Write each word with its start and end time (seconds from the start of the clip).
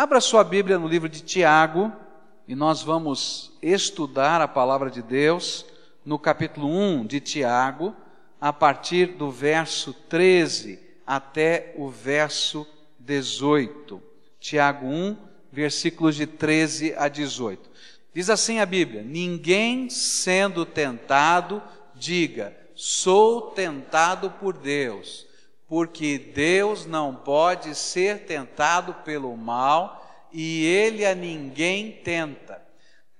Abra 0.00 0.20
sua 0.20 0.44
Bíblia 0.44 0.78
no 0.78 0.86
livro 0.86 1.08
de 1.08 1.20
Tiago 1.22 1.92
e 2.46 2.54
nós 2.54 2.84
vamos 2.84 3.50
estudar 3.60 4.40
a 4.40 4.46
palavra 4.46 4.92
de 4.92 5.02
Deus 5.02 5.66
no 6.04 6.20
capítulo 6.20 6.68
1 6.68 7.04
de 7.04 7.18
Tiago, 7.18 7.96
a 8.40 8.52
partir 8.52 9.06
do 9.06 9.28
verso 9.28 9.92
13 9.92 10.78
até 11.04 11.74
o 11.76 11.88
verso 11.88 12.64
18. 13.00 14.00
Tiago 14.38 14.86
1, 14.86 15.16
versículos 15.50 16.14
de 16.14 16.28
13 16.28 16.94
a 16.96 17.08
18. 17.08 17.68
Diz 18.14 18.30
assim 18.30 18.60
a 18.60 18.66
Bíblia: 18.66 19.02
Ninguém 19.02 19.90
sendo 19.90 20.64
tentado, 20.64 21.60
diga, 21.92 22.56
sou 22.72 23.50
tentado 23.50 24.30
por 24.30 24.56
Deus, 24.56 25.26
porque 25.68 26.18
Deus 26.18 26.86
não 26.86 27.14
pode 27.14 27.74
ser 27.74 28.24
tentado 28.24 28.94
pelo 29.04 29.36
mal 29.36 30.26
e 30.32 30.64
ele 30.64 31.04
a 31.04 31.14
ninguém 31.14 31.92
tenta. 31.92 32.60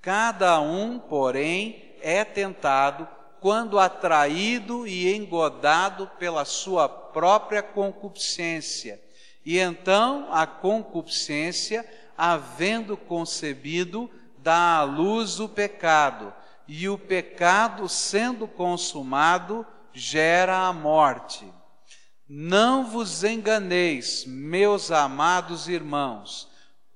Cada 0.00 0.58
um, 0.58 0.98
porém, 0.98 1.94
é 2.00 2.24
tentado 2.24 3.06
quando 3.40 3.78
atraído 3.78 4.86
e 4.86 5.14
engodado 5.14 6.10
pela 6.18 6.44
sua 6.44 6.88
própria 6.88 7.62
concupiscência. 7.62 9.00
E 9.44 9.58
então 9.58 10.28
a 10.30 10.46
concupiscência, 10.46 11.84
havendo 12.16 12.96
concebido, 12.96 14.10
dá 14.38 14.78
à 14.78 14.82
luz 14.82 15.38
o 15.38 15.48
pecado, 15.48 16.32
e 16.66 16.88
o 16.88 16.98
pecado, 16.98 17.88
sendo 17.88 18.46
consumado, 18.46 19.66
gera 19.92 20.66
a 20.66 20.72
morte. 20.72 21.46
Não 22.30 22.84
vos 22.84 23.24
enganeis, 23.24 24.26
meus 24.26 24.90
amados 24.90 25.66
irmãos, 25.66 26.46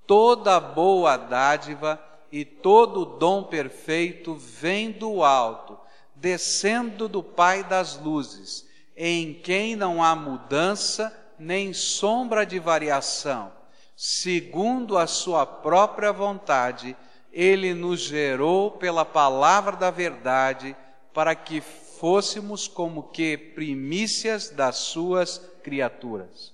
toda 0.07 0.61
boa 0.61 1.17
dádiva 1.17 1.99
e 2.31 2.45
todo 2.45 3.07
dom 3.07 3.45
perfeito 3.45 4.35
vem 4.35 4.91
do 4.91 5.25
alto, 5.25 5.79
descendo 6.15 7.09
do 7.09 7.23
Pai 7.23 7.65
das 7.65 7.97
luzes, 7.97 8.69
em 8.95 9.33
quem 9.33 9.75
não 9.75 10.05
há 10.05 10.15
mudança 10.15 11.11
nem 11.39 11.73
sombra 11.73 12.45
de 12.45 12.59
variação. 12.59 13.51
Segundo 13.97 14.99
a 14.99 15.07
sua 15.07 15.47
própria 15.47 16.13
vontade, 16.13 16.95
ele 17.33 17.73
nos 17.73 18.01
gerou 18.01 18.73
pela 18.73 19.03
palavra 19.05 19.79
da 19.79 19.91
verdade, 19.91 20.77
para 21.15 21.35
que 21.35 21.63
fôssemos 22.03 22.67
como 22.67 23.05
que 23.05 23.37
primícias 23.37 24.51
das 24.51 24.75
suas 24.75 25.41
criaturas. 25.63 26.53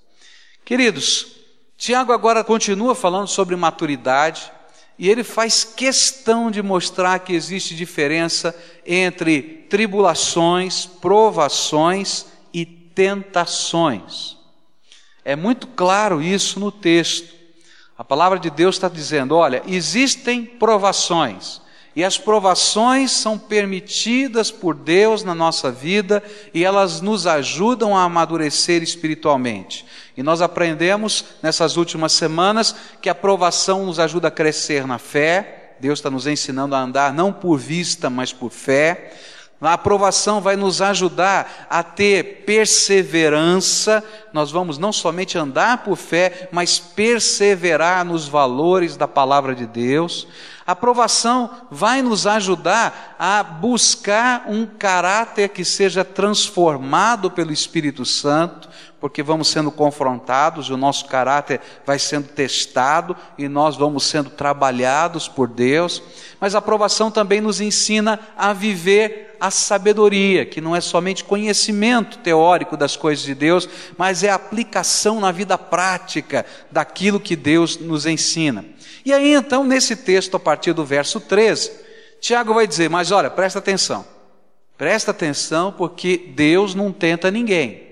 Queridos, 0.63 1.37
Tiago 1.75 2.13
agora 2.13 2.45
continua 2.45 2.95
falando 2.95 3.29
sobre 3.29 3.57
maturidade 3.57 4.53
e 4.99 5.09
ele 5.09 5.25
faz 5.25 5.65
questão 5.65 6.51
de 6.51 6.63
mostrar 6.63 7.21
que 7.21 7.33
existe 7.33 7.75
diferença 7.75 8.55
entre 8.85 9.41
tribulações, 9.71 10.85
provações 10.85 12.27
e 12.53 12.67
tentações. 12.67 14.37
É 15.25 15.35
muito 15.35 15.67
claro 15.69 16.21
isso 16.21 16.61
no 16.61 16.71
texto. 16.71 17.35
A 17.97 18.05
palavra 18.05 18.39
de 18.39 18.51
Deus 18.51 18.77
está 18.77 18.87
dizendo: 18.91 19.35
olha, 19.35 19.63
existem 19.67 20.45
provações, 20.45 21.63
e 21.99 22.05
as 22.05 22.17
provações 22.17 23.11
são 23.11 23.37
permitidas 23.37 24.53
por 24.53 24.73
Deus 24.73 25.25
na 25.25 25.35
nossa 25.35 25.69
vida 25.69 26.23
e 26.55 26.65
elas 26.65 27.01
nos 27.01 27.27
ajudam 27.27 27.97
a 27.97 28.05
amadurecer 28.05 28.85
espiritualmente. 28.85 29.85
E 30.17 30.23
nós 30.23 30.41
aprendemos 30.41 31.25
nessas 31.43 31.77
últimas 31.77 32.13
semanas 32.13 32.73
que 33.03 33.09
a 33.09 33.17
provação 33.17 33.85
nos 33.85 33.99
ajuda 33.99 34.29
a 34.29 34.31
crescer 34.31 34.87
na 34.87 34.97
fé. 34.97 35.75
Deus 35.81 35.99
está 35.99 36.09
nos 36.09 36.29
ensinando 36.29 36.77
a 36.77 36.79
andar 36.79 37.13
não 37.13 37.33
por 37.33 37.59
vista, 37.59 38.09
mas 38.09 38.33
por 38.33 38.51
fé. 38.53 39.13
A 39.61 39.73
aprovação 39.73 40.41
vai 40.41 40.55
nos 40.55 40.81
ajudar 40.81 41.67
a 41.69 41.83
ter 41.83 42.45
perseverança. 42.47 44.05
Nós 44.33 44.53
vamos 44.53 44.79
não 44.79 44.93
somente 44.93 45.37
andar 45.37 45.79
por 45.79 45.97
fé, 45.97 46.49
mas 46.53 46.79
perseverar 46.79 48.05
nos 48.05 48.29
valores 48.29 48.97
da 48.97 49.09
palavra 49.09 49.53
de 49.53 49.67
Deus. 49.67 50.29
A 50.69 50.73
aprovação 50.73 51.51
vai 51.71 52.03
nos 52.03 52.27
ajudar 52.27 53.17
a 53.19 53.43
buscar 53.43 54.45
um 54.49 54.67
caráter 54.67 55.49
que 55.49 55.65
seja 55.65 56.05
transformado 56.05 57.31
pelo 57.31 57.55
Espírito 57.55 58.05
Santo, 58.05 58.69
porque 59.01 59.23
vamos 59.23 59.49
sendo 59.49 59.71
confrontados, 59.73 60.69
o 60.69 60.77
nosso 60.77 61.07
caráter 61.07 61.63
vai 61.87 61.99
sendo 61.99 62.29
testado 62.29 63.17
e 63.39 63.49
nós 63.49 63.77
vamos 63.77 64.05
sendo 64.05 64.29
trabalhados 64.29 65.27
por 65.27 65.49
Deus. 65.49 66.03
Mas 66.39 66.55
a 66.55 66.59
aprovação 66.59 67.11
também 67.11 67.41
nos 67.41 67.63
ensina 67.63 68.21
a 68.37 68.53
viver 68.53 69.39
a 69.41 69.51
sabedoria, 69.51 70.45
que 70.45 70.61
não 70.61 70.77
é 70.77 70.83
somente 70.83 71.25
conhecimento 71.25 72.19
teórico 72.19 72.77
das 72.77 72.95
coisas 72.95 73.25
de 73.25 73.35
Deus, 73.35 73.67
mas 73.97 74.23
é 74.23 74.31
aplicação 74.31 75.19
na 75.19 75.33
vida 75.33 75.57
prática 75.57 76.45
daquilo 76.71 77.19
que 77.19 77.37
Deus 77.37 77.79
nos 77.79 78.05
ensina. 78.05 78.67
E 79.09 79.13
aí 79.15 79.33
então, 79.33 79.65
nesse 79.65 79.97
texto, 79.97 80.37
a 80.37 80.39
partir 80.39 80.75
do 80.75 80.85
verso 80.85 81.19
13, 81.19 81.73
Tiago 82.21 82.53
vai 82.53 82.67
dizer: 82.67 82.91
Mas 82.91 83.11
olha, 83.11 83.31
presta 83.31 83.59
atenção, 83.59 84.05
presta 84.77 85.13
atenção, 85.13 85.73
porque 85.73 86.31
Deus 86.37 86.75
não 86.75 86.93
tenta 86.93 87.31
ninguém, 87.31 87.89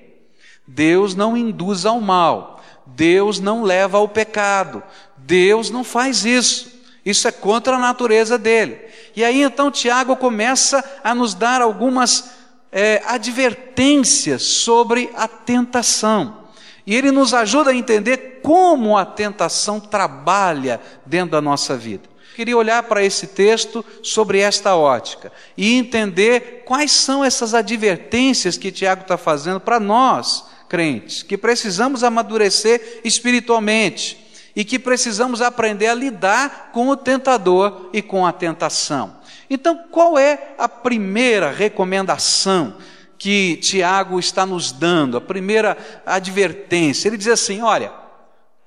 Deus 0.67 1.15
não 1.15 1.35
induz 1.35 1.87
ao 1.87 2.03
mal, 2.03 2.63
Deus 2.85 3.41
não 3.41 3.63
leva 3.63 3.97
ao 3.97 4.07
pecado, 4.07 4.83
Deus 5.17 5.71
não 5.71 5.83
faz 5.83 6.27
isso. 6.27 6.71
Isso 7.03 7.27
é 7.27 7.33
contra 7.33 7.77
a 7.77 7.81
natureza 7.81 8.37
dele. 8.37 8.79
E 9.17 9.25
aí 9.25 9.41
então 9.41 9.71
Tiago 9.71 10.17
começa 10.17 10.85
a 11.03 11.15
nos 11.15 11.33
dar 11.33 11.63
algumas 11.63 12.33
é, 12.71 13.01
advertências 13.07 14.43
sobre 14.43 15.11
a 15.17 15.27
tentação. 15.27 16.46
E 16.87 16.95
ele 16.95 17.11
nos 17.11 17.35
ajuda 17.35 17.71
a 17.71 17.75
entender 17.75 18.41
como 18.43 18.97
a 18.97 19.05
tentação 19.05 19.81
trabalha 19.81 20.81
dentro 21.05 21.33
da 21.33 21.41
nossa 21.41 21.77
vida. 21.77 22.09
Queria 22.37 22.57
olhar 22.57 22.83
para 22.83 23.03
esse 23.03 23.29
texto 23.29 23.85
sobre 24.03 24.39
esta 24.39 24.77
ótica 24.77 25.33
e 25.57 25.75
entender 25.75 26.63
quais 26.67 26.93
são 26.93 27.25
essas 27.25 27.55
advertências 27.55 28.59
que 28.59 28.71
Tiago 28.71 29.03
está 29.03 29.17
fazendo 29.17 29.59
para 29.59 29.81
nós, 29.81 30.45
crentes, 30.69 31.23
que 31.23 31.39
precisamos 31.39 32.05
amadurecer 32.05 33.01
espiritualmente 33.03 34.27
e 34.55 34.65
que 34.65 34.79
precisamos 34.79 35.41
aprender 35.41 35.87
a 35.87 35.95
lidar 35.95 36.71
com 36.73 36.89
o 36.89 36.97
tentador 36.97 37.89
e 37.93 38.03
com 38.03 38.27
a 38.27 38.33
tentação. 38.33 39.17
Então, 39.49 39.85
qual 39.91 40.19
é 40.19 40.55
a 40.59 40.69
primeira 40.69 41.51
recomendação 41.51 42.77
que 43.19 43.57
Tiago 43.57 44.19
está 44.19 44.45
nos 44.45 44.73
dando, 44.73 45.17
a 45.17 45.21
primeira 45.21 45.77
advertência. 46.05 47.09
Ele 47.09 47.17
diz 47.17 47.29
assim: 47.29 47.63
olha, 47.63 47.93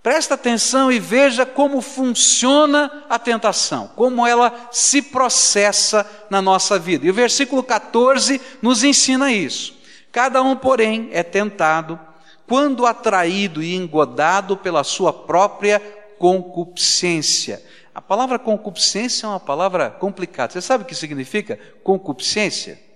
presta 0.01 0.33
atenção 0.33 0.91
e 0.91 0.99
veja 0.99 1.45
como 1.45 1.81
funciona 1.81 3.05
a 3.09 3.19
tentação, 3.19 3.89
como 3.95 4.25
ela 4.25 4.69
se 4.71 5.01
processa 5.01 6.09
na 6.29 6.41
nossa 6.41 6.79
vida. 6.79 7.05
E 7.05 7.09
o 7.09 7.13
versículo 7.13 7.63
14 7.63 8.41
nos 8.61 8.83
ensina 8.83 9.31
isso. 9.31 9.77
Cada 10.11 10.41
um, 10.41 10.55
porém, 10.55 11.09
é 11.11 11.21
tentado 11.21 11.99
quando 12.47 12.87
atraído 12.87 13.61
e 13.61 13.75
engodado 13.75 14.57
pela 14.57 14.83
sua 14.83 15.13
própria 15.13 15.79
concupiscência. 16.17 17.63
A 17.93 18.01
palavra 18.01 18.39
concupiscência 18.39 19.27
é 19.27 19.29
uma 19.29 19.39
palavra 19.39 19.91
complicada. 19.91 20.53
Você 20.53 20.61
sabe 20.61 20.83
o 20.83 20.87
que 20.87 20.95
significa 20.95 21.59
concupiscência? 21.83 22.88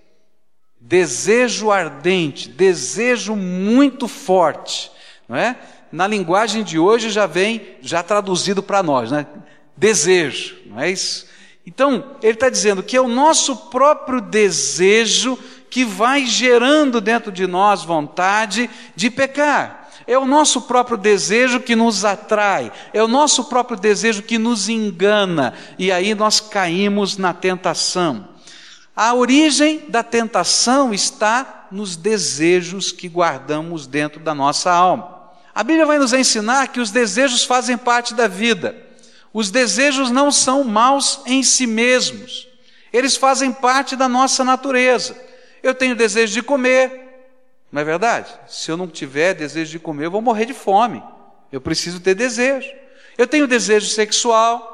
Desejo 0.85 1.71
ardente, 1.71 2.49
desejo 2.49 3.35
muito 3.37 4.05
forte, 4.07 4.91
não 5.29 5.37
é? 5.37 5.55
Na 5.89 6.05
linguagem 6.05 6.61
de 6.61 6.77
hoje 6.77 7.09
já 7.09 7.25
vem 7.25 7.61
já 7.81 8.03
traduzido 8.03 8.61
para 8.61 8.83
nós, 8.83 9.09
né? 9.09 9.25
Desejo, 9.77 10.57
não 10.65 10.79
é 10.79 10.91
isso? 10.91 11.27
Então, 11.65 12.17
ele 12.21 12.33
está 12.33 12.49
dizendo 12.49 12.83
que 12.83 12.97
é 12.97 13.01
o 13.01 13.07
nosso 13.07 13.55
próprio 13.55 14.19
desejo 14.19 15.39
que 15.69 15.85
vai 15.85 16.25
gerando 16.25 16.99
dentro 16.99 17.31
de 17.31 17.47
nós 17.47 17.83
vontade 17.83 18.69
de 18.93 19.09
pecar. 19.09 19.89
É 20.05 20.17
o 20.17 20.25
nosso 20.25 20.63
próprio 20.63 20.97
desejo 20.97 21.61
que 21.61 21.77
nos 21.77 22.03
atrai, 22.03 22.69
é 22.93 23.01
o 23.01 23.07
nosso 23.07 23.45
próprio 23.45 23.77
desejo 23.77 24.21
que 24.21 24.37
nos 24.37 24.67
engana, 24.67 25.53
e 25.79 25.93
aí 25.93 26.13
nós 26.13 26.41
caímos 26.41 27.17
na 27.17 27.33
tentação. 27.33 28.32
A 28.95 29.13
origem 29.13 29.85
da 29.89 30.03
tentação 30.03 30.93
está 30.93 31.67
nos 31.71 31.95
desejos 31.95 32.91
que 32.91 33.09
guardamos 33.09 33.87
dentro 33.87 34.19
da 34.19 34.35
nossa 34.35 34.71
alma. 34.71 35.31
A 35.53 35.63
Bíblia 35.63 35.85
vai 35.85 35.97
nos 35.97 36.13
ensinar 36.13 36.67
que 36.67 36.79
os 36.79 36.91
desejos 36.91 37.43
fazem 37.43 37.77
parte 37.77 38.13
da 38.13 38.27
vida. 38.27 38.75
Os 39.33 39.49
desejos 39.49 40.11
não 40.11 40.31
são 40.31 40.63
maus 40.63 41.21
em 41.25 41.41
si 41.41 41.65
mesmos. 41.65 42.47
Eles 42.91 43.15
fazem 43.15 43.51
parte 43.51 43.95
da 43.95 44.07
nossa 44.07 44.43
natureza. 44.43 45.17
Eu 45.63 45.73
tenho 45.73 45.95
desejo 45.95 46.33
de 46.33 46.43
comer, 46.43 47.03
não 47.71 47.81
é 47.81 47.83
verdade? 47.83 48.31
Se 48.47 48.69
eu 48.69 48.77
não 48.77 48.87
tiver 48.87 49.33
desejo 49.33 49.71
de 49.71 49.79
comer, 49.79 50.05
eu 50.05 50.11
vou 50.11 50.21
morrer 50.21 50.45
de 50.45 50.53
fome. 50.53 51.01
Eu 51.51 51.59
preciso 51.59 51.99
ter 51.99 52.13
desejo. 52.13 52.69
Eu 53.17 53.25
tenho 53.25 53.47
desejo 53.47 53.87
sexual. 53.87 54.72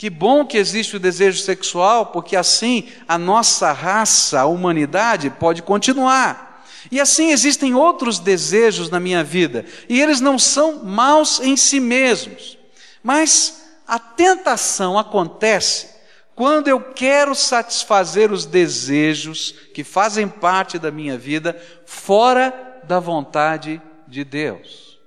Que 0.00 0.08
bom 0.08 0.46
que 0.46 0.56
existe 0.56 0.96
o 0.96 0.98
desejo 0.98 1.42
sexual, 1.42 2.06
porque 2.06 2.34
assim 2.34 2.88
a 3.06 3.18
nossa 3.18 3.70
raça, 3.70 4.40
a 4.40 4.46
humanidade, 4.46 5.28
pode 5.28 5.60
continuar. 5.62 6.64
E 6.90 6.98
assim 6.98 7.32
existem 7.32 7.74
outros 7.74 8.18
desejos 8.18 8.88
na 8.88 8.98
minha 8.98 9.22
vida, 9.22 9.66
e 9.90 10.00
eles 10.00 10.18
não 10.18 10.38
são 10.38 10.82
maus 10.82 11.38
em 11.40 11.54
si 11.54 11.78
mesmos. 11.78 12.56
Mas 13.02 13.62
a 13.86 13.98
tentação 13.98 14.98
acontece 14.98 15.90
quando 16.34 16.68
eu 16.68 16.80
quero 16.80 17.34
satisfazer 17.34 18.32
os 18.32 18.46
desejos 18.46 19.54
que 19.74 19.84
fazem 19.84 20.26
parte 20.26 20.78
da 20.78 20.90
minha 20.90 21.18
vida 21.18 21.62
fora 21.84 22.80
da 22.84 22.98
vontade 22.98 23.78
de 24.08 24.24
Deus. 24.24 24.98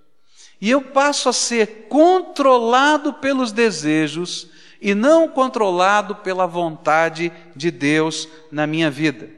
E 0.61 0.69
eu 0.69 0.83
passo 0.83 1.29
a 1.29 1.33
ser 1.33 1.87
controlado 1.89 3.11
pelos 3.13 3.51
desejos 3.51 4.52
e 4.83 4.93
não 4.93 5.29
controlado 5.29 6.13
pela 6.15 6.45
vontade 6.45 7.31
de 7.55 7.71
Deus 7.71 8.27
na 8.51 8.67
minha 8.67 8.91
vida. 8.91 9.29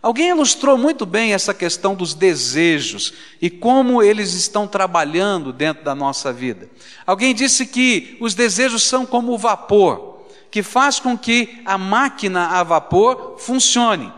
Alguém 0.00 0.30
ilustrou 0.30 0.78
muito 0.78 1.04
bem 1.04 1.34
essa 1.34 1.52
questão 1.52 1.94
dos 1.94 2.14
desejos 2.14 3.12
e 3.40 3.50
como 3.50 4.02
eles 4.02 4.32
estão 4.32 4.66
trabalhando 4.66 5.52
dentro 5.52 5.84
da 5.84 5.94
nossa 5.94 6.32
vida. 6.32 6.70
Alguém 7.04 7.34
disse 7.34 7.66
que 7.66 8.16
os 8.20 8.34
desejos 8.34 8.84
são 8.84 9.04
como 9.04 9.32
o 9.32 9.38
vapor 9.38 10.12
que 10.52 10.62
faz 10.62 11.00
com 11.00 11.16
que 11.16 11.62
a 11.64 11.78
máquina 11.78 12.48
a 12.48 12.62
vapor 12.62 13.36
funcione. 13.38 14.12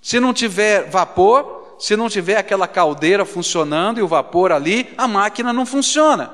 Se 0.00 0.18
não 0.18 0.32
tiver 0.32 0.88
vapor, 0.88 1.76
se 1.78 1.94
não 1.96 2.08
tiver 2.08 2.36
aquela 2.36 2.66
caldeira 2.66 3.24
funcionando 3.24 4.00
e 4.00 4.02
o 4.02 4.08
vapor 4.08 4.52
ali, 4.52 4.92
a 4.96 5.06
máquina 5.06 5.52
não 5.52 5.66
funciona. 5.66 6.30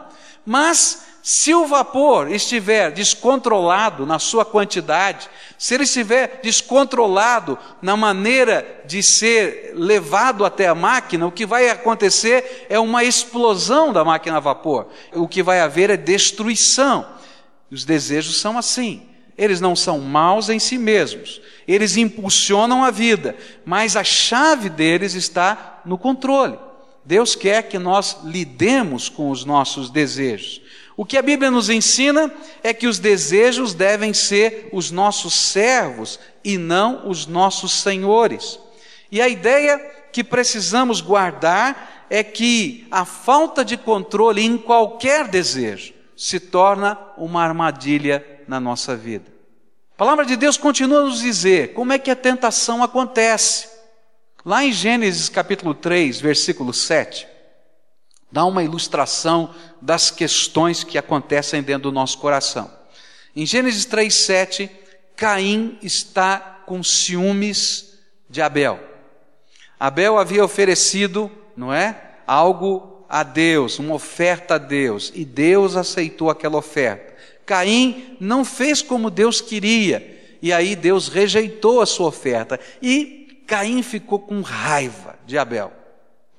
Mas 0.47 1.12
se 1.23 1.55
o 1.55 1.67
vapor 1.67 2.33
estiver 2.33 2.91
descontrolado 2.91 4.05
na 4.05 4.19
sua 4.19 4.45
quantidade, 4.45 5.31
se 5.57 5.73
ele 5.73 5.85
estiver 5.85 6.41
descontrolado 6.43 7.57
na 7.81 7.97
maneira 7.97 8.83
de 8.85 9.05
ser 9.05 9.71
levado 9.77 10.45
até 10.45 10.67
a 10.67 10.75
máquina, 10.75 11.25
o 11.25 11.31
que 11.31 11.47
vai 11.47 11.71
acontecer 11.71 12.67
é 12.69 12.77
uma 12.77 13.05
explosão 13.05 13.93
da 13.93 14.05
máquina 14.05 14.39
a 14.39 14.41
vapor. 14.41 14.89
O 15.15 15.29
que 15.29 15.45
vai 15.45 15.61
haver 15.61 15.91
é 15.91 15.97
destruição. 15.97 17.07
Os 17.71 17.85
desejos 17.85 18.41
são 18.41 18.59
assim. 18.59 19.07
Eles 19.39 19.61
não 19.61 19.77
são 19.77 20.01
maus 20.01 20.49
em 20.49 20.59
si 20.59 20.77
mesmos, 20.77 21.41
eles 21.67 21.97
impulsionam 21.97 22.85
a 22.85 22.91
vida, 22.91 23.35
mas 23.65 23.97
a 23.97 24.05
chave 24.05 24.69
deles 24.69 25.15
está 25.15 25.81
no 25.87 25.97
controle. 25.97 26.59
Deus 27.05 27.35
quer 27.35 27.63
que 27.63 27.79
nós 27.79 28.19
lidemos 28.25 29.09
com 29.09 29.31
os 29.31 29.45
nossos 29.45 29.91
desejos. 29.91 30.62
O 30.97 31.05
que 31.05 31.17
a 31.17 31.23
Bíblia 31.23 31.51
nos 31.51 31.71
ensina 31.71 32.33
é 32.63 32.75
que 32.75 32.87
os 32.87 32.99
desejos 32.99 33.73
devem 33.75 34.13
ser 34.13 34.69
os 34.73 34.91
nossos 34.91 35.35
servos 35.35 36.21
e 36.45 36.59
não 36.59 37.09
os 37.09 37.27
nossos 37.27 37.73
senhores. 37.73 38.59
E 39.11 39.21
a 39.21 39.29
ideia 39.29 39.79
que 40.13 40.23
precisamos 40.23 41.01
guardar 41.01 42.07
é 42.11 42.23
que 42.23 42.87
a 42.91 43.05
falta 43.05 43.65
de 43.65 43.77
controle 43.77 44.43
em 44.43 44.59
qualquer 44.59 45.29
desejo 45.29 45.95
se 46.15 46.39
torna 46.39 46.99
uma 47.17 47.43
armadilha 47.43 48.25
na 48.47 48.61
nossa 48.61 48.95
vida. 48.95 49.33
A 49.95 49.97
palavra 49.97 50.25
de 50.25 50.37
Deus 50.37 50.57
continua 50.57 51.01
a 51.01 51.05
nos 51.05 51.21
dizer 51.21 51.73
como 51.73 51.93
é 51.93 51.99
que 51.99 52.11
a 52.11 52.17
tentação 52.17 52.83
acontece. 52.83 53.69
Lá 54.45 54.65
em 54.65 54.73
Gênesis 54.73 55.29
capítulo 55.29 55.75
3, 55.75 56.21
versículo 56.21 56.75
7, 56.75 57.27
dá 58.33 58.47
uma 58.47 58.65
ilustração 58.65 59.55
das 59.81 60.11
questões 60.11 60.83
que 60.83 60.97
acontecem 60.97 61.63
dentro 61.63 61.91
do 61.91 61.93
nosso 61.93 62.17
coração. 62.17 62.71
Em 63.37 63.45
Gênesis 63.45 63.85
3, 63.85 64.13
7, 64.13 64.71
Caim 65.15 65.79
está 65.83 66.63
com 66.65 66.83
ciúmes 66.83 67.99
de 68.31 68.41
Abel. 68.41 68.81
Abel 69.79 70.19
havia 70.19 70.45
oferecido, 70.45 71.31
não 71.55 71.73
é? 71.73 72.13
Algo 72.27 73.05
a 73.09 73.23
Deus, 73.23 73.79
uma 73.79 73.95
oferta 73.95 74.55
a 74.55 74.59
Deus, 74.59 75.13
e 75.15 75.25
Deus 75.25 75.77
aceitou 75.77 76.31
aquela 76.31 76.57
oferta. 76.57 77.13
Caim 77.45 78.17
não 78.19 78.45
fez 78.45 78.81
como 78.81 79.11
Deus 79.11 79.43
queria, 79.43 80.39
e 80.41 80.53
aí 80.53 80.75
Deus 80.75 81.09
rejeitou 81.09 81.83
a 81.83 81.87
sua 81.87 82.09
oferta. 82.09 82.59
E 82.81 83.45
Caim 83.47 83.83
ficou 83.83 84.19
com 84.19 84.41
raiva 84.41 85.19
de 85.27 85.37
Abel 85.37 85.82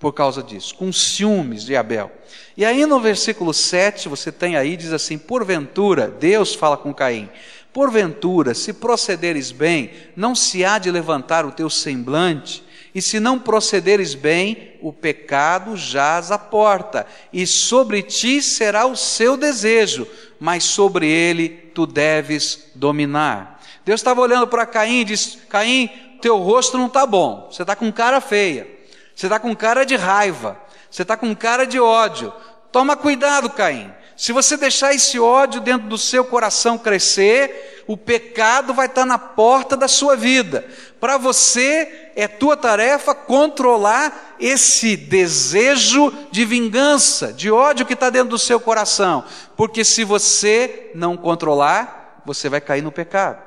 por 0.03 0.11
causa 0.11 0.43
disso, 0.43 0.75
com 0.75 0.91
ciúmes 0.91 1.63
de 1.63 1.77
Abel. 1.77 2.11
E 2.57 2.65
aí 2.65 2.85
no 2.85 2.99
versículo 2.99 3.53
7, 3.53 4.09
você 4.09 4.33
tem 4.33 4.57
aí, 4.57 4.75
diz 4.75 4.91
assim: 4.91 5.17
Porventura, 5.17 6.09
Deus 6.09 6.53
fala 6.53 6.75
com 6.75 6.93
Caim, 6.93 7.29
porventura, 7.71 8.53
se 8.53 8.73
procederes 8.73 9.53
bem, 9.53 9.91
não 10.13 10.35
se 10.35 10.65
há 10.65 10.77
de 10.77 10.91
levantar 10.91 11.45
o 11.45 11.53
teu 11.53 11.69
semblante, 11.69 12.65
e 12.93 13.01
se 13.01 13.17
não 13.17 13.39
procederes 13.39 14.13
bem, 14.13 14.73
o 14.81 14.91
pecado 14.91 15.77
jaz 15.77 16.31
à 16.31 16.37
porta, 16.37 17.07
e 17.31 17.47
sobre 17.47 18.01
ti 18.01 18.41
será 18.41 18.85
o 18.85 18.97
seu 18.97 19.37
desejo, 19.37 20.05
mas 20.37 20.65
sobre 20.65 21.07
ele 21.07 21.47
tu 21.73 21.87
deves 21.87 22.71
dominar. 22.75 23.61
Deus 23.85 24.01
estava 24.01 24.19
olhando 24.19 24.47
para 24.47 24.65
Caim 24.65 24.99
e 24.99 25.05
disse: 25.05 25.37
Caim, 25.47 25.89
teu 26.21 26.39
rosto 26.39 26.77
não 26.77 26.87
está 26.87 27.05
bom, 27.05 27.47
você 27.49 27.61
está 27.61 27.73
com 27.73 27.89
cara 27.89 28.19
feia, 28.19 28.67
você 29.15 29.27
está 29.27 29.39
com 29.39 29.55
cara 29.55 29.85
de 29.85 29.95
raiva, 29.95 30.57
você 30.89 31.01
está 31.01 31.15
com 31.15 31.35
cara 31.35 31.65
de 31.65 31.79
ódio. 31.79 32.33
Toma 32.71 32.95
cuidado, 32.95 33.49
Caim. 33.49 33.93
Se 34.15 34.31
você 34.31 34.55
deixar 34.55 34.93
esse 34.93 35.19
ódio 35.19 35.59
dentro 35.59 35.87
do 35.87 35.97
seu 35.97 36.23
coração 36.23 36.77
crescer, 36.77 37.83
o 37.87 37.97
pecado 37.97 38.73
vai 38.73 38.85
estar 38.85 39.05
na 39.05 39.17
porta 39.17 39.75
da 39.75 39.87
sua 39.87 40.15
vida. 40.15 40.65
Para 40.99 41.17
você, 41.17 42.11
é 42.15 42.27
tua 42.27 42.55
tarefa 42.55 43.13
controlar 43.13 44.35
esse 44.39 44.95
desejo 44.95 46.13
de 46.31 46.45
vingança, 46.45 47.33
de 47.33 47.51
ódio 47.51 47.85
que 47.85 47.93
está 47.93 48.09
dentro 48.09 48.29
do 48.29 48.39
seu 48.39 48.59
coração. 48.59 49.25
Porque 49.57 49.83
se 49.83 50.03
você 50.03 50.91
não 50.93 51.17
controlar, 51.17 52.21
você 52.25 52.49
vai 52.49 52.61
cair 52.61 52.81
no 52.81 52.91
pecado. 52.91 53.41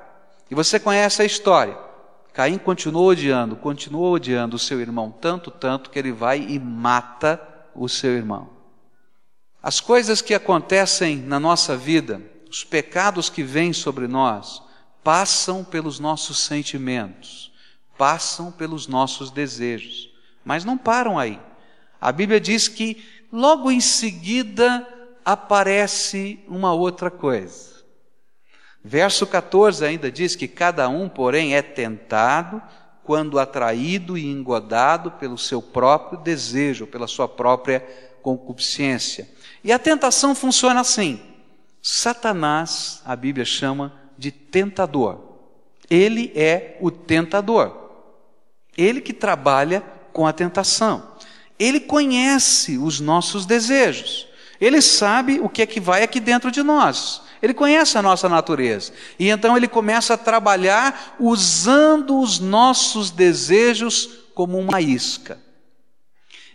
E 0.50 0.54
você 0.54 0.78
conhece 0.78 1.22
a 1.22 1.24
história. 1.24 1.85
Caim 2.36 2.58
continuou 2.58 3.08
odiando, 3.08 3.56
continuou 3.56 4.12
odiando 4.12 4.56
o 4.56 4.58
seu 4.58 4.78
irmão 4.78 5.10
tanto, 5.10 5.50
tanto, 5.50 5.88
que 5.88 5.98
ele 5.98 6.12
vai 6.12 6.38
e 6.38 6.58
mata 6.58 7.40
o 7.74 7.88
seu 7.88 8.10
irmão. 8.10 8.50
As 9.62 9.80
coisas 9.80 10.20
que 10.20 10.34
acontecem 10.34 11.16
na 11.16 11.40
nossa 11.40 11.74
vida, 11.74 12.20
os 12.50 12.62
pecados 12.62 13.30
que 13.30 13.42
vêm 13.42 13.72
sobre 13.72 14.06
nós, 14.06 14.62
passam 15.02 15.64
pelos 15.64 15.98
nossos 15.98 16.40
sentimentos, 16.40 17.50
passam 17.96 18.52
pelos 18.52 18.86
nossos 18.86 19.30
desejos, 19.30 20.10
mas 20.44 20.62
não 20.62 20.76
param 20.76 21.18
aí. 21.18 21.40
A 21.98 22.12
Bíblia 22.12 22.38
diz 22.38 22.68
que 22.68 23.02
logo 23.32 23.70
em 23.70 23.80
seguida 23.80 24.86
aparece 25.24 26.38
uma 26.46 26.74
outra 26.74 27.10
coisa. 27.10 27.75
Verso 28.88 29.26
14 29.26 29.84
ainda 29.84 30.12
diz 30.12 30.36
que 30.36 30.46
cada 30.46 30.88
um, 30.88 31.08
porém, 31.08 31.56
é 31.56 31.60
tentado 31.60 32.62
quando 33.02 33.36
atraído 33.36 34.16
e 34.16 34.24
engodado 34.24 35.10
pelo 35.10 35.36
seu 35.36 35.60
próprio 35.60 36.20
desejo, 36.20 36.86
pela 36.86 37.08
sua 37.08 37.26
própria 37.26 37.80
concupiscência. 38.22 39.28
E 39.64 39.72
a 39.72 39.78
tentação 39.80 40.36
funciona 40.36 40.78
assim: 40.78 41.20
Satanás, 41.82 43.02
a 43.04 43.16
Bíblia 43.16 43.44
chama 43.44 43.92
de 44.16 44.30
tentador. 44.30 45.18
Ele 45.90 46.30
é 46.36 46.78
o 46.80 46.88
tentador. 46.88 47.90
Ele 48.78 49.00
que 49.00 49.12
trabalha 49.12 49.80
com 50.12 50.28
a 50.28 50.32
tentação. 50.32 51.10
Ele 51.58 51.80
conhece 51.80 52.78
os 52.78 53.00
nossos 53.00 53.46
desejos. 53.46 54.28
Ele 54.60 54.80
sabe 54.80 55.40
o 55.40 55.48
que 55.48 55.62
é 55.62 55.66
que 55.66 55.80
vai 55.80 56.04
aqui 56.04 56.20
dentro 56.20 56.52
de 56.52 56.62
nós. 56.62 57.25
Ele 57.42 57.54
conhece 57.54 57.98
a 57.98 58.02
nossa 58.02 58.28
natureza. 58.28 58.92
E 59.18 59.28
então 59.28 59.56
ele 59.56 59.68
começa 59.68 60.14
a 60.14 60.18
trabalhar 60.18 61.16
usando 61.20 62.20
os 62.20 62.38
nossos 62.38 63.10
desejos 63.10 64.08
como 64.34 64.58
uma 64.58 64.80
isca. 64.80 65.38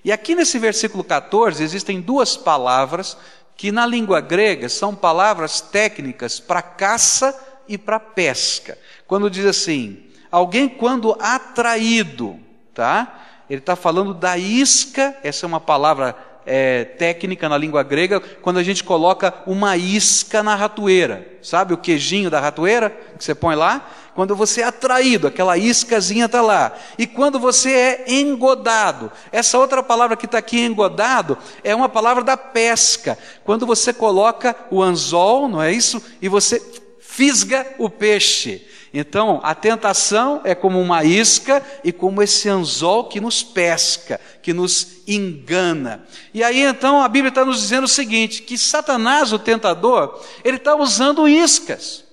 E 0.04 0.12
aqui 0.12 0.34
nesse 0.34 0.58
versículo 0.58 1.04
14 1.04 1.64
existem 1.64 2.02
duas 2.02 2.36
palavras 2.36 3.18
que 3.56 3.72
na 3.72 3.86
língua 3.86 4.20
grega 4.22 4.68
são 4.68 4.96
palavras 4.96 5.62
técnicas 5.62 6.40
para 6.40 6.62
caça 6.62 7.40
e 7.68 7.78
para 7.78 8.00
pesca. 8.00 8.78
Quando 9.06 9.30
diz 9.30 9.46
assim, 9.46 10.04
alguém 10.32 10.68
quando 10.68 11.16
atraído, 11.20 12.40
tá? 12.74 13.20
Ele 13.48 13.60
está 13.60 13.76
falando 13.76 14.14
da 14.14 14.38
isca, 14.38 15.16
essa 15.24 15.46
é 15.46 15.48
uma 15.48 15.60
palavra 15.60 16.16
é, 16.46 16.84
técnica 16.84 17.48
na 17.48 17.58
língua 17.58 17.84
grega, 17.84 18.20
quando 18.20 18.58
a 18.58 18.64
gente 18.64 18.84
coloca 18.84 19.34
uma 19.46 19.78
isca 19.78 20.42
na 20.42 20.56
ratoeira. 20.56 21.28
Sabe 21.42 21.74
o 21.74 21.78
queijinho 21.78 22.30
da 22.30 22.40
ratoeira 22.40 22.90
que 23.18 23.24
você 23.24 23.34
põe 23.34 23.56
lá? 23.56 23.90
Quando 24.14 24.36
você 24.36 24.62
é 24.62 24.66
atraído, 24.66 25.28
aquela 25.28 25.58
iscazinha 25.58 26.26
está 26.26 26.42
lá. 26.42 26.74
E 26.98 27.08
quando 27.08 27.40
você 27.40 27.72
é 27.72 28.12
engodado. 28.12 29.12
Essa 29.32 29.58
outra 29.58 29.82
palavra 29.82 30.18
que 30.18 30.26
está 30.26 30.38
aqui, 30.38 30.60
engodado, 30.60 31.38
é 31.64 31.74
uma 31.74 31.88
palavra 31.88 32.24
da 32.24 32.36
pesca. 32.36 33.18
Quando 33.46 33.66
você 33.66 33.94
coloca 33.94 34.56
o 34.70 34.84
anzol, 34.84 35.48
não 35.48 35.62
é 35.62 35.72
isso? 35.72 36.04
E 36.22 36.28
você 36.28 36.62
fisga 37.00 37.66
o 37.78 37.90
peixe. 37.90 38.68
Então, 38.94 39.40
a 39.42 39.56
tentação 39.56 40.42
é 40.44 40.54
como 40.54 40.80
uma 40.80 41.04
isca 41.06 41.64
e 41.82 41.94
como 41.94 42.22
esse 42.22 42.50
anzol 42.50 43.06
que 43.06 43.22
nos 43.22 43.42
pesca, 43.42 44.20
que 44.42 44.52
nos 44.52 45.02
engana. 45.08 46.06
E 46.34 46.44
aí 46.44 46.62
então 46.62 47.02
a 47.02 47.08
Bíblia 47.08 47.30
está 47.30 47.46
nos 47.46 47.62
dizendo 47.62 47.86
o 47.86 47.90
seguinte: 47.90 48.42
que 48.42 48.58
Satanás, 48.58 49.32
o 49.32 49.40
tentador, 49.40 50.22
ele 50.44 50.58
está 50.58 50.76
usando 50.76 51.28
iscas, 51.28 52.04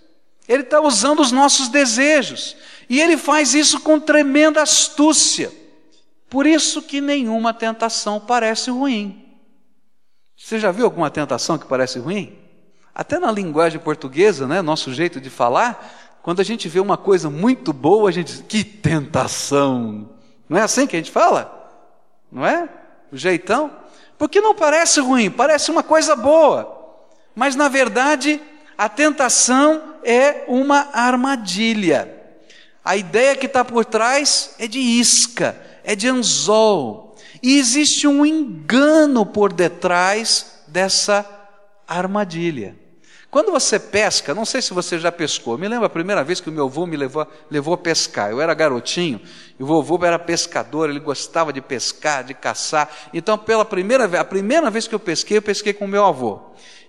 ele 0.47 0.63
está 0.63 0.81
usando 0.81 1.21
os 1.21 1.33
nossos 1.33 1.69
desejos, 1.69 2.57
e 2.89 3.01
ele 3.01 3.17
faz 3.17 3.55
isso 3.55 3.81
com 3.81 3.99
tremenda 3.99 4.63
astúcia. 4.63 5.51
Por 6.31 6.47
isso 6.47 6.83
que 6.83 7.01
nenhuma 7.01 7.53
tentação 7.53 8.21
parece 8.21 8.71
ruim. 8.71 9.25
Você 10.37 10.61
já 10.61 10.71
viu 10.71 10.85
alguma 10.85 11.11
tentação 11.11 11.59
que 11.59 11.67
parece 11.67 11.99
ruim? 11.99 12.39
Até 12.95 13.19
na 13.19 13.31
linguagem 13.31 13.81
portuguesa, 13.81 14.47
né, 14.47 14.61
nosso 14.63 14.93
jeito 14.93 15.21
de 15.21 15.31
falar, 15.31 16.08
quando 16.29 16.41
a 16.41 16.45
gente 16.45 16.69
vê 16.69 16.79
uma 16.79 16.99
coisa 16.99 17.31
muito 17.31 17.73
boa, 17.73 18.11
a 18.11 18.13
gente 18.13 18.27
diz, 18.27 18.45
que 18.47 18.63
tentação. 18.63 20.11
Não 20.47 20.59
é 20.59 20.61
assim 20.61 20.87
que 20.87 20.95
a 20.95 20.99
gente 20.99 21.11
fala? 21.11 21.73
Não 22.31 22.45
é? 22.45 22.69
O 23.11 23.17
jeitão? 23.17 23.73
Porque 24.19 24.39
não 24.39 24.55
parece 24.55 25.01
ruim, 25.01 25.31
parece 25.31 25.71
uma 25.71 25.83
coisa 25.83 26.15
boa. 26.15 27.01
Mas 27.35 27.57
na 27.57 27.67
verdade, 27.69 28.39
a 28.77 28.91
tentação 28.91 29.95
é 30.05 30.45
uma 30.49 30.91
armadilha. 30.93 32.15
A 32.85 32.95
ideia 32.95 33.35
que 33.35 33.47
está 33.47 33.65
por 33.65 33.87
trás 33.87 34.55
é 34.59 34.67
de 34.67 34.81
isca, 34.81 35.59
é 35.83 35.97
de 35.97 36.09
anzol. 36.09 37.17
E 37.43 37.59
existe 37.59 38.07
um 38.07 38.27
engano 38.27 39.25
por 39.25 39.51
detrás 39.51 40.61
dessa 40.69 41.25
armadilha. 41.89 42.77
Quando 43.31 43.53
você 43.53 43.79
pesca, 43.79 44.35
não 44.35 44.47
sei 44.47 44.63
se 44.63 44.73
você 44.73 44.99
já 44.99 45.13
pescou, 45.13 45.59
me 45.59 45.69
lembro 45.69 45.85
a 45.85 45.91
primeira 45.91 46.25
vez 46.25 46.41
que 46.41 46.49
o 46.49 46.53
meu 46.53 46.65
avô 46.65 46.87
me 46.87 46.97
levou, 46.97 47.27
levou 47.51 47.75
a 47.75 47.79
pescar. 47.79 48.31
Eu 48.31 48.41
era 48.41 48.55
garotinho, 48.55 49.21
e 49.59 49.63
o 49.63 49.67
vovô 49.67 50.03
era 50.03 50.19
pescador, 50.19 50.89
ele 50.89 50.99
gostava 50.99 51.53
de 51.53 51.61
pescar, 51.61 52.25
de 52.25 52.33
caçar. 52.33 52.89
Então, 53.13 53.37
pela 53.37 53.67
primeira 53.67 54.09
vez, 54.09 54.21
a 54.21 54.25
primeira 54.25 54.71
vez 54.71 54.89
que 54.89 54.95
eu 54.95 54.99
pesquei, 54.99 55.37
eu 55.37 55.43
pesquei 55.43 55.75
com 55.75 55.85
o 55.85 55.89
meu 55.89 56.07
avô. 56.07 56.41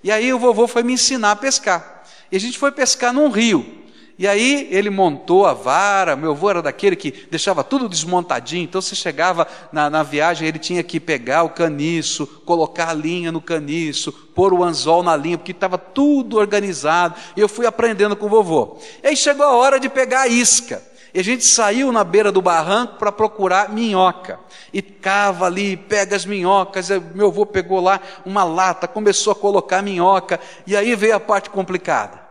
E 0.01 0.09
aí 0.09 0.33
o 0.33 0.39
vovô 0.39 0.65
foi 0.65 0.81
me 0.81 0.93
ensinar 0.93 1.31
a 1.31 1.35
pescar. 1.35 2.03
E 2.31 2.37
a 2.37 2.39
gente 2.39 2.57
foi 2.57 2.71
pescar 2.71 3.11
num 3.11 3.29
rio. 3.29 3.78
E 4.19 4.27
aí 4.27 4.67
ele 4.69 4.89
montou 4.89 5.45
a 5.45 5.53
vara, 5.53 6.13
meu 6.13 6.31
avô 6.31 6.49
era 6.49 6.61
daquele 6.61 6.97
que 6.97 7.09
deixava 7.31 7.63
tudo 7.63 7.87
desmontadinho, 7.87 8.65
então 8.65 8.81
você 8.81 8.93
chegava 8.93 9.47
na, 9.71 9.89
na 9.89 10.03
viagem, 10.03 10.45
ele 10.45 10.59
tinha 10.59 10.83
que 10.83 10.99
pegar 10.99 11.43
o 11.43 11.49
caniço, 11.51 12.27
colocar 12.45 12.89
a 12.89 12.93
linha 12.93 13.31
no 13.31 13.39
caniço, 13.39 14.11
pôr 14.11 14.53
o 14.53 14.61
anzol 14.61 15.01
na 15.03 15.15
linha, 15.15 15.37
porque 15.37 15.53
estava 15.53 15.77
tudo 15.77 16.35
organizado, 16.35 17.15
e 17.37 17.39
eu 17.39 17.47
fui 17.47 17.65
aprendendo 17.65 18.13
com 18.13 18.25
o 18.25 18.29
vovô. 18.29 18.75
E 19.01 19.07
aí 19.07 19.15
chegou 19.15 19.45
a 19.45 19.55
hora 19.55 19.79
de 19.79 19.87
pegar 19.87 20.23
a 20.23 20.27
isca. 20.27 20.83
E 21.13 21.19
a 21.21 21.23
gente 21.23 21.45
saiu 21.45 21.89
na 21.89 22.03
beira 22.03 22.29
do 22.29 22.41
barranco 22.41 22.97
para 22.97 23.13
procurar 23.13 23.69
minhoca. 23.69 24.37
E 24.73 24.81
cava 24.81 25.45
ali, 25.45 25.77
pega 25.77 26.15
as 26.15 26.25
minhocas. 26.25 26.89
Meu 27.15 27.27
avô 27.27 27.47
pegou 27.47 27.79
lá 27.79 27.99
uma 28.25 28.43
lata, 28.43 28.87
começou 28.87 29.31
a 29.31 29.35
colocar 29.35 29.81
minhoca. 29.81 30.39
E 30.67 30.75
aí 30.75 30.93
veio 30.93 31.15
a 31.15 31.19
parte 31.19 31.49
complicada 31.49 32.28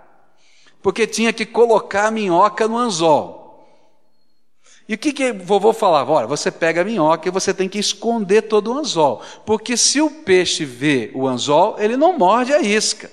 porque 0.82 1.06
tinha 1.06 1.32
que 1.32 1.44
colocar 1.44 2.06
a 2.06 2.10
minhoca 2.10 2.68
no 2.68 2.76
anzol. 2.76 3.38
E 4.88 4.94
o 4.94 4.98
que, 4.98 5.12
que 5.12 5.32
vovô 5.32 5.74
falava? 5.74 6.12
Olha, 6.12 6.26
você 6.26 6.50
pega 6.50 6.80
a 6.80 6.84
minhoca 6.84 7.28
e 7.28 7.30
você 7.30 7.52
tem 7.52 7.68
que 7.68 7.78
esconder 7.78 8.42
todo 8.42 8.72
o 8.72 8.78
anzol, 8.78 9.20
porque 9.44 9.76
se 9.76 10.00
o 10.00 10.10
peixe 10.10 10.64
vê 10.64 11.10
o 11.14 11.28
anzol, 11.28 11.76
ele 11.78 11.96
não 11.96 12.16
morde 12.16 12.54
a 12.54 12.60
isca. 12.60 13.10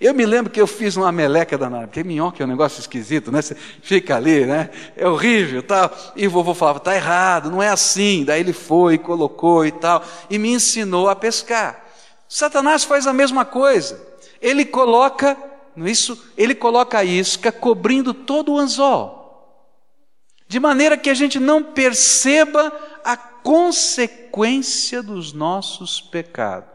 Eu 0.00 0.14
me 0.14 0.26
lembro 0.26 0.50
que 0.50 0.60
eu 0.60 0.66
fiz 0.66 0.96
uma 0.96 1.12
meleca 1.12 1.56
danada, 1.56 1.86
porque 1.86 2.02
minhoca 2.02 2.42
é 2.42 2.46
um 2.46 2.48
negócio 2.48 2.80
esquisito, 2.80 3.30
né? 3.30 3.40
Você 3.40 3.54
fica 3.54 4.16
ali, 4.16 4.44
né? 4.44 4.70
É 4.96 5.06
horrível, 5.06 5.62
tal. 5.62 5.92
E 6.16 6.26
vovô 6.26 6.54
falava, 6.54 6.80
tá 6.80 6.94
errado, 6.94 7.50
não 7.50 7.62
é 7.62 7.68
assim. 7.68 8.24
Daí 8.24 8.40
ele 8.40 8.52
foi, 8.52 8.98
colocou 8.98 9.64
e 9.64 9.70
tal, 9.70 10.04
e 10.28 10.38
me 10.38 10.52
ensinou 10.52 11.08
a 11.08 11.14
pescar. 11.14 11.84
Satanás 12.28 12.82
faz 12.82 13.06
a 13.06 13.12
mesma 13.12 13.44
coisa. 13.44 14.00
Ele 14.40 14.64
coloca 14.64 15.36
isso? 15.76 16.32
Ele 16.36 16.54
coloca 16.54 16.98
a 16.98 17.04
isca 17.04 17.50
cobrindo 17.50 18.12
todo 18.12 18.52
o 18.52 18.58
anzol, 18.58 19.20
de 20.48 20.60
maneira 20.60 20.96
que 20.96 21.10
a 21.10 21.14
gente 21.14 21.40
não 21.40 21.62
perceba 21.62 22.72
a 23.04 23.16
consequência 23.16 25.02
dos 25.02 25.32
nossos 25.32 26.00
pecados. 26.00 26.72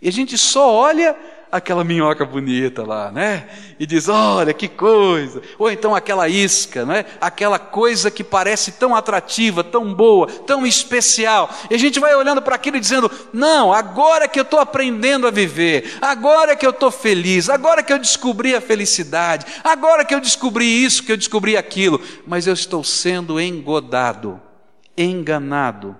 E 0.00 0.08
a 0.08 0.12
gente 0.12 0.38
só 0.38 0.72
olha 0.72 1.16
aquela 1.50 1.82
minhoca 1.82 2.24
bonita 2.24 2.84
lá, 2.84 3.10
né? 3.10 3.48
E 3.78 3.86
diz: 3.86 4.08
olha 4.08 4.52
que 4.52 4.68
coisa. 4.68 5.42
Ou 5.58 5.70
então 5.70 5.94
aquela 5.94 6.28
isca, 6.28 6.84
né? 6.84 7.04
Aquela 7.20 7.58
coisa 7.58 8.10
que 8.10 8.22
parece 8.22 8.72
tão 8.72 8.94
atrativa, 8.94 9.64
tão 9.64 9.92
boa, 9.92 10.26
tão 10.26 10.66
especial. 10.66 11.50
E 11.70 11.74
a 11.74 11.78
gente 11.78 11.98
vai 11.98 12.14
olhando 12.14 12.42
para 12.42 12.54
aquilo 12.54 12.76
e 12.76 12.80
dizendo: 12.80 13.10
não, 13.32 13.72
agora 13.72 14.28
que 14.28 14.38
eu 14.38 14.42
estou 14.42 14.60
aprendendo 14.60 15.26
a 15.26 15.30
viver, 15.30 15.98
agora 16.00 16.54
que 16.54 16.66
eu 16.66 16.70
estou 16.70 16.90
feliz, 16.90 17.48
agora 17.48 17.82
que 17.82 17.92
eu 17.92 17.98
descobri 17.98 18.54
a 18.54 18.60
felicidade, 18.60 19.46
agora 19.64 20.04
que 20.04 20.14
eu 20.14 20.20
descobri 20.20 20.84
isso, 20.84 21.02
que 21.02 21.12
eu 21.12 21.16
descobri 21.16 21.56
aquilo, 21.56 22.00
mas 22.26 22.46
eu 22.46 22.54
estou 22.54 22.84
sendo 22.84 23.40
engodado, 23.40 24.40
enganado, 24.96 25.96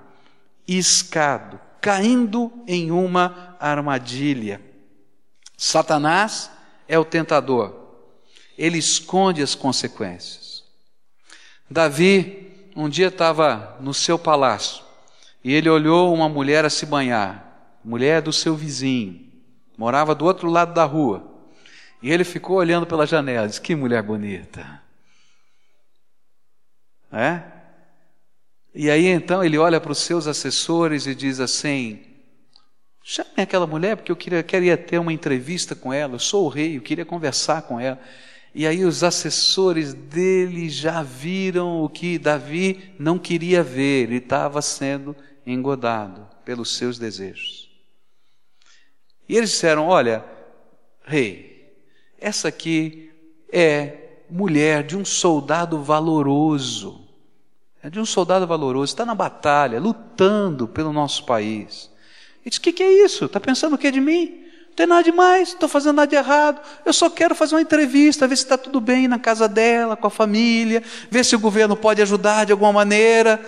iscado, 0.67 1.59
caindo 1.81 2.53
em 2.67 2.91
uma 2.91 3.57
armadilha. 3.59 4.68
Satanás 5.61 6.53
é 6.87 6.97
o 6.97 7.05
tentador, 7.05 7.75
ele 8.57 8.79
esconde 8.79 9.43
as 9.43 9.57
consequências. 9.57 10.63
Davi 11.69 12.71
um 12.77 12.89
dia 12.89 13.09
estava 13.09 13.77
no 13.81 13.93
seu 13.93 14.17
palácio 14.17 14.85
e 15.43 15.53
ele 15.53 15.69
olhou 15.69 16.15
uma 16.15 16.29
mulher 16.29 16.65
a 16.65 16.71
se 16.71 16.87
banhar, 16.87 17.77
mulher 17.85 18.23
do 18.23 18.33
seu 18.33 18.55
vizinho, 18.55 19.33
morava 19.77 20.15
do 20.15 20.25
outro 20.25 20.49
lado 20.49 20.73
da 20.73 20.85
rua. 20.85 21.27
E 22.01 22.09
ele 22.09 22.23
ficou 22.23 22.59
olhando 22.59 22.87
pela 22.87 23.05
janela, 23.05 23.49
disse: 23.49 23.61
Que 23.61 23.75
mulher 23.75 24.01
bonita. 24.05 24.81
É? 27.13 27.43
E 28.73 28.89
aí 28.89 29.07
então 29.07 29.43
ele 29.43 29.59
olha 29.59 29.81
para 29.81 29.91
os 29.91 29.99
seus 29.99 30.29
assessores 30.29 31.09
e 31.09 31.17
diz 31.17 31.41
assim: 31.41 32.01
Chame 33.11 33.31
aquela 33.39 33.67
mulher, 33.67 33.97
porque 33.97 34.13
eu 34.13 34.17
queria, 34.17 34.43
queria 34.43 34.77
ter 34.77 34.99
uma 34.99 35.11
entrevista 35.11 35.75
com 35.75 35.91
ela. 35.91 36.17
Eu 36.17 36.19
sou 36.19 36.45
o 36.45 36.49
rei, 36.51 36.77
eu 36.77 36.83
queria 36.83 37.07
conversar 37.07 37.63
com 37.63 37.81
ela. 37.81 37.99
E 38.55 38.67
aí 38.67 38.85
os 38.85 39.03
assessores 39.03 39.95
dele 39.95 40.69
já 40.69 41.03
viram 41.03 41.83
o 41.83 41.89
que 41.89 42.19
Davi 42.19 42.95
não 42.99 43.19
queria 43.19 43.63
ver, 43.63 44.03
ele 44.03 44.17
estava 44.17 44.61
sendo 44.61 45.17
engodado 45.47 46.29
pelos 46.45 46.77
seus 46.77 46.99
desejos. 46.99 47.71
E 49.27 49.39
eles 49.39 49.53
disseram: 49.53 49.89
Olha, 49.89 50.23
rei, 51.03 51.79
essa 52.21 52.49
aqui 52.49 53.11
é 53.51 54.21
mulher 54.29 54.83
de 54.83 54.99
um 54.99 55.05
soldado 55.07 55.83
valoroso. 55.83 57.09
É 57.83 57.89
de 57.89 57.99
um 57.99 58.05
soldado 58.05 58.47
valoroso, 58.47 58.93
está 58.93 59.07
na 59.07 59.15
batalha, 59.15 59.81
lutando 59.81 60.69
pelo 60.69 60.93
nosso 60.93 61.25
país. 61.25 61.91
E 62.49 62.51
diz: 62.51 62.57
O 62.57 62.63
que, 62.63 62.73
que 62.73 62.83
é 62.83 63.05
isso? 63.05 63.27
Está 63.27 63.39
pensando 63.39 63.75
o 63.75 63.79
que 63.79 63.91
de 63.91 64.01
mim? 64.01 64.47
Não 64.69 64.75
tem 64.75 64.87
nada 64.87 65.03
demais, 65.03 65.49
estou 65.49 65.69
fazendo 65.69 65.97
nada 65.97 66.09
de 66.09 66.17
errado. 66.17 66.63
Eu 66.83 66.95
só 66.95 67.11
quero 67.11 67.35
fazer 67.35 67.55
uma 67.55 67.61
entrevista, 67.61 68.27
ver 68.27 68.37
se 68.37 68.45
está 68.45 68.57
tudo 68.57 68.81
bem 68.81 69.07
na 69.07 69.19
casa 69.19 69.47
dela, 69.47 69.99
com 69.99 70.07
a 70.07 70.11
família, 70.11 70.83
ver 71.11 71.27
se 71.27 71.37
o 71.37 71.39
governo 71.39 71.77
pode 71.77 72.01
ajudar 72.01 72.47
de 72.47 72.53
alguma 72.53 72.73
maneira. 72.73 73.39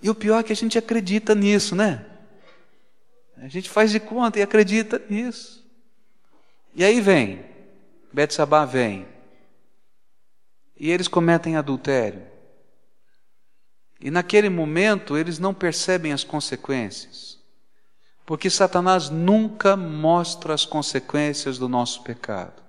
E 0.00 0.08
o 0.08 0.14
pior 0.14 0.38
é 0.38 0.42
que 0.44 0.52
a 0.52 0.56
gente 0.56 0.78
acredita 0.78 1.34
nisso, 1.34 1.74
né? 1.74 2.06
A 3.38 3.48
gente 3.48 3.68
faz 3.68 3.90
de 3.90 3.98
conta 3.98 4.38
e 4.38 4.42
acredita 4.42 5.02
nisso. 5.10 5.68
E 6.76 6.84
aí 6.84 7.00
vem, 7.00 7.44
Betsabá 8.12 8.64
vem, 8.64 9.04
e 10.78 10.92
eles 10.92 11.08
cometem 11.08 11.56
adultério. 11.56 12.31
E 14.02 14.10
naquele 14.10 14.48
momento 14.48 15.16
eles 15.16 15.38
não 15.38 15.54
percebem 15.54 16.12
as 16.12 16.24
consequências, 16.24 17.38
porque 18.26 18.50
Satanás 18.50 19.08
nunca 19.08 19.76
mostra 19.76 20.52
as 20.52 20.64
consequências 20.64 21.56
do 21.56 21.68
nosso 21.68 22.02
pecado. 22.02 22.60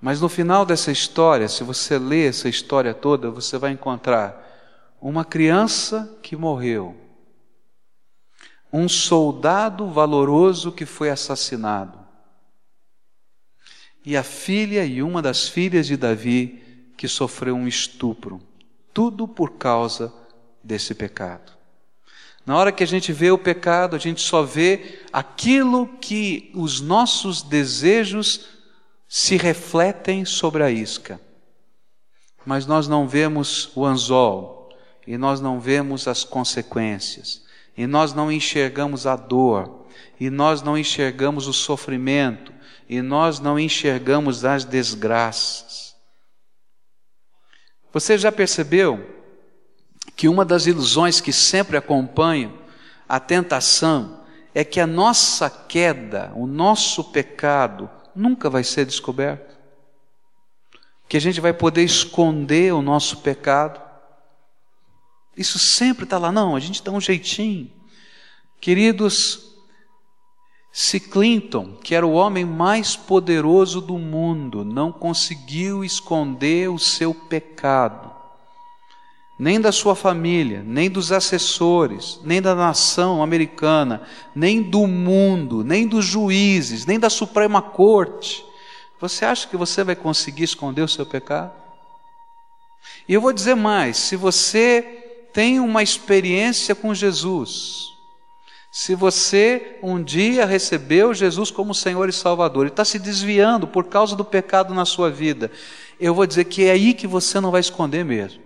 Mas 0.00 0.20
no 0.20 0.28
final 0.28 0.64
dessa 0.64 0.92
história, 0.92 1.48
se 1.48 1.64
você 1.64 1.98
ler 1.98 2.28
essa 2.28 2.48
história 2.48 2.94
toda, 2.94 3.28
você 3.28 3.58
vai 3.58 3.72
encontrar 3.72 4.46
uma 5.00 5.24
criança 5.24 6.16
que 6.22 6.36
morreu, 6.36 6.96
um 8.72 8.88
soldado 8.88 9.88
valoroso 9.88 10.70
que 10.70 10.86
foi 10.86 11.10
assassinado, 11.10 11.98
e 14.04 14.16
a 14.16 14.22
filha 14.22 14.84
e 14.84 15.02
uma 15.02 15.20
das 15.20 15.48
filhas 15.48 15.88
de 15.88 15.96
Davi 15.96 16.92
que 16.96 17.08
sofreu 17.08 17.56
um 17.56 17.66
estupro. 17.66 18.47
Tudo 18.92 19.26
por 19.28 19.52
causa 19.52 20.12
desse 20.62 20.94
pecado. 20.94 21.52
Na 22.44 22.56
hora 22.56 22.72
que 22.72 22.82
a 22.82 22.86
gente 22.86 23.12
vê 23.12 23.30
o 23.30 23.36
pecado, 23.36 23.94
a 23.94 23.98
gente 23.98 24.22
só 24.22 24.42
vê 24.42 25.00
aquilo 25.12 25.86
que 26.00 26.50
os 26.54 26.80
nossos 26.80 27.42
desejos 27.42 28.48
se 29.06 29.36
refletem 29.36 30.24
sobre 30.24 30.62
a 30.62 30.70
isca. 30.70 31.20
Mas 32.46 32.64
nós 32.64 32.88
não 32.88 33.06
vemos 33.06 33.70
o 33.74 33.84
anzol, 33.84 34.70
e 35.06 35.18
nós 35.18 35.40
não 35.40 35.60
vemos 35.60 36.08
as 36.08 36.24
consequências, 36.24 37.42
e 37.76 37.86
nós 37.86 38.12
não 38.14 38.32
enxergamos 38.32 39.06
a 39.06 39.16
dor, 39.16 39.86
e 40.18 40.30
nós 40.30 40.62
não 40.62 40.76
enxergamos 40.76 41.46
o 41.46 41.52
sofrimento, 41.52 42.52
e 42.88 43.02
nós 43.02 43.40
não 43.40 43.58
enxergamos 43.58 44.44
as 44.44 44.64
desgraças. 44.64 45.87
Você 47.92 48.18
já 48.18 48.30
percebeu 48.30 49.18
que 50.16 50.28
uma 50.28 50.44
das 50.44 50.66
ilusões 50.66 51.20
que 51.20 51.32
sempre 51.32 51.76
acompanham 51.76 52.58
a 53.08 53.18
tentação 53.18 54.20
é 54.54 54.64
que 54.64 54.80
a 54.80 54.86
nossa 54.86 55.48
queda, 55.48 56.32
o 56.34 56.46
nosso 56.46 57.04
pecado, 57.04 57.88
nunca 58.14 58.50
vai 58.50 58.64
ser 58.64 58.84
descoberto? 58.84 59.56
Que 61.08 61.16
a 61.16 61.20
gente 61.20 61.40
vai 61.40 61.52
poder 61.52 61.84
esconder 61.84 62.74
o 62.74 62.82
nosso 62.82 63.18
pecado? 63.18 63.80
Isso 65.36 65.58
sempre 65.58 66.04
está 66.04 66.18
lá, 66.18 66.32
não, 66.32 66.56
a 66.56 66.60
gente 66.60 66.82
dá 66.82 66.90
um 66.90 67.00
jeitinho. 67.00 67.70
Queridos, 68.60 69.47
se 70.80 71.00
Clinton, 71.00 71.72
que 71.82 71.92
era 71.92 72.06
o 72.06 72.12
homem 72.12 72.44
mais 72.44 72.94
poderoso 72.94 73.80
do 73.80 73.98
mundo, 73.98 74.64
não 74.64 74.92
conseguiu 74.92 75.84
esconder 75.84 76.70
o 76.70 76.78
seu 76.78 77.12
pecado, 77.12 78.12
nem 79.36 79.60
da 79.60 79.72
sua 79.72 79.96
família, 79.96 80.62
nem 80.64 80.88
dos 80.88 81.10
assessores, 81.10 82.20
nem 82.22 82.40
da 82.40 82.54
nação 82.54 83.24
americana, 83.24 84.02
nem 84.32 84.62
do 84.62 84.86
mundo, 84.86 85.64
nem 85.64 85.84
dos 85.84 86.04
juízes, 86.04 86.86
nem 86.86 86.96
da 86.96 87.10
Suprema 87.10 87.60
Corte, 87.60 88.46
você 89.00 89.24
acha 89.24 89.48
que 89.48 89.56
você 89.56 89.82
vai 89.82 89.96
conseguir 89.96 90.44
esconder 90.44 90.82
o 90.82 90.88
seu 90.88 91.04
pecado? 91.04 91.50
E 93.08 93.12
eu 93.14 93.20
vou 93.20 93.32
dizer 93.32 93.56
mais: 93.56 93.96
se 93.96 94.14
você 94.14 94.80
tem 95.32 95.58
uma 95.58 95.82
experiência 95.82 96.72
com 96.72 96.94
Jesus, 96.94 97.97
se 98.78 98.94
você 98.94 99.76
um 99.82 100.00
dia 100.00 100.46
recebeu 100.46 101.12
Jesus 101.12 101.50
como 101.50 101.74
Senhor 101.74 102.08
e 102.08 102.12
Salvador 102.12 102.64
e 102.64 102.68
está 102.68 102.84
se 102.84 102.96
desviando 102.96 103.66
por 103.66 103.86
causa 103.86 104.14
do 104.14 104.24
pecado 104.24 104.72
na 104.72 104.84
sua 104.84 105.10
vida, 105.10 105.50
eu 105.98 106.14
vou 106.14 106.24
dizer 106.24 106.44
que 106.44 106.64
é 106.64 106.70
aí 106.70 106.94
que 106.94 107.04
você 107.04 107.40
não 107.40 107.50
vai 107.50 107.60
esconder 107.60 108.04
mesmo. 108.04 108.40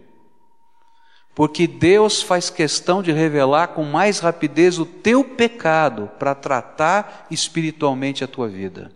Porque 1.35 1.67
Deus 1.67 2.23
faz 2.23 2.49
questão 2.49 3.03
de 3.03 3.13
revelar 3.13 3.69
com 3.69 3.85
mais 3.85 4.21
rapidez 4.21 4.79
o 4.79 4.87
teu 4.87 5.23
pecado 5.23 6.11
para 6.19 6.35
tratar 6.35 7.27
espiritualmente 7.31 8.25
a 8.25 8.27
tua 8.27 8.49
vida. 8.49 8.91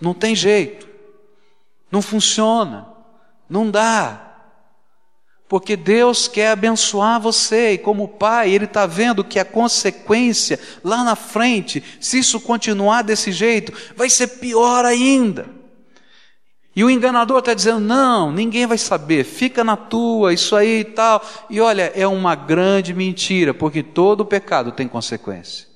Não 0.00 0.14
tem 0.14 0.34
jeito, 0.34 0.88
não 1.92 2.00
funciona, 2.00 2.88
não 3.50 3.70
dá. 3.70 4.33
Porque 5.54 5.76
Deus 5.76 6.26
quer 6.26 6.48
abençoar 6.48 7.20
você, 7.20 7.74
e 7.74 7.78
como 7.78 8.08
pai, 8.08 8.50
Ele 8.50 8.64
está 8.64 8.86
vendo 8.86 9.22
que 9.22 9.38
a 9.38 9.44
consequência 9.44 10.58
lá 10.82 11.04
na 11.04 11.14
frente, 11.14 11.80
se 12.00 12.18
isso 12.18 12.40
continuar 12.40 13.02
desse 13.02 13.30
jeito, 13.30 13.72
vai 13.94 14.10
ser 14.10 14.26
pior 14.26 14.84
ainda. 14.84 15.46
E 16.74 16.82
o 16.82 16.90
enganador 16.90 17.38
está 17.38 17.54
dizendo: 17.54 17.78
não, 17.78 18.32
ninguém 18.32 18.66
vai 18.66 18.76
saber, 18.76 19.22
fica 19.22 19.62
na 19.62 19.76
tua, 19.76 20.34
isso 20.34 20.56
aí 20.56 20.80
e 20.80 20.84
tal. 20.86 21.24
E 21.48 21.60
olha, 21.60 21.92
é 21.94 22.04
uma 22.04 22.34
grande 22.34 22.92
mentira, 22.92 23.54
porque 23.54 23.80
todo 23.80 24.26
pecado 24.26 24.72
tem 24.72 24.88
consequência. 24.88 25.68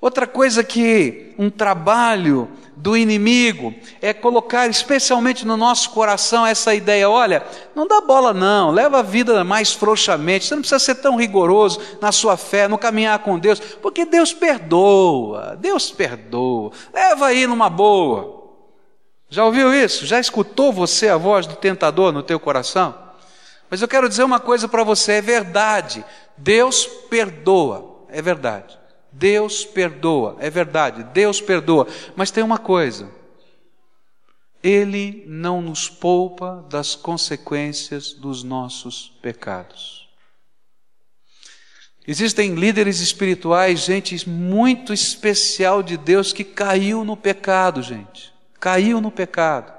Outra 0.00 0.26
coisa 0.26 0.64
que 0.64 1.34
um 1.38 1.48
trabalho 1.48 2.50
do 2.76 2.94
inimigo 2.94 3.74
é 4.02 4.12
colocar 4.12 4.68
especialmente 4.68 5.46
no 5.46 5.56
nosso 5.56 5.90
coração 5.90 6.46
essa 6.46 6.74
ideia: 6.74 7.08
olha, 7.08 7.42
não 7.74 7.86
dá 7.86 8.00
bola 8.02 8.34
não, 8.34 8.70
leva 8.70 8.98
a 8.98 9.02
vida 9.02 9.42
mais 9.42 9.72
frouxamente, 9.72 10.44
você 10.44 10.54
não 10.54 10.60
precisa 10.60 10.78
ser 10.78 10.96
tão 10.96 11.16
rigoroso 11.16 11.80
na 12.00 12.12
sua 12.12 12.36
fé, 12.36 12.68
no 12.68 12.76
caminhar 12.76 13.18
com 13.20 13.38
Deus, 13.38 13.58
porque 13.58 14.04
Deus 14.04 14.32
perdoa, 14.32 15.56
Deus 15.58 15.90
perdoa, 15.90 16.70
leva 16.92 17.26
aí 17.26 17.46
numa 17.46 17.70
boa. 17.70 18.44
Já 19.28 19.44
ouviu 19.44 19.74
isso? 19.74 20.06
Já 20.06 20.20
escutou 20.20 20.72
você 20.72 21.08
a 21.08 21.16
voz 21.16 21.46
do 21.46 21.56
tentador 21.56 22.12
no 22.12 22.22
teu 22.22 22.38
coração? 22.38 22.94
Mas 23.68 23.82
eu 23.82 23.88
quero 23.88 24.08
dizer 24.08 24.22
uma 24.22 24.38
coisa 24.38 24.68
para 24.68 24.84
você, 24.84 25.14
é 25.14 25.20
verdade, 25.20 26.04
Deus 26.36 26.86
perdoa, 27.08 28.04
é 28.08 28.22
verdade. 28.22 28.78
Deus 29.18 29.64
perdoa, 29.64 30.36
é 30.40 30.50
verdade, 30.50 31.02
Deus 31.04 31.40
perdoa, 31.40 31.88
mas 32.14 32.30
tem 32.30 32.44
uma 32.44 32.58
coisa: 32.58 33.10
Ele 34.62 35.24
não 35.26 35.62
nos 35.62 35.88
poupa 35.88 36.64
das 36.68 36.94
consequências 36.94 38.12
dos 38.12 38.42
nossos 38.42 39.12
pecados. 39.22 40.06
Existem 42.06 42.54
líderes 42.54 43.00
espirituais, 43.00 43.80
gente 43.80 44.28
muito 44.28 44.92
especial 44.92 45.82
de 45.82 45.96
Deus 45.96 46.32
que 46.32 46.44
caiu 46.44 47.04
no 47.04 47.16
pecado, 47.16 47.82
gente. 47.82 48.32
Caiu 48.60 49.00
no 49.00 49.10
pecado. 49.10 49.72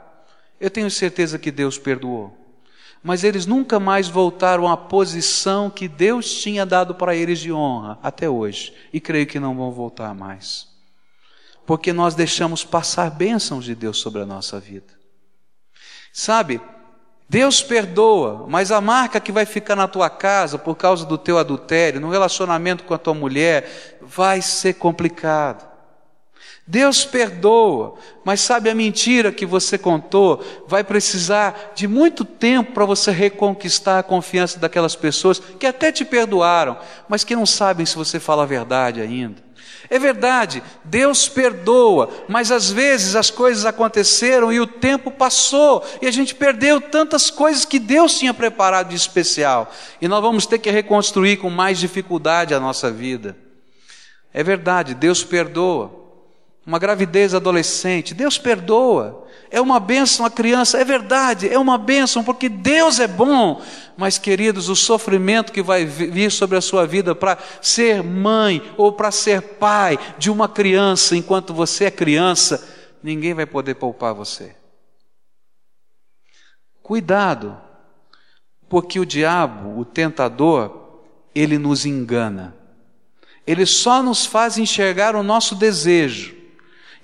Eu 0.59 0.69
tenho 0.69 0.91
certeza 0.91 1.39
que 1.39 1.51
Deus 1.51 1.77
perdoou 1.77 2.36
mas 3.07 3.23
eles 3.23 3.45
nunca 3.45 3.79
mais 3.79 4.09
voltaram 4.09 4.67
à 4.67 4.75
posição 4.75 5.69
que 5.69 5.87
Deus 5.87 6.29
tinha 6.41 6.65
dado 6.65 6.93
para 6.93 7.15
eles 7.15 7.39
de 7.39 7.53
honra 7.53 7.97
até 8.03 8.29
hoje, 8.29 8.75
e 8.91 8.99
creio 8.99 9.25
que 9.25 9.39
não 9.39 9.55
vão 9.55 9.71
voltar 9.71 10.13
mais. 10.13 10.67
Porque 11.65 11.93
nós 11.93 12.15
deixamos 12.15 12.65
passar 12.65 13.09
bênçãos 13.09 13.63
de 13.63 13.73
Deus 13.73 13.97
sobre 13.99 14.23
a 14.23 14.25
nossa 14.25 14.59
vida. 14.59 14.93
Sabe, 16.11 16.59
Deus 17.29 17.63
perdoa, 17.63 18.45
mas 18.49 18.73
a 18.73 18.81
marca 18.81 19.21
que 19.21 19.31
vai 19.31 19.45
ficar 19.45 19.77
na 19.77 19.87
tua 19.87 20.09
casa 20.09 20.57
por 20.57 20.75
causa 20.75 21.05
do 21.05 21.17
teu 21.17 21.37
adultério, 21.37 22.01
no 22.01 22.09
relacionamento 22.09 22.83
com 22.83 22.93
a 22.93 22.97
tua 22.97 23.13
mulher, 23.13 23.97
vai 24.01 24.41
ser 24.41 24.73
complicado. 24.73 25.65
Deus 26.69 27.05
perdoa, 27.05 27.95
mas 28.25 28.41
sabe 28.41 28.69
a 28.69 28.75
mentira 28.75 29.31
que 29.31 29.45
você 29.45 29.77
contou 29.77 30.43
vai 30.67 30.83
precisar 30.83 31.71
de 31.73 31.87
muito 31.87 32.25
tempo 32.25 32.73
para 32.73 32.83
você 32.83 33.09
reconquistar 33.09 33.99
a 33.99 34.03
confiança 34.03 34.59
daquelas 34.59 34.93
pessoas 34.93 35.39
que 35.39 35.65
até 35.65 35.93
te 35.93 36.03
perdoaram, 36.03 36.77
mas 37.07 37.23
que 37.23 37.37
não 37.37 37.45
sabem 37.45 37.85
se 37.85 37.95
você 37.95 38.19
fala 38.19 38.43
a 38.43 38.45
verdade 38.45 38.99
ainda. 38.99 39.47
É 39.89 39.97
verdade, 39.97 40.61
Deus 40.83 41.29
perdoa, 41.29 42.09
mas 42.27 42.51
às 42.51 42.69
vezes 42.69 43.15
as 43.15 43.29
coisas 43.29 43.65
aconteceram 43.65 44.51
e 44.51 44.59
o 44.59 44.67
tempo 44.67 45.09
passou 45.09 45.81
e 46.01 46.07
a 46.07 46.11
gente 46.11 46.35
perdeu 46.35 46.81
tantas 46.81 47.29
coisas 47.29 47.63
que 47.63 47.79
Deus 47.79 48.19
tinha 48.19 48.33
preparado 48.33 48.89
de 48.89 48.95
especial 48.97 49.71
e 50.01 50.07
nós 50.09 50.21
vamos 50.21 50.45
ter 50.45 50.59
que 50.59 50.69
reconstruir 50.69 51.37
com 51.37 51.49
mais 51.49 51.79
dificuldade 51.79 52.53
a 52.53 52.59
nossa 52.59 52.91
vida. 52.91 53.37
É 54.33 54.43
verdade, 54.43 54.93
Deus 54.93 55.23
perdoa, 55.23 56.06
uma 56.67 56.77
gravidez 56.77 57.33
adolescente, 57.33 58.13
Deus 58.13 58.37
perdoa. 58.37 59.25
É 59.49 59.61
uma 59.61 59.79
bênção 59.79 60.25
a 60.25 60.29
criança, 60.29 60.77
é 60.77 60.83
verdade, 60.83 61.47
é 61.47 61.57
uma 61.57 61.77
bênção, 61.77 62.21
porque 62.21 62.49
Deus 62.49 62.99
é 62.99 63.07
bom. 63.07 63.61
Mas, 63.95 64.17
queridos, 64.17 64.67
o 64.67 64.75
sofrimento 64.75 65.53
que 65.53 65.61
vai 65.61 65.85
vir 65.85 66.29
sobre 66.29 66.57
a 66.57 66.61
sua 66.61 66.85
vida 66.85 67.15
para 67.15 67.37
ser 67.61 68.03
mãe 68.03 68.61
ou 68.75 68.91
para 68.91 69.09
ser 69.11 69.41
pai 69.41 69.97
de 70.17 70.29
uma 70.29 70.49
criança, 70.49 71.15
enquanto 71.15 71.53
você 71.53 71.85
é 71.85 71.91
criança, 71.91 72.67
ninguém 73.01 73.33
vai 73.33 73.45
poder 73.45 73.75
poupar 73.75 74.13
você. 74.13 74.53
Cuidado, 76.83 77.57
porque 78.67 78.99
o 78.99 79.05
diabo, 79.05 79.79
o 79.79 79.85
tentador, 79.85 80.99
ele 81.33 81.57
nos 81.57 81.85
engana. 81.85 82.53
Ele 83.45 83.65
só 83.65 84.03
nos 84.03 84.25
faz 84.25 84.57
enxergar 84.57 85.15
o 85.15 85.23
nosso 85.23 85.55
desejo 85.55 86.36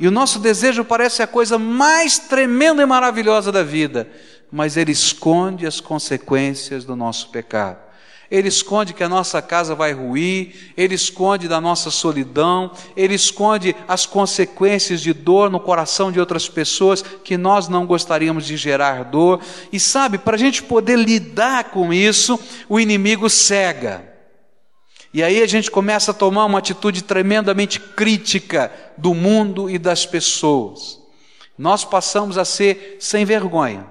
e 0.04 0.08
o 0.08 0.12
nosso 0.12 0.38
desejo 0.38 0.84
parece 0.84 1.24
a 1.24 1.28
coisa 1.28 1.58
mais 1.58 2.20
tremenda 2.20 2.84
e 2.84 2.86
maravilhosa 2.86 3.54
da 3.54 3.64
vida, 3.64 4.06
mas 4.52 4.76
ele 4.76 4.92
esconde 4.92 5.66
as 5.66 5.80
consequências 5.80 6.84
do 6.84 6.94
nosso 6.94 7.30
pecado. 7.30 7.78
Ele 8.30 8.50
esconde 8.50 8.94
que 8.94 9.02
a 9.02 9.08
nossa 9.08 9.42
casa 9.42 9.74
vai 9.74 9.94
ruir, 9.94 10.74
ele 10.76 10.94
esconde 10.94 11.48
da 11.48 11.62
nossa 11.62 11.90
solidão, 11.90 12.72
ele 12.98 13.14
esconde 13.14 13.74
as 13.88 14.06
consequências 14.06 15.00
de 15.00 15.14
dor 15.14 15.50
no 15.50 15.58
coração 15.58 16.12
de 16.12 16.20
outras 16.20 16.50
pessoas 16.50 17.02
que 17.02 17.38
nós 17.38 17.70
não 17.70 17.86
gostaríamos 17.86 18.46
de 18.46 18.58
gerar 18.58 19.06
dor. 19.06 19.40
E 19.72 19.80
sabe, 19.80 20.18
para 20.18 20.36
a 20.36 20.40
gente 20.40 20.64
poder 20.64 21.00
lidar 21.00 21.72
com 21.72 21.94
isso, 21.94 22.38
o 22.68 22.78
inimigo 22.78 23.30
cega. 23.30 24.13
E 25.14 25.22
aí 25.22 25.44
a 25.44 25.48
gente 25.48 25.70
começa 25.70 26.10
a 26.10 26.14
tomar 26.14 26.46
uma 26.46 26.58
atitude 26.58 27.04
tremendamente 27.04 27.80
crítica 27.80 28.72
do 28.98 29.14
mundo 29.14 29.70
e 29.70 29.78
das 29.78 30.06
pessoas. 30.06 31.00
nós 31.56 31.86
passamos 31.86 32.36
a 32.38 32.44
ser 32.44 32.98
sem 33.00 33.24
vergonha. 33.24 33.86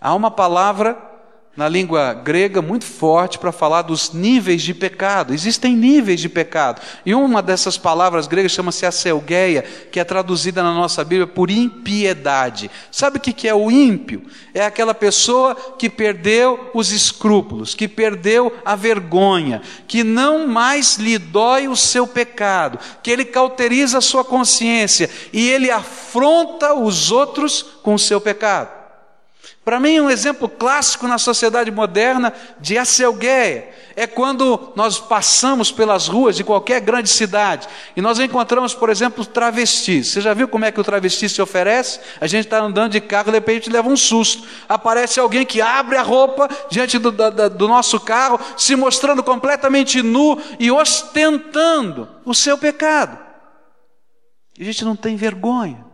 Há 0.00 0.12
uma 0.12 0.30
palavra 0.30 1.13
na 1.56 1.68
língua 1.68 2.12
grega 2.14 2.60
muito 2.60 2.84
forte 2.84 3.38
para 3.38 3.52
falar 3.52 3.82
dos 3.82 4.12
níveis 4.12 4.62
de 4.62 4.74
pecado. 4.74 5.32
Existem 5.32 5.76
níveis 5.76 6.20
de 6.20 6.28
pecado. 6.28 6.82
E 7.06 7.14
uma 7.14 7.40
dessas 7.40 7.78
palavras 7.78 8.26
gregas 8.26 8.52
chama-se 8.52 8.84
acelgueia, 8.84 9.62
que 9.90 10.00
é 10.00 10.04
traduzida 10.04 10.62
na 10.62 10.74
nossa 10.74 11.04
Bíblia 11.04 11.26
por 11.26 11.50
impiedade. 11.50 12.70
Sabe 12.90 13.18
o 13.18 13.20
que 13.20 13.46
é 13.46 13.54
o 13.54 13.70
ímpio? 13.70 14.22
É 14.52 14.64
aquela 14.64 14.94
pessoa 14.94 15.54
que 15.78 15.88
perdeu 15.88 16.70
os 16.74 16.90
escrúpulos, 16.90 17.74
que 17.74 17.86
perdeu 17.86 18.52
a 18.64 18.74
vergonha, 18.74 19.62
que 19.86 20.02
não 20.02 20.48
mais 20.48 20.96
lhe 20.96 21.18
dói 21.18 21.68
o 21.68 21.76
seu 21.76 22.06
pecado, 22.06 22.78
que 23.02 23.10
ele 23.10 23.24
cauteriza 23.24 23.98
a 23.98 24.02
sua 24.02 24.24
consciência 24.24 25.08
e 25.32 25.48
ele 25.48 25.70
afronta 25.70 26.74
os 26.74 27.12
outros 27.12 27.62
com 27.82 27.94
o 27.94 27.98
seu 27.98 28.20
pecado. 28.20 28.83
Para 29.64 29.80
mim, 29.80 29.98
um 29.98 30.10
exemplo 30.10 30.46
clássico 30.46 31.08
na 31.08 31.16
sociedade 31.16 31.70
moderna 31.70 32.34
de 32.60 32.76
acelgueia 32.76 33.70
é 33.96 34.06
quando 34.06 34.72
nós 34.76 35.00
passamos 35.00 35.72
pelas 35.72 36.06
ruas 36.06 36.36
de 36.36 36.44
qualquer 36.44 36.82
grande 36.82 37.08
cidade 37.08 37.66
e 37.96 38.02
nós 38.02 38.18
encontramos, 38.18 38.74
por 38.74 38.90
exemplo, 38.90 39.24
travestis. 39.24 40.08
Você 40.08 40.20
já 40.20 40.34
viu 40.34 40.48
como 40.48 40.66
é 40.66 40.72
que 40.72 40.80
o 40.80 40.84
travesti 40.84 41.30
se 41.30 41.40
oferece? 41.40 41.98
A 42.20 42.26
gente 42.26 42.44
está 42.44 42.58
andando 42.60 42.92
de 42.92 43.00
carro, 43.00 43.26
de 43.26 43.38
repente 43.38 43.70
leva 43.70 43.88
um 43.88 43.96
susto. 43.96 44.46
Aparece 44.68 45.18
alguém 45.18 45.46
que 45.46 45.62
abre 45.62 45.96
a 45.96 46.02
roupa 46.02 46.46
diante 46.70 46.98
do, 46.98 47.10
do, 47.10 47.48
do 47.48 47.66
nosso 47.66 47.98
carro, 47.98 48.38
se 48.58 48.76
mostrando 48.76 49.22
completamente 49.22 50.02
nu 50.02 50.38
e 50.60 50.70
ostentando 50.70 52.06
o 52.22 52.34
seu 52.34 52.58
pecado. 52.58 53.18
E 54.58 54.62
a 54.62 54.66
gente 54.66 54.84
não 54.84 54.94
tem 54.94 55.16
vergonha. 55.16 55.93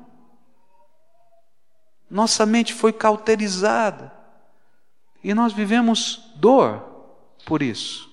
Nossa 2.11 2.45
mente 2.45 2.75
foi 2.75 2.93
cauterizada. 2.93 4.13
E 5.23 5.33
nós 5.33 5.53
vivemos 5.53 6.33
dor 6.37 6.83
por 7.47 7.63
isso. 7.63 8.11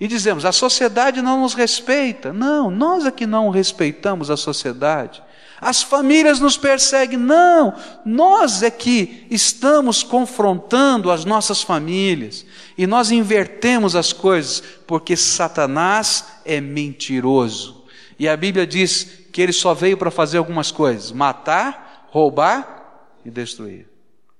E 0.00 0.08
dizemos, 0.08 0.44
a 0.44 0.52
sociedade 0.52 1.20
não 1.20 1.42
nos 1.42 1.54
respeita. 1.54 2.32
Não, 2.32 2.70
nós 2.70 3.06
é 3.06 3.10
que 3.10 3.26
não 3.26 3.50
respeitamos 3.50 4.30
a 4.30 4.36
sociedade. 4.36 5.22
As 5.60 5.80
famílias 5.82 6.40
nos 6.40 6.56
perseguem. 6.56 7.18
Não, 7.18 7.74
nós 8.04 8.62
é 8.62 8.70
que 8.70 9.26
estamos 9.30 10.02
confrontando 10.02 11.10
as 11.10 11.24
nossas 11.24 11.62
famílias. 11.62 12.44
E 12.76 12.86
nós 12.86 13.12
invertemos 13.12 13.94
as 13.94 14.12
coisas, 14.12 14.60
porque 14.86 15.16
Satanás 15.16 16.24
é 16.44 16.60
mentiroso. 16.60 17.84
E 18.18 18.28
a 18.28 18.36
Bíblia 18.36 18.66
diz 18.66 19.04
que 19.32 19.40
ele 19.40 19.52
só 19.52 19.72
veio 19.72 19.96
para 19.96 20.10
fazer 20.10 20.38
algumas 20.38 20.72
coisas: 20.72 21.12
matar, 21.12 22.08
roubar 22.10 22.81
e 23.24 23.30
destruir. 23.30 23.88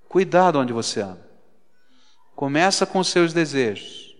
Cuidado 0.08 0.58
onde 0.58 0.72
você 0.72 1.00
anda. 1.00 1.26
Começa 2.34 2.84
com 2.84 2.98
os 2.98 3.08
seus 3.08 3.32
desejos. 3.32 4.14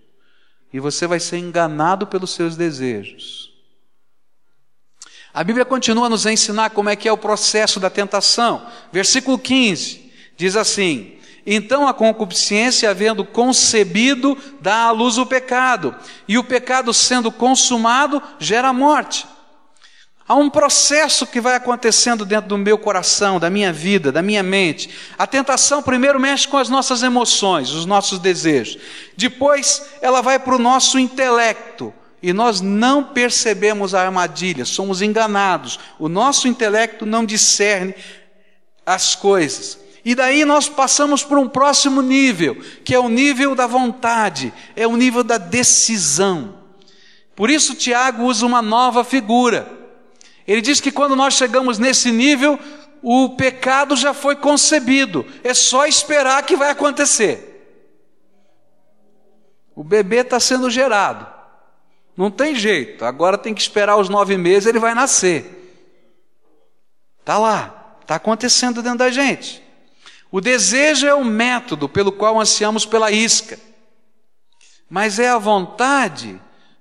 E 0.73 0.81
você 0.81 1.07
vai 1.07 1.21
ser 1.21 1.39
enganado 1.39 2.07
pelos 2.07 2.31
seus 2.31 2.57
desejos. 2.57 3.53
A 5.35 5.43
Bíblia 5.43 5.65
continua 5.65 6.07
a 6.07 6.11
nos 6.11 6.27
ensinar 6.27 6.71
como 6.71 6.91
é 6.91 6.97
que 6.97 7.09
é 7.09 7.13
o 7.13 7.19
processo 7.19 7.81
da 7.81 7.89
tentação. 7.89 8.67
Versículo 8.93 9.39
15 9.39 10.13
diz 10.37 10.57
assim: 10.57 11.17
Então 11.47 11.89
a 11.89 11.95
concupiscência, 11.95 12.91
havendo 12.91 13.25
concebido, 13.25 14.37
dá 14.61 14.85
à 14.85 14.91
luz 14.91 15.17
o 15.17 15.27
pecado, 15.27 15.95
e 16.29 16.37
o 16.37 16.45
pecado 16.45 16.93
sendo 16.93 17.33
consumado, 17.33 18.23
gera 18.39 18.73
morte. 18.73 19.27
Há 20.27 20.35
um 20.35 20.49
processo 20.49 21.27
que 21.27 21.41
vai 21.41 21.57
acontecendo 21.57 22.25
dentro 22.25 22.49
do 22.49 22.59
meu 22.59 22.79
coração, 22.79 23.41
da 23.41 23.51
minha 23.51 23.73
vida, 23.73 24.13
da 24.13 24.23
minha 24.23 24.43
mente. 24.43 24.89
A 25.19 25.27
tentação 25.27 25.83
primeiro 25.83 26.21
mexe 26.21 26.47
com 26.47 26.57
as 26.57 26.69
nossas 26.69 27.03
emoções, 27.03 27.71
os 27.71 27.85
nossos 27.85 28.19
desejos. 28.19 28.79
Depois 29.17 29.83
ela 30.01 30.21
vai 30.21 30.39
para 30.39 30.55
o 30.55 30.61
nosso 30.61 30.99
intelecto. 30.99 31.93
E 32.23 32.33
nós 32.33 32.61
não 32.61 33.03
percebemos 33.03 33.95
a 33.95 34.03
armadilha, 34.03 34.65
somos 34.65 35.03
enganados. 35.03 35.81
O 35.99 36.09
nosso 36.09 36.47
intelecto 36.47 37.05
não 37.05 37.25
discerne 37.25 37.93
as 38.87 39.17
coisas. 39.17 39.77
E 40.05 40.15
daí 40.15 40.45
nós 40.45 40.69
passamos 40.69 41.25
para 41.25 41.41
um 41.41 41.49
próximo 41.49 42.01
nível, 42.01 42.55
que 42.85 42.95
é 42.95 42.99
o 42.99 43.09
nível 43.09 43.57
da 43.57 43.67
vontade, 43.67 44.53
é 44.77 44.87
o 44.87 44.97
nível 44.97 45.25
da 45.25 45.37
decisão. 45.37 46.55
Por 47.35 47.51
isso, 47.51 47.75
Tiago 47.75 48.25
usa 48.25 48.47
uma 48.47 48.63
nova 48.63 49.03
figura. 49.03 49.82
Ele 50.47 50.61
diz 50.61 50.81
que 50.81 50.91
quando 50.91 51.15
nós 51.15 51.35
chegamos 51.35 51.79
nesse 51.79 52.11
nível, 52.11 52.59
o 53.03 53.31
pecado 53.31 53.97
já 53.97 54.15
foi 54.15 54.37
concebido, 54.37 55.27
é 55.43 55.53
só 55.53 55.87
esperar 55.87 56.45
que 56.45 56.57
vai 56.57 56.71
acontecer. 56.71 57.49
O 59.75 59.83
bebê 59.83 60.19
está 60.19 60.39
sendo 60.39 60.71
gerado, 60.71 61.27
não 62.17 62.31
tem 62.31 62.55
jeito, 62.55 63.05
agora 63.05 63.39
tem 63.39 63.55
que 63.55 63.63
esperar 63.63 63.97
os 63.97 64.09
nove 64.09 64.37
meses, 64.37 64.67
ele 64.67 64.79
vai 64.79 64.95
nascer. 64.95 65.59
Está 67.21 67.39
lá, 67.39 67.97
está 68.03 68.17
acontecendo 68.17 68.83
dentro 68.83 68.99
da 68.99 69.11
gente. 69.11 69.63
O 70.31 70.41
desejo 70.41 71.07
é 71.07 71.15
o 71.15 71.25
método 71.25 71.89
pelo 71.89 72.13
qual 72.13 72.41
ansiamos 72.41 72.85
pela 72.85 73.11
isca, 73.11 73.59
mas 74.89 75.19
é 75.19 75.29
a 75.29 75.39
vontade 75.39 76.41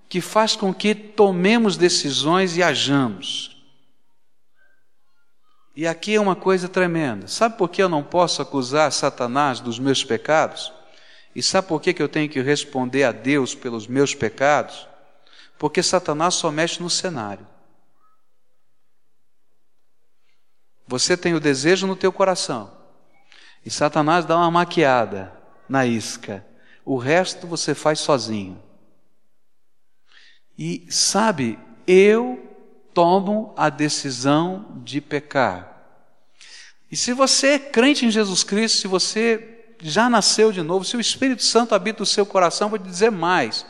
que 0.10 0.20
faz 0.20 0.56
com 0.56 0.74
que 0.74 0.94
tomemos 0.94 1.78
decisões 1.78 2.58
e 2.58 2.64
hajamos. 2.64 3.51
E 5.76 5.88
aqui 5.88 6.16
é 6.16 6.22
uma 6.22 6.36
coisa 6.36 6.68
tremenda. 6.68 7.28
Sabe 7.28 7.58
por 7.58 7.70
que 7.70 7.82
eu 7.82 7.88
não 7.88 8.04
posso 8.04 8.42
acusar 8.42 8.92
Satanás 8.92 9.60
dos 9.60 9.80
meus 9.80 10.04
pecados? 10.04 10.72
E 11.34 11.42
sabe 11.42 11.68
por 11.68 11.82
que 11.82 11.96
eu 11.98 12.10
tenho 12.10 12.30
que 12.30 12.42
responder 12.42 13.04
a 13.04 13.12
Deus 13.12 13.56
pelos 13.56 13.88
meus 13.88 14.14
pecados? 14.14 14.88
Porque 15.58 15.82
Satanás 15.82 16.34
só 16.34 16.52
mexe 16.52 16.82
no 16.82 16.90
cenário. 16.90 17.48
Você 20.88 21.16
tem 21.16 21.34
o 21.34 21.40
desejo 21.40 21.88
no 21.88 21.96
teu 21.96 22.12
coração. 22.12 22.70
E 23.66 23.70
Satanás 23.70 24.26
dá 24.26 24.36
uma 24.36 24.52
maquiada 24.52 25.32
na 25.70 25.86
isca. 25.86 26.46
O 26.84 26.98
resto 26.98 27.48
você 27.48 27.74
faz 27.74 28.00
sozinho. 28.00 28.62
E 30.58 30.86
sabe, 30.90 31.58
eu 31.88 32.51
tomam 32.94 33.54
a 33.58 33.70
decisão 33.70 34.82
de 34.84 35.02
pecar. 35.02 35.72
E 36.92 36.96
se 36.96 37.14
você 37.14 37.48
é 37.48 37.60
crente 37.60 38.06
em 38.06 38.12
Jesus 38.12 38.44
Cristo, 38.44 38.80
se 38.80 38.88
você 38.88 39.76
já 39.82 40.10
nasceu 40.10 40.52
de 40.52 40.62
novo, 40.62 40.86
se 40.86 40.98
o 40.98 41.02
Espírito 41.02 41.44
Santo 41.44 41.74
habita 41.74 42.04
o 42.04 42.06
seu 42.06 42.26
coração, 42.26 42.70
vou 42.70 42.78
te 42.78 42.86
dizer 42.86 43.12
mais: 43.12 43.66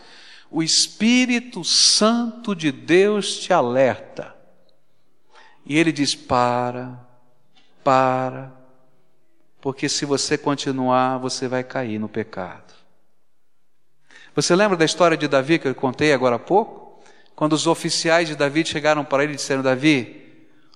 o 0.50 0.64
Espírito 0.64 1.64
Santo 1.64 2.56
de 2.56 2.72
Deus 2.72 3.38
te 3.38 3.54
alerta. 3.54 4.36
E 5.66 5.78
ele 5.78 5.92
diz: 5.92 6.16
para, 6.16 7.00
para, 7.84 8.52
porque 9.62 9.88
se 9.88 10.04
você 10.04 10.38
continuar, 10.38 11.20
você 11.20 11.48
vai 11.48 11.64
cair 11.64 12.00
no 12.00 12.10
pecado. 12.10 12.74
Você 14.36 14.56
lembra 14.56 14.78
da 14.78 14.86
história 14.86 15.16
de 15.16 15.28
Davi 15.28 15.60
que 15.60 15.68
eu 15.68 15.76
contei 15.76 16.12
agora 16.14 16.38
há 16.38 16.40
pouco? 16.40 16.81
Quando 17.42 17.54
os 17.54 17.66
oficiais 17.66 18.28
de 18.28 18.36
Davi 18.36 18.64
chegaram 18.64 19.04
para 19.04 19.24
ele 19.24 19.34
e 19.34 19.36
disseram: 19.36 19.64
Davi, 19.64 20.22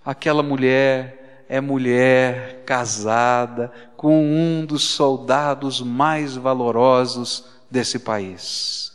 aquela 0.04 0.42
mulher 0.42 1.46
é 1.48 1.62
mulher 1.62 2.64
casada 2.66 3.72
com 3.96 4.20
um 4.20 4.66
dos 4.66 4.84
soldados 4.84 5.80
mais 5.80 6.36
valorosos 6.36 7.46
desse 7.70 8.00
país. 8.00 8.92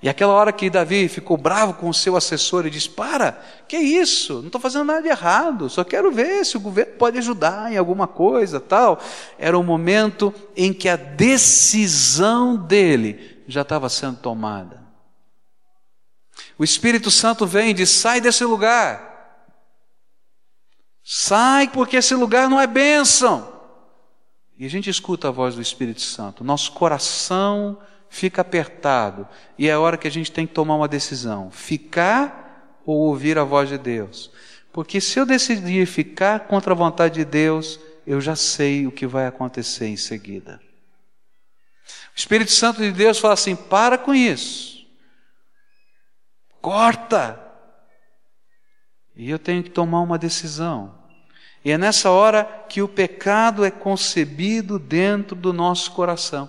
E 0.00 0.08
aquela 0.08 0.34
hora 0.34 0.52
que 0.52 0.70
Davi 0.70 1.08
ficou 1.08 1.36
bravo 1.36 1.74
com 1.74 1.88
o 1.88 1.92
seu 1.92 2.14
assessor 2.14 2.64
e 2.64 2.70
disse: 2.70 2.90
Para, 2.90 3.42
que 3.66 3.76
isso? 3.76 4.34
Não 4.34 4.46
estou 4.46 4.60
fazendo 4.60 4.84
nada 4.84 5.02
de 5.02 5.08
errado, 5.08 5.68
só 5.68 5.82
quero 5.82 6.12
ver 6.12 6.46
se 6.46 6.56
o 6.56 6.60
governo 6.60 6.92
pode 6.92 7.18
ajudar 7.18 7.72
em 7.72 7.76
alguma 7.76 8.06
coisa, 8.06 8.60
tal. 8.60 9.00
Era 9.36 9.58
o 9.58 9.64
momento 9.64 10.32
em 10.56 10.72
que 10.72 10.88
a 10.88 10.94
decisão 10.94 12.54
dele 12.54 13.42
já 13.48 13.62
estava 13.62 13.88
sendo 13.88 14.18
tomada. 14.18 14.83
O 16.58 16.64
Espírito 16.64 17.10
Santo 17.10 17.46
vem 17.46 17.70
e 17.70 17.74
diz: 17.74 17.90
sai 17.90 18.20
desse 18.20 18.44
lugar. 18.44 19.12
Sai, 21.02 21.68
porque 21.68 21.96
esse 21.96 22.14
lugar 22.14 22.48
não 22.48 22.60
é 22.60 22.66
bênção. 22.66 23.52
E 24.58 24.64
a 24.64 24.70
gente 24.70 24.88
escuta 24.88 25.28
a 25.28 25.32
voz 25.32 25.54
do 25.54 25.62
Espírito 25.62 26.00
Santo, 26.00 26.44
nosso 26.44 26.72
coração 26.72 27.78
fica 28.08 28.42
apertado, 28.42 29.26
e 29.58 29.68
é 29.68 29.76
hora 29.76 29.96
que 29.96 30.06
a 30.06 30.10
gente 30.10 30.30
tem 30.30 30.46
que 30.46 30.54
tomar 30.54 30.76
uma 30.76 30.88
decisão: 30.88 31.50
ficar 31.50 32.80
ou 32.86 32.96
ouvir 32.96 33.36
a 33.38 33.44
voz 33.44 33.68
de 33.68 33.76
Deus. 33.76 34.30
Porque 34.72 35.00
se 35.00 35.18
eu 35.18 35.26
decidir 35.26 35.86
ficar 35.86 36.40
contra 36.40 36.72
a 36.72 36.76
vontade 36.76 37.14
de 37.14 37.24
Deus, 37.24 37.78
eu 38.06 38.20
já 38.20 38.34
sei 38.36 38.86
o 38.86 38.92
que 38.92 39.06
vai 39.06 39.26
acontecer 39.26 39.86
em 39.86 39.96
seguida. 39.96 40.60
O 42.14 42.18
Espírito 42.18 42.50
Santo 42.50 42.80
de 42.80 42.92
Deus 42.92 43.18
fala 43.18 43.34
assim: 43.34 43.56
para 43.56 43.98
com 43.98 44.14
isso. 44.14 44.73
Corta! 46.64 47.38
E 49.14 49.28
eu 49.28 49.38
tenho 49.38 49.62
que 49.62 49.68
tomar 49.68 50.00
uma 50.00 50.16
decisão. 50.16 50.94
E 51.62 51.70
é 51.70 51.76
nessa 51.76 52.10
hora 52.10 52.64
que 52.70 52.80
o 52.80 52.88
pecado 52.88 53.66
é 53.66 53.70
concebido 53.70 54.78
dentro 54.78 55.36
do 55.36 55.52
nosso 55.52 55.92
coração. 55.92 56.48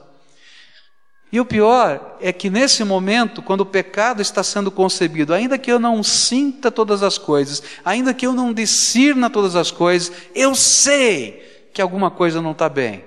E 1.34 1.38
o 1.38 1.43
pior 1.43 2.15
é 2.21 2.32
que 2.32 2.49
nesse 2.49 2.82
momento, 2.86 3.41
quando 3.41 3.60
o 3.60 3.65
pecado 3.65 4.21
está 4.21 4.41
sendo 4.41 4.71
concebido, 4.71 5.34
ainda 5.34 5.58
que 5.58 5.69
eu 5.69 5.80
não 5.80 6.01
sinta 6.01 6.71
todas 6.71 7.04
as 7.04 7.17
coisas, 7.17 7.62
ainda 7.84 8.13
que 8.13 8.25
eu 8.25 8.32
não 8.32 8.54
discirna 8.54 9.30
todas 9.30 9.54
as 9.54 9.69
coisas, 9.69 10.13
eu 10.34 10.56
sei 10.56 11.67
que 11.73 11.82
alguma 11.82 12.10
coisa 12.10 12.41
não 12.41 12.51
está 12.51 12.69
bem. 12.69 13.04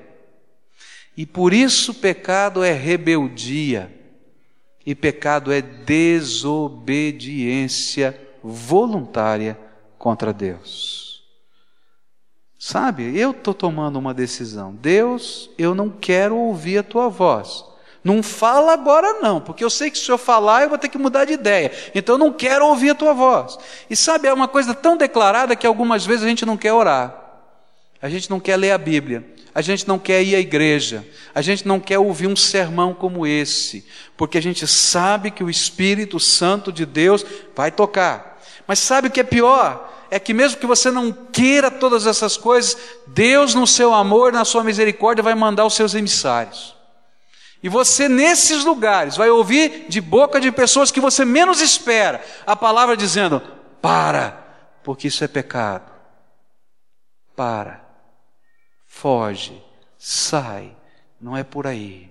E 1.16 1.24
por 1.24 1.54
isso 1.54 1.94
pecado 1.94 2.62
é 2.62 2.74
rebeldia, 2.74 3.97
e 4.88 4.94
pecado 4.94 5.52
é 5.52 5.60
desobediência 5.60 8.18
voluntária 8.42 9.58
contra 9.98 10.32
Deus. 10.32 11.22
Sabe, 12.58 13.14
eu 13.14 13.32
estou 13.32 13.52
tomando 13.52 13.98
uma 13.98 14.14
decisão. 14.14 14.74
Deus, 14.74 15.50
eu 15.58 15.74
não 15.74 15.90
quero 15.90 16.38
ouvir 16.38 16.78
a 16.78 16.82
tua 16.82 17.10
voz. 17.10 17.66
Não 18.02 18.22
fala 18.22 18.72
agora 18.72 19.20
não, 19.20 19.42
porque 19.42 19.62
eu 19.62 19.68
sei 19.68 19.90
que 19.90 19.98
se 19.98 20.10
eu 20.10 20.16
falar 20.16 20.62
eu 20.62 20.70
vou 20.70 20.78
ter 20.78 20.88
que 20.88 20.96
mudar 20.96 21.26
de 21.26 21.34
ideia. 21.34 21.70
Então 21.94 22.14
eu 22.14 22.18
não 22.18 22.32
quero 22.32 22.66
ouvir 22.66 22.88
a 22.88 22.94
tua 22.94 23.12
voz. 23.12 23.58
E 23.90 23.96
sabe, 23.96 24.26
é 24.26 24.32
uma 24.32 24.48
coisa 24.48 24.72
tão 24.72 24.96
declarada 24.96 25.54
que 25.54 25.66
algumas 25.66 26.06
vezes 26.06 26.24
a 26.24 26.28
gente 26.28 26.46
não 26.46 26.56
quer 26.56 26.72
orar. 26.72 27.14
A 28.00 28.08
gente 28.08 28.30
não 28.30 28.40
quer 28.40 28.56
ler 28.56 28.70
a 28.70 28.78
Bíblia. 28.78 29.36
A 29.58 29.60
gente 29.60 29.88
não 29.88 29.98
quer 29.98 30.22
ir 30.22 30.36
à 30.36 30.38
igreja. 30.38 31.04
A 31.34 31.42
gente 31.42 31.66
não 31.66 31.80
quer 31.80 31.98
ouvir 31.98 32.28
um 32.28 32.36
sermão 32.36 32.94
como 32.94 33.26
esse, 33.26 33.84
porque 34.16 34.38
a 34.38 34.40
gente 34.40 34.68
sabe 34.68 35.32
que 35.32 35.42
o 35.42 35.50
Espírito 35.50 36.20
Santo 36.20 36.70
de 36.70 36.86
Deus 36.86 37.26
vai 37.56 37.72
tocar. 37.72 38.40
Mas 38.68 38.78
sabe 38.78 39.08
o 39.08 39.10
que 39.10 39.18
é 39.18 39.24
pior? 39.24 39.92
É 40.12 40.20
que 40.20 40.32
mesmo 40.32 40.60
que 40.60 40.66
você 40.66 40.92
não 40.92 41.10
queira 41.10 41.72
todas 41.72 42.06
essas 42.06 42.36
coisas, 42.36 42.76
Deus, 43.08 43.52
no 43.52 43.66
seu 43.66 43.92
amor, 43.92 44.32
na 44.32 44.44
sua 44.44 44.62
misericórdia, 44.62 45.24
vai 45.24 45.34
mandar 45.34 45.66
os 45.66 45.74
seus 45.74 45.92
emissários. 45.92 46.76
E 47.60 47.68
você, 47.68 48.08
nesses 48.08 48.64
lugares, 48.64 49.16
vai 49.16 49.28
ouvir 49.28 49.86
de 49.88 50.00
boca 50.00 50.40
de 50.40 50.52
pessoas 50.52 50.92
que 50.92 51.00
você 51.00 51.24
menos 51.24 51.60
espera 51.60 52.24
a 52.46 52.54
palavra 52.54 52.96
dizendo: 52.96 53.42
para, 53.82 54.38
porque 54.84 55.08
isso 55.08 55.24
é 55.24 55.26
pecado. 55.26 55.90
Para, 57.34 57.87
foge, 59.00 59.62
sai, 59.96 60.76
não 61.20 61.36
é 61.36 61.44
por 61.44 61.66
aí. 61.66 62.10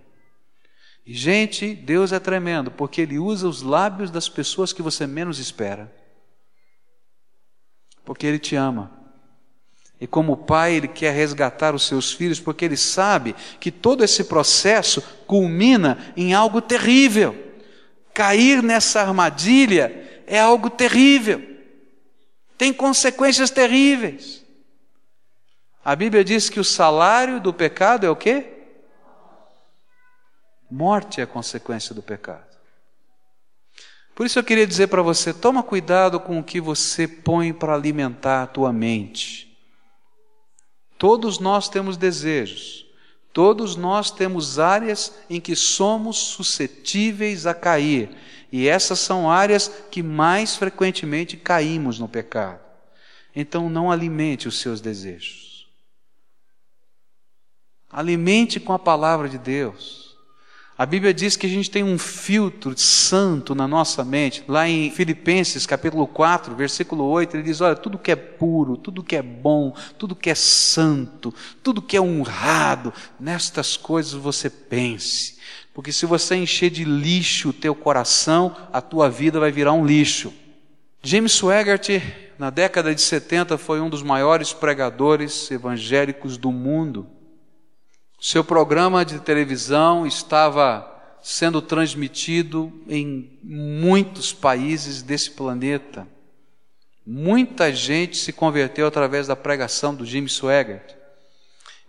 E, 1.05 1.13
gente, 1.13 1.73
Deus 1.73 2.11
é 2.11 2.19
tremendo, 2.19 2.71
porque 2.71 3.01
Ele 3.01 3.19
usa 3.19 3.47
os 3.47 3.61
lábios 3.61 4.09
das 4.09 4.29
pessoas 4.29 4.71
que 4.71 4.81
você 4.81 5.05
menos 5.05 5.37
espera. 5.39 5.93
Porque 8.05 8.25
Ele 8.25 8.39
te 8.39 8.55
ama. 8.55 8.91
E 9.99 10.05
como 10.05 10.37
pai, 10.37 10.75
ele 10.75 10.87
quer 10.87 11.11
resgatar 11.11 11.73
os 11.73 11.87
seus 11.87 12.13
filhos, 12.13 12.39
porque 12.39 12.63
ele 12.63 12.77
sabe 12.77 13.35
que 13.59 13.71
todo 13.71 14.03
esse 14.03 14.25
processo 14.25 15.01
culmina 15.25 16.13
em 16.15 16.35
algo 16.35 16.61
terrível. 16.61 17.35
Cair 18.13 18.61
nessa 18.61 19.01
armadilha 19.01 20.21
é 20.27 20.39
algo 20.39 20.69
terrível. 20.69 21.41
Tem 22.59 22.71
consequências 22.71 23.49
terríveis. 23.49 24.45
A 25.87 25.95
Bíblia 25.95 26.21
diz 26.21 26.49
que 26.49 26.59
o 26.59 26.65
salário 26.65 27.39
do 27.39 27.53
pecado 27.53 28.05
é 28.05 28.09
o 28.09 28.15
quê? 28.17 28.45
Morte 30.69 31.21
é 31.21 31.23
a 31.23 31.27
consequência 31.27 31.95
do 31.95 32.01
pecado. 32.01 32.57
Por 34.13 34.25
isso 34.25 34.37
eu 34.37 34.43
queria 34.43 34.67
dizer 34.67 34.87
para 34.87 35.01
você: 35.01 35.33
toma 35.33 35.63
cuidado 35.63 36.19
com 36.19 36.39
o 36.39 36.43
que 36.43 36.59
você 36.59 37.07
põe 37.07 37.53
para 37.53 37.73
alimentar 37.73 38.43
a 38.43 38.47
tua 38.47 38.73
mente. 38.73 39.57
Todos 40.97 41.39
nós 41.39 41.69
temos 41.69 41.95
desejos, 41.95 42.85
todos 43.31 43.77
nós 43.77 44.11
temos 44.11 44.59
áreas 44.59 45.13
em 45.29 45.39
que 45.39 45.55
somos 45.55 46.17
suscetíveis 46.17 47.47
a 47.47 47.53
cair, 47.53 48.09
e 48.51 48.67
essas 48.67 48.99
são 48.99 49.31
áreas 49.31 49.71
que 49.89 50.03
mais 50.03 50.57
frequentemente 50.57 51.37
caímos 51.37 51.97
no 51.97 52.09
pecado. 52.09 52.59
Então 53.33 53.69
não 53.69 53.89
alimente 53.89 54.49
os 54.49 54.59
seus 54.59 54.81
desejos. 54.81 55.46
Alimente 57.97 58.59
com 58.59 58.73
a 58.73 58.77
palavra 58.77 59.27
de 59.27 59.39
Deus. 59.39 60.15
A 60.77 60.85
Bíblia 60.85 61.11
diz 61.11 61.35
que 61.35 61.47
a 61.47 61.49
gente 61.49 61.71
tem 61.71 61.83
um 61.83 61.97
filtro 61.97 62.77
santo 62.77 63.55
na 63.55 63.67
nossa 63.67 64.05
mente. 64.05 64.43
Lá 64.47 64.69
em 64.69 64.91
Filipenses, 64.91 65.65
capítulo 65.65 66.05
4, 66.05 66.53
versículo 66.53 67.05
8, 67.05 67.35
ele 67.35 67.41
diz: 67.41 67.59
Olha, 67.59 67.75
tudo 67.75 67.97
que 67.97 68.11
é 68.11 68.15
puro, 68.15 68.77
tudo 68.77 69.01
que 69.01 69.15
é 69.15 69.23
bom, 69.23 69.75
tudo 69.97 70.15
que 70.15 70.29
é 70.29 70.35
santo, 70.35 71.33
tudo 71.63 71.81
que 71.81 71.97
é 71.97 71.99
honrado, 71.99 72.93
nestas 73.19 73.75
coisas 73.75 74.13
você 74.13 74.47
pense. 74.47 75.39
Porque 75.73 75.91
se 75.91 76.05
você 76.05 76.35
encher 76.35 76.69
de 76.69 76.83
lixo 76.83 77.49
o 77.49 77.53
teu 77.53 77.73
coração, 77.73 78.55
a 78.71 78.79
tua 78.79 79.09
vida 79.09 79.39
vai 79.39 79.51
virar 79.51 79.73
um 79.73 79.83
lixo. 79.83 80.31
James 81.01 81.31
Swigert, 81.31 81.99
na 82.37 82.51
década 82.51 82.93
de 82.93 83.01
70, 83.01 83.57
foi 83.57 83.81
um 83.81 83.89
dos 83.89 84.03
maiores 84.03 84.53
pregadores 84.53 85.49
evangélicos 85.49 86.37
do 86.37 86.51
mundo. 86.51 87.16
Seu 88.19 88.43
programa 88.43 89.05
de 89.05 89.19
televisão 89.19 90.05
estava 90.05 90.91
sendo 91.21 91.61
transmitido 91.61 92.73
em 92.87 93.37
muitos 93.43 94.33
países 94.33 95.03
desse 95.03 95.29
planeta. 95.29 96.07
Muita 97.05 97.71
gente 97.71 98.17
se 98.17 98.33
converteu 98.33 98.87
através 98.87 99.27
da 99.27 99.35
pregação 99.35 99.93
do 99.93 100.03
Jimmy 100.03 100.29
Swaggart. 100.29 100.95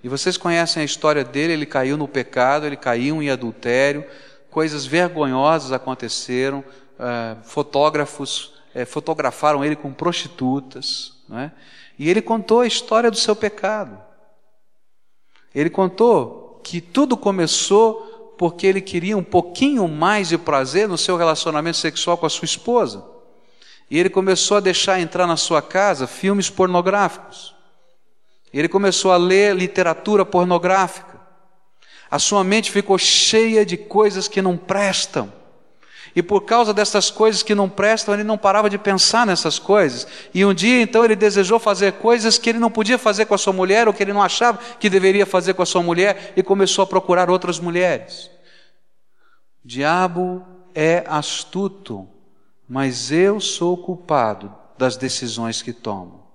E 0.05 0.09
vocês 0.09 0.37
conhecem 0.37 0.83
a 0.83 0.85
história 0.85 1.25
dele, 1.25 1.55
ele 1.55 1.67
caiu 1.67 1.97
no 1.97 2.07
pecado, 2.07 2.67
ele 2.67 2.77
caiu 2.77 3.23
em 3.23 3.31
adultério, 3.31 4.05
coisas 4.51 4.85
vergonhosas 4.85 5.73
aconteceram, 5.73 6.59
uh, 6.61 7.43
fotógrafos 7.43 8.53
uh, 8.75 8.85
fotografaram 8.85 9.65
ele 9.65 9.75
com 9.75 9.95
prostitutas, 9.95 11.15
né? 11.27 11.53
e 11.99 12.09
ele 12.11 12.21
contou 12.21 12.61
a 12.61 12.67
história 12.67 13.11
do 13.11 13.17
seu 13.17 13.35
pecado. 13.35 14.08
Ele 15.55 15.71
contou 15.71 16.61
que 16.63 16.81
tudo 16.81 17.17
começou 17.17 18.35
porque 18.39 18.67
ele 18.67 18.81
queria 18.81 19.17
um 19.17 19.23
pouquinho 19.23 19.89
mais 19.89 20.29
de 20.29 20.39
prazer 20.39 20.89
no 20.89 20.97
seu 20.97 21.17
relacionamento 21.17 21.77
sexual 21.77 22.17
com 22.17 22.27
a 22.27 22.31
sua 22.31 22.45
esposa. 22.45 23.05
E 23.91 23.99
ele 23.99 24.11
começou 24.11 24.59
a 24.59 24.61
deixar 24.61 25.01
entrar 25.01 25.27
na 25.27 25.37
sua 25.37 25.61
casa 25.61 26.07
filmes 26.07 26.49
pornográficos. 26.49 27.55
Ele 28.53 28.69
começou 28.69 29.11
a 29.13 29.17
ler 29.17 29.57
literatura 29.57 30.25
pornográfica. 30.25 31.19
A 32.11 32.19
sua 32.19 32.45
mente 32.45 32.71
ficou 32.71 32.97
cheia 32.97 33.67
de 33.67 33.77
coisas 33.77 34.29
que 34.29 34.41
não 34.41 34.57
prestam. 34.57 35.33
E 36.15 36.23
por 36.23 36.43
causa 36.43 36.73
dessas 36.73 37.11
coisas 37.11 37.43
que 37.43 37.55
não 37.55 37.69
prestam, 37.69 38.15
ele 38.15 38.25
não 38.25 38.39
parava 38.39 38.69
de 38.69 38.79
pensar 38.79 39.27
nessas 39.27 39.59
coisas. 39.59 40.07
E 40.35 40.45
um 40.45 40.55
dia, 40.55 40.81
então, 40.81 41.05
ele 41.05 41.17
desejou 41.17 41.59
fazer 41.59 41.95
coisas 41.95 42.39
que 42.39 42.51
ele 42.51 42.59
não 42.59 42.71
podia 42.71 42.99
fazer 42.99 43.27
com 43.27 43.35
a 43.35 43.39
sua 43.39 43.53
mulher, 43.53 43.89
ou 43.89 43.95
que 43.95 44.03
ele 44.03 44.13
não 44.13 44.23
achava 44.23 44.59
que 44.79 44.91
deveria 44.91 45.27
fazer 45.27 45.55
com 45.55 45.63
a 45.63 45.67
sua 45.67 45.83
mulher, 45.83 46.33
e 46.37 46.43
começou 46.43 46.83
a 46.83 46.87
procurar 46.87 47.31
outras 47.31 47.59
mulheres. 47.59 48.31
O 49.65 49.69
diabo 49.69 50.45
é 50.75 51.05
astuto, 51.07 52.09
mas 52.69 53.11
eu 53.11 53.41
sou 53.41 53.77
culpado 53.77 54.55
das 54.77 54.97
decisões 54.97 55.61
que 55.61 55.73
tomo. 55.73 56.29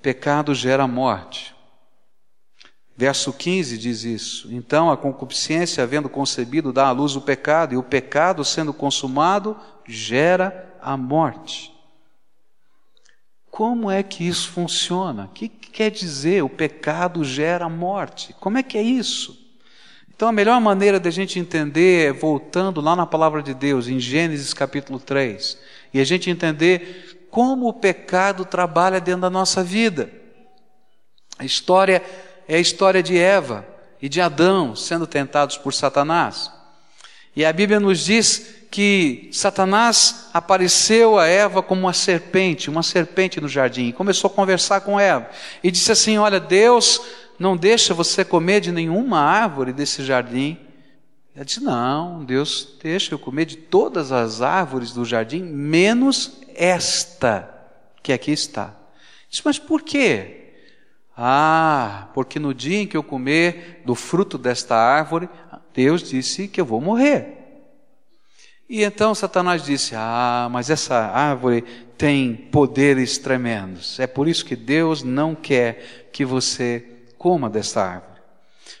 Pecado 0.00 0.54
gera 0.54 0.86
morte. 0.86 1.57
Verso 2.98 3.32
15 3.32 3.78
diz 3.78 4.02
isso. 4.02 4.48
Então 4.52 4.90
a 4.90 4.96
concupiscência, 4.96 5.84
havendo 5.84 6.08
concebido, 6.08 6.72
dá 6.72 6.88
à 6.88 6.90
luz 6.90 7.14
o 7.14 7.20
pecado, 7.20 7.72
e 7.72 7.76
o 7.76 7.82
pecado, 7.82 8.44
sendo 8.44 8.74
consumado, 8.74 9.56
gera 9.86 10.76
a 10.82 10.96
morte. 10.96 11.72
Como 13.48 13.88
é 13.88 14.02
que 14.02 14.26
isso 14.26 14.50
funciona? 14.50 15.26
O 15.26 15.28
que 15.28 15.48
quer 15.48 15.92
dizer 15.92 16.42
o 16.42 16.48
pecado 16.48 17.22
gera 17.22 17.66
a 17.66 17.68
morte? 17.68 18.34
Como 18.40 18.58
é 18.58 18.64
que 18.64 18.76
é 18.76 18.82
isso? 18.82 19.46
Então 20.12 20.26
a 20.26 20.32
melhor 20.32 20.60
maneira 20.60 20.98
de 20.98 21.06
a 21.06 21.12
gente 21.12 21.38
entender 21.38 22.08
é 22.08 22.12
voltando 22.12 22.80
lá 22.80 22.96
na 22.96 23.06
palavra 23.06 23.44
de 23.44 23.54
Deus, 23.54 23.86
em 23.86 24.00
Gênesis 24.00 24.52
capítulo 24.52 24.98
3, 24.98 25.56
e 25.94 26.00
a 26.00 26.04
gente 26.04 26.30
entender 26.30 27.28
como 27.30 27.68
o 27.68 27.72
pecado 27.72 28.44
trabalha 28.44 29.00
dentro 29.00 29.20
da 29.20 29.30
nossa 29.30 29.62
vida. 29.62 30.10
A 31.38 31.44
história 31.44 32.02
é 32.48 32.56
a 32.56 32.60
história 32.60 33.02
de 33.02 33.16
Eva 33.16 33.66
e 34.00 34.08
de 34.08 34.20
Adão 34.20 34.74
sendo 34.74 35.06
tentados 35.06 35.58
por 35.58 35.74
Satanás. 35.74 36.50
E 37.36 37.44
a 37.44 37.52
Bíblia 37.52 37.78
nos 37.78 38.04
diz 38.04 38.66
que 38.70 39.28
Satanás 39.32 40.28
apareceu 40.32 41.18
a 41.18 41.26
Eva 41.26 41.62
como 41.62 41.82
uma 41.82 41.92
serpente, 41.92 42.68
uma 42.68 42.82
serpente 42.82 43.40
no 43.40 43.48
jardim, 43.48 43.88
e 43.88 43.92
começou 43.92 44.28
a 44.28 44.34
conversar 44.34 44.80
com 44.80 44.98
Eva. 44.98 45.28
E 45.62 45.70
disse 45.70 45.92
assim: 45.92 46.18
Olha, 46.18 46.40
Deus 46.40 47.00
não 47.38 47.56
deixa 47.56 47.94
você 47.94 48.24
comer 48.24 48.60
de 48.60 48.72
nenhuma 48.72 49.20
árvore 49.20 49.72
desse 49.72 50.02
jardim. 50.02 50.58
Ela 51.36 51.44
disse: 51.44 51.62
Não, 51.62 52.24
Deus 52.24 52.76
deixa 52.82 53.14
eu 53.14 53.18
comer 53.18 53.44
de 53.44 53.56
todas 53.56 54.10
as 54.10 54.42
árvores 54.42 54.92
do 54.92 55.04
jardim, 55.04 55.42
menos 55.42 56.38
esta 56.54 57.48
que 58.02 58.12
aqui 58.12 58.32
está. 58.32 58.74
Disse, 59.30 59.42
mas 59.44 59.58
por 59.58 59.82
quê? 59.82 60.47
Ah, 61.20 62.10
porque 62.14 62.38
no 62.38 62.54
dia 62.54 62.78
em 62.78 62.86
que 62.86 62.96
eu 62.96 63.02
comer 63.02 63.82
do 63.84 63.96
fruto 63.96 64.38
desta 64.38 64.76
árvore, 64.76 65.28
Deus 65.74 66.08
disse 66.08 66.46
que 66.46 66.60
eu 66.60 66.64
vou 66.64 66.80
morrer. 66.80 67.38
E 68.68 68.84
então 68.84 69.12
Satanás 69.16 69.64
disse: 69.64 69.94
Ah, 69.96 70.48
mas 70.48 70.70
essa 70.70 70.94
árvore 70.94 71.62
tem 71.96 72.36
poderes 72.36 73.18
tremendos. 73.18 73.98
É 73.98 74.06
por 74.06 74.28
isso 74.28 74.44
que 74.44 74.54
Deus 74.54 75.02
não 75.02 75.34
quer 75.34 76.08
que 76.12 76.24
você 76.24 76.84
coma 77.18 77.50
dessa 77.50 77.82
árvore. 77.82 78.07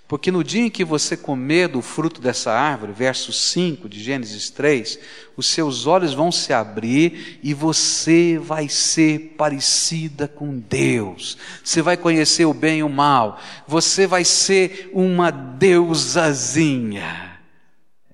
Porque 0.08 0.32
no 0.32 0.42
dia 0.42 0.62
em 0.62 0.70
que 0.70 0.86
você 0.86 1.18
comer 1.18 1.68
do 1.68 1.82
fruto 1.82 2.18
dessa 2.18 2.50
árvore, 2.50 2.92
verso 2.92 3.30
5 3.30 3.86
de 3.90 4.02
Gênesis 4.02 4.48
3, 4.48 4.98
os 5.36 5.46
seus 5.46 5.86
olhos 5.86 6.14
vão 6.14 6.32
se 6.32 6.50
abrir 6.50 7.38
e 7.42 7.52
você 7.52 8.40
vai 8.42 8.70
ser 8.70 9.34
parecida 9.36 10.26
com 10.26 10.58
Deus. 10.58 11.36
Você 11.62 11.82
vai 11.82 11.98
conhecer 11.98 12.46
o 12.46 12.54
bem 12.54 12.78
e 12.78 12.82
o 12.82 12.88
mal. 12.88 13.38
Você 13.66 14.06
vai 14.06 14.24
ser 14.24 14.90
uma 14.94 15.30
deusazinha. 15.30 15.78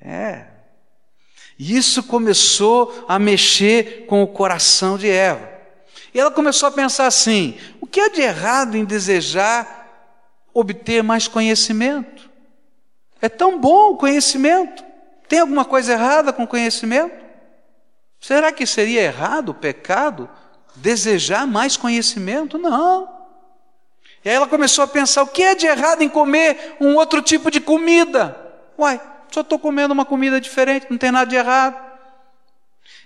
É. 0.01 0.47
E 1.57 1.77
isso 1.77 2.03
começou 2.03 3.05
a 3.07 3.21
mexer 3.21 4.07
com 4.09 4.21
o 4.21 4.27
coração 4.27 4.99
de 4.99 5.09
Eva. 5.09 5.49
E 6.13 6.19
ela 6.19 6.33
começou 6.33 6.69
a 6.69 6.73
pensar 6.73 7.07
assim: 7.07 7.57
o 7.81 7.87
que 7.87 8.01
há 8.01 8.09
de 8.09 8.21
errado 8.21 8.77
em 8.77 8.85
desejar 8.85 9.84
obter 10.55 11.03
mais 11.03 11.29
conhecimento? 11.29 12.31
É 13.21 13.29
tão 13.29 13.59
bom 13.59 13.91
o 13.91 13.97
conhecimento. 13.97 14.85
Tem 15.29 15.41
alguma 15.41 15.65
coisa 15.65 15.93
errada 15.93 16.33
com 16.33 16.45
o 16.45 16.49
conhecimento? 16.49 17.25
Será 18.21 18.53
que 18.53 18.65
seria 18.65 19.03
errado, 19.03 19.53
pecado, 19.53 20.31
desejar 20.77 21.47
mais 21.47 21.77
conhecimento? 21.77 22.57
Não. 22.57 23.09
E 24.25 24.29
aí 24.31 24.35
ela 24.35 24.47
começou 24.47 24.85
a 24.85 24.89
pensar: 24.89 25.23
o 25.23 25.27
que 25.27 25.43
é 25.43 25.55
de 25.55 25.67
errado 25.67 26.03
em 26.03 26.09
comer 26.09 26.77
um 26.81 26.95
outro 26.95 27.21
tipo 27.21 27.51
de 27.51 27.61
comida? 27.61 28.37
Uai, 28.79 29.01
só 29.31 29.41
estou 29.41 29.59
comendo 29.59 29.93
uma 29.93 30.05
comida 30.05 30.41
diferente, 30.41 30.87
não 30.89 30.97
tem 30.97 31.11
nada 31.11 31.29
de 31.29 31.37
errado. 31.37 31.94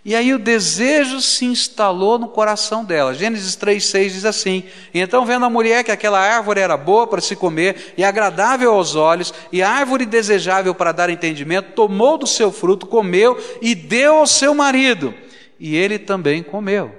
E 0.09 0.15
aí 0.15 0.33
o 0.33 0.39
desejo 0.39 1.21
se 1.21 1.45
instalou 1.45 2.19
no 2.19 2.29
coração 2.29 2.83
dela. 2.83 3.13
Gênesis 3.13 3.55
3,6 3.55 4.09
diz 4.09 4.25
assim: 4.25 4.65
Então, 4.95 5.27
vendo 5.27 5.45
a 5.45 5.51
mulher 5.51 5.85
que 5.85 5.91
aquela 5.91 6.19
árvore 6.19 6.61
era 6.61 6.79
boa 6.79 7.07
para 7.07 7.21
se 7.21 7.37
comer 7.37 7.93
e 7.95 8.03
agradável 8.03 8.73
aos 8.73 8.95
olhos, 8.95 9.35
e 9.53 9.63
árvore 9.63 10.07
desejável 10.07 10.75
para 10.75 10.93
dar 10.93 11.11
entendimento, 11.11 11.73
tomou 11.73 12.17
do 12.17 12.27
seu 12.27 12.51
fruto, 12.51 12.87
comeu 12.87 13.37
e 13.61 13.75
deu 13.75 14.17
ao 14.17 14.27
seu 14.27 14.55
marido. 14.55 15.13
E 15.61 15.77
ele 15.77 15.99
também 15.99 16.43
comeu. 16.43 16.99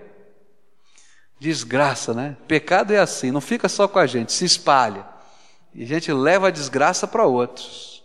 Desgraça, 1.40 2.14
né? 2.14 2.38
Pecado 2.48 2.94
é 2.94 3.00
assim, 3.00 3.32
não 3.32 3.42
fica 3.42 3.68
só 3.68 3.88
com 3.88 3.98
a 3.98 4.06
gente, 4.06 4.32
se 4.32 4.46
espalha. 4.46 5.04
E 5.74 5.82
a 5.82 5.88
gente 5.88 6.14
leva 6.14 6.50
a 6.50 6.52
desgraça 6.52 7.08
para 7.08 7.26
outros. 7.26 8.04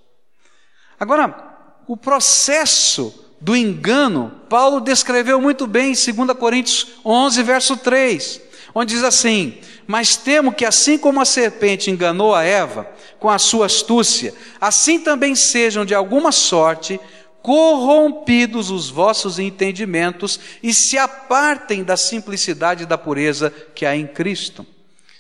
Agora, 0.98 1.56
o 1.86 1.94
processo 1.94 3.23
do 3.44 3.54
engano, 3.54 4.33
Paulo 4.48 4.80
descreveu 4.80 5.38
muito 5.38 5.66
bem 5.66 5.92
em 5.92 6.12
2 6.14 6.38
Coríntios 6.38 6.87
11, 7.04 7.42
verso 7.42 7.76
3, 7.76 8.40
onde 8.74 8.94
diz 8.94 9.04
assim: 9.04 9.59
Mas 9.87 10.16
temo 10.16 10.50
que, 10.50 10.64
assim 10.64 10.96
como 10.96 11.20
a 11.20 11.26
serpente 11.26 11.90
enganou 11.90 12.35
a 12.35 12.42
Eva 12.42 12.88
com 13.20 13.28
a 13.28 13.38
sua 13.38 13.66
astúcia, 13.66 14.33
assim 14.59 14.98
também 14.98 15.35
sejam 15.35 15.85
de 15.85 15.94
alguma 15.94 16.33
sorte 16.33 16.98
corrompidos 17.42 18.70
os 18.70 18.88
vossos 18.88 19.38
entendimentos 19.38 20.40
e 20.62 20.72
se 20.72 20.96
apartem 20.96 21.85
da 21.85 21.98
simplicidade 21.98 22.85
e 22.85 22.87
da 22.87 22.96
pureza 22.96 23.52
que 23.74 23.85
há 23.85 23.94
em 23.94 24.07
Cristo. 24.07 24.66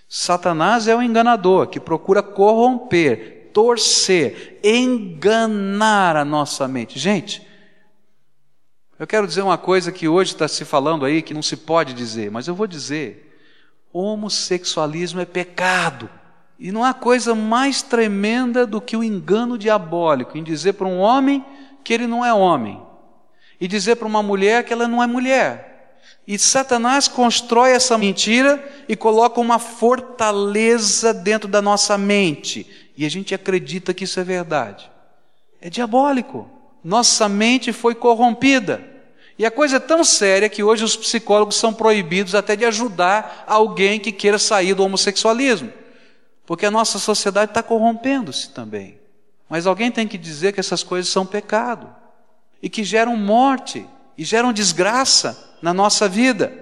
Satanás 0.08 0.88
é 0.88 0.96
o 0.96 1.02
enganador 1.02 1.66
que 1.66 1.78
procura 1.78 2.22
corromper 2.22 3.50
torcer, 3.52 4.58
enganar 4.64 6.16
a 6.16 6.24
nossa 6.24 6.66
mente. 6.66 6.98
Gente, 6.98 7.43
eu 9.04 9.06
quero 9.06 9.26
dizer 9.26 9.42
uma 9.42 9.58
coisa 9.58 9.92
que 9.92 10.08
hoje 10.08 10.32
está 10.32 10.48
se 10.48 10.64
falando 10.64 11.04
aí 11.04 11.20
que 11.20 11.34
não 11.34 11.42
se 11.42 11.58
pode 11.58 11.92
dizer, 11.92 12.30
mas 12.30 12.48
eu 12.48 12.54
vou 12.54 12.66
dizer: 12.66 13.38
homossexualismo 13.92 15.20
é 15.20 15.26
pecado. 15.26 16.08
E 16.58 16.72
não 16.72 16.82
há 16.82 16.94
coisa 16.94 17.34
mais 17.34 17.82
tremenda 17.82 18.66
do 18.66 18.80
que 18.80 18.96
o 18.96 19.04
engano 19.04 19.58
diabólico 19.58 20.38
em 20.38 20.42
dizer 20.42 20.72
para 20.72 20.86
um 20.86 21.00
homem 21.00 21.44
que 21.84 21.92
ele 21.92 22.06
não 22.06 22.24
é 22.24 22.32
homem, 22.32 22.80
e 23.60 23.68
dizer 23.68 23.96
para 23.96 24.08
uma 24.08 24.22
mulher 24.22 24.64
que 24.64 24.72
ela 24.72 24.88
não 24.88 25.02
é 25.02 25.06
mulher. 25.06 26.00
E 26.26 26.38
Satanás 26.38 27.06
constrói 27.06 27.72
essa 27.72 27.98
mentira 27.98 28.66
e 28.88 28.96
coloca 28.96 29.38
uma 29.38 29.58
fortaleza 29.58 31.12
dentro 31.12 31.46
da 31.46 31.60
nossa 31.60 31.98
mente 31.98 32.90
e 32.96 33.04
a 33.04 33.10
gente 33.10 33.34
acredita 33.34 33.92
que 33.92 34.04
isso 34.04 34.18
é 34.18 34.24
verdade. 34.24 34.90
É 35.60 35.68
diabólico. 35.68 36.48
Nossa 36.82 37.28
mente 37.28 37.70
foi 37.70 37.94
corrompida. 37.94 38.93
E 39.38 39.44
a 39.44 39.50
coisa 39.50 39.76
é 39.76 39.80
tão 39.80 40.04
séria 40.04 40.48
que 40.48 40.62
hoje 40.62 40.84
os 40.84 40.96
psicólogos 40.96 41.56
são 41.56 41.74
proibidos 41.74 42.34
até 42.34 42.54
de 42.54 42.64
ajudar 42.64 43.44
alguém 43.46 43.98
que 43.98 44.12
queira 44.12 44.38
sair 44.38 44.74
do 44.74 44.84
homossexualismo. 44.84 45.72
Porque 46.46 46.66
a 46.66 46.70
nossa 46.70 46.98
sociedade 46.98 47.50
está 47.50 47.62
corrompendo-se 47.62 48.50
também. 48.50 48.98
Mas 49.48 49.66
alguém 49.66 49.90
tem 49.90 50.06
que 50.06 50.16
dizer 50.16 50.52
que 50.52 50.60
essas 50.60 50.82
coisas 50.82 51.10
são 51.10 51.26
pecado 51.26 51.92
e 52.62 52.68
que 52.68 52.84
geram 52.84 53.16
morte 53.16 53.86
e 54.16 54.24
geram 54.24 54.52
desgraça 54.52 55.52
na 55.60 55.74
nossa 55.74 56.08
vida. 56.08 56.52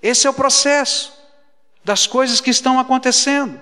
Esse 0.00 0.26
é 0.26 0.30
o 0.30 0.34
processo 0.34 1.12
das 1.84 2.06
coisas 2.06 2.40
que 2.40 2.50
estão 2.50 2.78
acontecendo. 2.78 3.60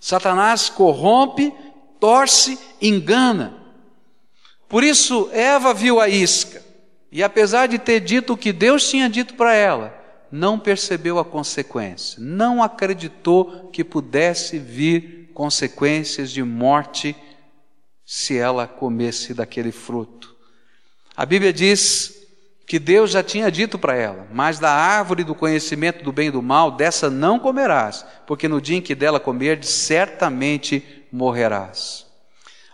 Satanás 0.00 0.68
corrompe, 0.68 1.54
torce, 2.00 2.58
engana. 2.82 3.54
Por 4.68 4.82
isso, 4.82 5.30
Eva 5.32 5.72
viu 5.72 6.00
a 6.00 6.08
isca 6.08 6.63
e, 7.14 7.22
apesar 7.22 7.68
de 7.68 7.78
ter 7.78 8.00
dito 8.00 8.32
o 8.32 8.36
que 8.36 8.52
Deus 8.52 8.90
tinha 8.90 9.08
dito 9.08 9.34
para 9.34 9.54
ela, 9.54 9.96
não 10.32 10.58
percebeu 10.58 11.16
a 11.20 11.24
consequência, 11.24 12.20
não 12.20 12.60
acreditou 12.60 13.70
que 13.72 13.84
pudesse 13.84 14.58
vir 14.58 15.30
consequências 15.32 16.32
de 16.32 16.42
morte 16.42 17.14
se 18.04 18.36
ela 18.36 18.66
comesse 18.66 19.32
daquele 19.32 19.70
fruto. 19.70 20.34
A 21.16 21.24
Bíblia 21.24 21.52
diz 21.52 22.26
que 22.66 22.80
Deus 22.80 23.12
já 23.12 23.22
tinha 23.22 23.48
dito 23.48 23.78
para 23.78 23.94
ela: 23.94 24.26
Mas 24.32 24.58
da 24.58 24.72
árvore 24.72 25.22
do 25.22 25.36
conhecimento 25.36 26.02
do 26.02 26.10
bem 26.10 26.26
e 26.26 26.32
do 26.32 26.42
mal, 26.42 26.72
dessa 26.72 27.08
não 27.08 27.38
comerás, 27.38 28.04
porque 28.26 28.48
no 28.48 28.60
dia 28.60 28.78
em 28.78 28.82
que 28.82 28.92
dela 28.92 29.20
comerdes, 29.20 29.70
certamente 29.70 31.06
morrerás. 31.12 32.06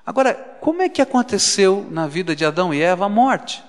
Agora, 0.06 0.32
como 0.62 0.80
é 0.80 0.88
que 0.88 1.02
aconteceu 1.02 1.86
na 1.90 2.06
vida 2.06 2.34
de 2.34 2.46
Adão 2.46 2.72
e 2.72 2.80
Eva 2.80 3.04
a 3.04 3.08
morte? 3.10 3.68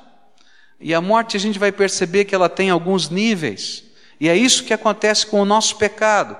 E 0.81 0.93
a 0.93 0.99
morte 0.99 1.37
a 1.37 1.39
gente 1.39 1.59
vai 1.59 1.71
perceber 1.71 2.25
que 2.25 2.33
ela 2.33 2.49
tem 2.49 2.69
alguns 2.69 3.09
níveis, 3.09 3.83
e 4.19 4.27
é 4.27 4.35
isso 4.35 4.63
que 4.63 4.73
acontece 4.73 5.25
com 5.25 5.41
o 5.41 5.45
nosso 5.45 5.77
pecado. 5.77 6.35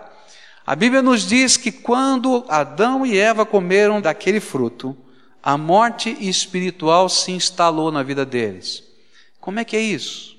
A 0.66 0.76
Bíblia 0.76 1.02
nos 1.02 1.28
diz 1.28 1.58
que 1.58 1.72
quando 1.72 2.46
Adão 2.48 3.06
e 3.06 3.18
Eva 3.18 3.46
comeram 3.46 4.02
daquele 4.02 4.40
fruto, 4.40 4.96
a 5.42 5.58
morte 5.58 6.16
espiritual 6.20 7.10
se 7.10 7.32
instalou 7.32 7.92
na 7.92 8.04
vida 8.04 8.26
deles. 8.26 8.84
Como 9.40 9.60
é 9.60 9.66
que 9.66 9.76
é 9.76 9.82
isso? 9.82 10.38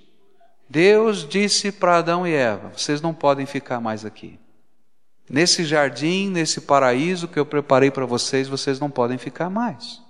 Deus 0.69 1.29
disse 1.29 1.71
para 1.73 1.99
Adão 1.99 2.27
e 2.27 2.33
Eva: 2.33 2.73
vocês 2.77 3.01
não 3.01 3.13
podem 3.13 3.47
ficar 3.47 3.81
mais 3.81 4.05
aqui. 4.05 4.39
Nesse 5.29 5.65
jardim, 5.65 6.29
nesse 6.29 6.61
paraíso 6.61 7.29
que 7.29 7.39
eu 7.39 7.47
preparei 7.47 7.91
para 7.91 8.05
vocês, 8.05 8.49
vocês 8.49 8.79
não 8.79 8.91
podem 8.91 9.19
ficar 9.19 9.49
mais. 9.49 10.02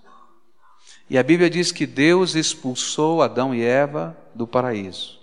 E 1.13 1.19
a 1.19 1.23
Bíblia 1.23 1.51
diz 1.51 1.71
que 1.71 1.87
Deus 1.87 2.35
expulsou 2.35 3.21
Adão 3.21 3.55
e 3.55 3.63
Eva 3.63 4.17
do 4.35 4.47
paraíso. 4.47 5.21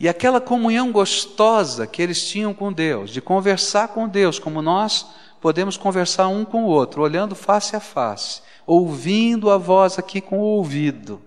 E 0.00 0.08
aquela 0.08 0.40
comunhão 0.40 0.90
gostosa 0.90 1.86
que 1.86 2.00
eles 2.00 2.26
tinham 2.26 2.54
com 2.54 2.72
Deus, 2.72 3.10
de 3.10 3.20
conversar 3.20 3.88
com 3.88 4.08
Deus, 4.08 4.38
como 4.38 4.62
nós 4.62 5.06
podemos 5.42 5.76
conversar 5.76 6.28
um 6.28 6.42
com 6.42 6.64
o 6.64 6.68
outro, 6.68 7.02
olhando 7.02 7.34
face 7.34 7.76
a 7.76 7.80
face, 7.80 8.40
ouvindo 8.66 9.50
a 9.50 9.58
voz 9.58 9.98
aqui 9.98 10.22
com 10.22 10.38
o 10.38 10.42
ouvido, 10.42 11.20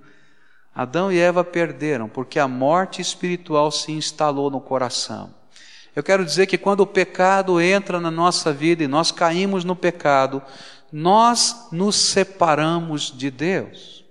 Adão 0.73 1.11
e 1.11 1.19
Eva 1.19 1.43
perderam 1.43 2.09
porque 2.09 2.39
a 2.39 2.47
morte 2.47 2.99
espiritual 2.99 3.69
se 3.69 3.91
instalou 3.91 4.49
no 4.49 4.59
coração. 4.59 5.31
Eu 5.95 6.01
quero 6.01 6.25
dizer 6.25 6.47
que 6.47 6.57
quando 6.57 6.79
o 6.79 6.87
pecado 6.87 7.61
entra 7.61 7.99
na 7.99 8.09
nossa 8.09 8.51
vida 8.51 8.83
e 8.83 8.87
nós 8.87 9.11
caímos 9.11 9.63
no 9.63 9.75
pecado, 9.75 10.41
nós 10.91 11.67
nos 11.71 11.95
separamos 11.95 13.13
de 13.15 13.31
Deus. 13.31 14.01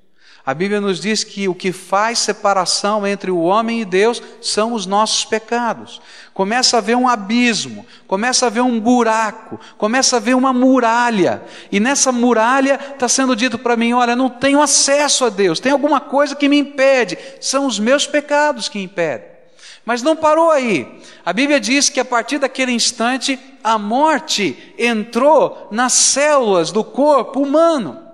A 0.44 0.54
Bíblia 0.54 0.80
nos 0.80 0.98
diz 0.98 1.22
que 1.22 1.48
o 1.48 1.54
que 1.54 1.70
faz 1.70 2.18
separação 2.18 3.06
entre 3.06 3.30
o 3.30 3.40
homem 3.40 3.82
e 3.82 3.84
Deus 3.84 4.22
são 4.40 4.72
os 4.72 4.86
nossos 4.86 5.24
pecados. 5.24 6.00
Começa 6.32 6.76
a 6.76 6.78
haver 6.78 6.96
um 6.96 7.06
abismo, 7.06 7.86
começa 8.06 8.46
a 8.46 8.48
haver 8.48 8.62
um 8.62 8.80
buraco, 8.80 9.60
começa 9.76 10.16
a 10.16 10.18
haver 10.18 10.34
uma 10.34 10.52
muralha. 10.52 11.42
E 11.70 11.78
nessa 11.78 12.10
muralha 12.10 12.80
está 12.92 13.06
sendo 13.06 13.36
dito 13.36 13.58
para 13.58 13.76
mim: 13.76 13.92
olha, 13.92 14.16
não 14.16 14.30
tenho 14.30 14.62
acesso 14.62 15.26
a 15.26 15.28
Deus, 15.28 15.60
tem 15.60 15.72
alguma 15.72 16.00
coisa 16.00 16.34
que 16.34 16.48
me 16.48 16.58
impede. 16.58 17.18
São 17.40 17.66
os 17.66 17.78
meus 17.78 18.06
pecados 18.06 18.68
que 18.68 18.80
impedem. 18.80 19.39
Mas 19.84 20.02
não 20.02 20.14
parou 20.14 20.50
aí. 20.50 21.00
A 21.24 21.32
Bíblia 21.32 21.58
diz 21.58 21.88
que 21.88 22.00
a 22.00 22.04
partir 22.04 22.38
daquele 22.38 22.72
instante, 22.72 23.38
a 23.64 23.78
morte 23.78 24.74
entrou 24.78 25.68
nas 25.70 25.92
células 25.92 26.70
do 26.70 26.84
corpo 26.84 27.40
humano. 27.42 28.10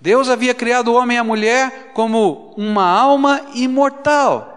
Deus 0.00 0.28
havia 0.28 0.52
criado 0.52 0.88
o 0.88 0.94
homem 0.94 1.16
e 1.16 1.20
a 1.20 1.24
mulher 1.24 1.92
como 1.94 2.52
uma 2.56 2.84
alma 2.84 3.40
imortal. 3.54 4.52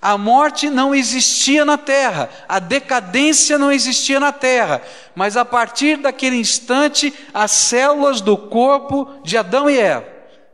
A 0.00 0.18
morte 0.18 0.68
não 0.68 0.94
existia 0.94 1.64
na 1.64 1.78
terra, 1.78 2.28
a 2.46 2.58
decadência 2.58 3.56
não 3.56 3.72
existia 3.72 4.20
na 4.20 4.32
terra, 4.32 4.82
mas 5.14 5.34
a 5.34 5.46
partir 5.46 5.96
daquele 5.96 6.36
instante, 6.36 7.12
as 7.32 7.50
células 7.50 8.20
do 8.20 8.36
corpo 8.36 9.08
de 9.24 9.38
Adão 9.38 9.68
e 9.68 9.78
Eva 9.78 10.06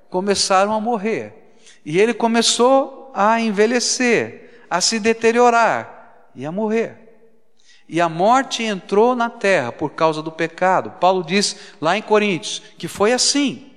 começaram 0.08 0.72
a 0.72 0.80
morrer. 0.80 1.56
E 1.84 1.98
ele 1.98 2.14
começou 2.14 3.11
a 3.12 3.40
envelhecer, 3.40 4.39
a 4.70 4.80
se 4.80 5.00
deteriorar 5.00 6.30
e 6.34 6.46
a 6.46 6.52
morrer. 6.52 6.96
E 7.88 8.00
a 8.00 8.08
morte 8.08 8.62
entrou 8.62 9.16
na 9.16 9.28
terra 9.28 9.72
por 9.72 9.90
causa 9.90 10.22
do 10.22 10.30
pecado. 10.30 10.92
Paulo 11.00 11.24
diz 11.24 11.74
lá 11.80 11.98
em 11.98 12.02
Coríntios 12.02 12.62
que 12.78 12.86
foi 12.86 13.12
assim. 13.12 13.72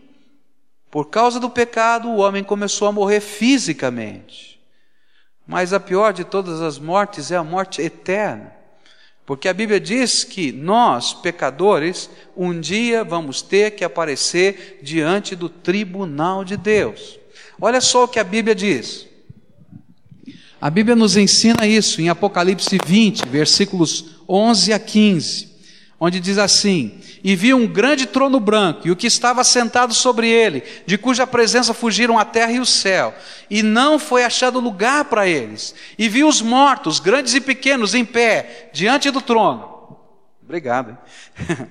Por 0.91 1.09
causa 1.09 1.39
do 1.39 1.49
pecado, 1.49 2.07
o 2.07 2.17
homem 2.17 2.43
começou 2.43 2.87
a 2.87 2.91
morrer 2.91 3.19
fisicamente. 3.19 4.61
Mas 5.47 5.73
a 5.73 5.79
pior 5.79 6.13
de 6.13 6.23
todas 6.23 6.61
as 6.61 6.77
mortes 6.77 7.31
é 7.31 7.35
a 7.35 7.43
morte 7.43 7.81
eterna. 7.81 8.53
Porque 9.25 9.47
a 9.47 9.53
Bíblia 9.53 9.79
diz 9.79 10.23
que 10.23 10.51
nós, 10.51 11.13
pecadores, 11.13 12.09
um 12.37 12.59
dia 12.59 13.03
vamos 13.03 13.41
ter 13.41 13.71
que 13.71 13.83
aparecer 13.83 14.79
diante 14.83 15.35
do 15.35 15.49
tribunal 15.49 16.43
de 16.43 16.55
Deus. 16.55 17.17
Olha 17.59 17.81
só 17.81 18.03
o 18.03 18.07
que 18.07 18.19
a 18.19 18.23
Bíblia 18.23 18.53
diz. 18.53 19.07
A 20.63 20.69
Bíblia 20.69 20.95
nos 20.95 21.17
ensina 21.17 21.67
isso 21.67 21.99
em 21.99 22.07
Apocalipse 22.07 22.77
20, 22.85 23.27
versículos 23.27 24.15
11 24.29 24.71
a 24.71 24.79
15, 24.79 25.49
onde 25.99 26.21
diz 26.21 26.37
assim: 26.37 27.01
E 27.21 27.35
vi 27.35 27.53
um 27.53 27.67
grande 27.67 28.05
trono 28.05 28.39
branco, 28.39 28.87
e 28.87 28.91
o 28.91 28.95
que 28.95 29.05
estava 29.05 29.43
sentado 29.43 29.93
sobre 29.93 30.29
ele, 30.29 30.63
de 30.85 30.97
cuja 30.97 31.27
presença 31.27 31.73
fugiram 31.73 32.17
a 32.17 32.23
terra 32.23 32.53
e 32.53 32.61
o 32.61 32.65
céu, 32.65 33.13
e 33.49 33.61
não 33.61 33.99
foi 33.99 34.23
achado 34.23 34.57
lugar 34.61 35.03
para 35.03 35.27
eles. 35.27 35.75
E 35.99 36.07
vi 36.07 36.23
os 36.23 36.41
mortos, 36.41 36.97
grandes 36.97 37.33
e 37.33 37.41
pequenos, 37.41 37.93
em 37.93 38.05
pé, 38.05 38.69
diante 38.71 39.11
do 39.11 39.19
trono. 39.19 39.97
Obrigado. 40.41 40.97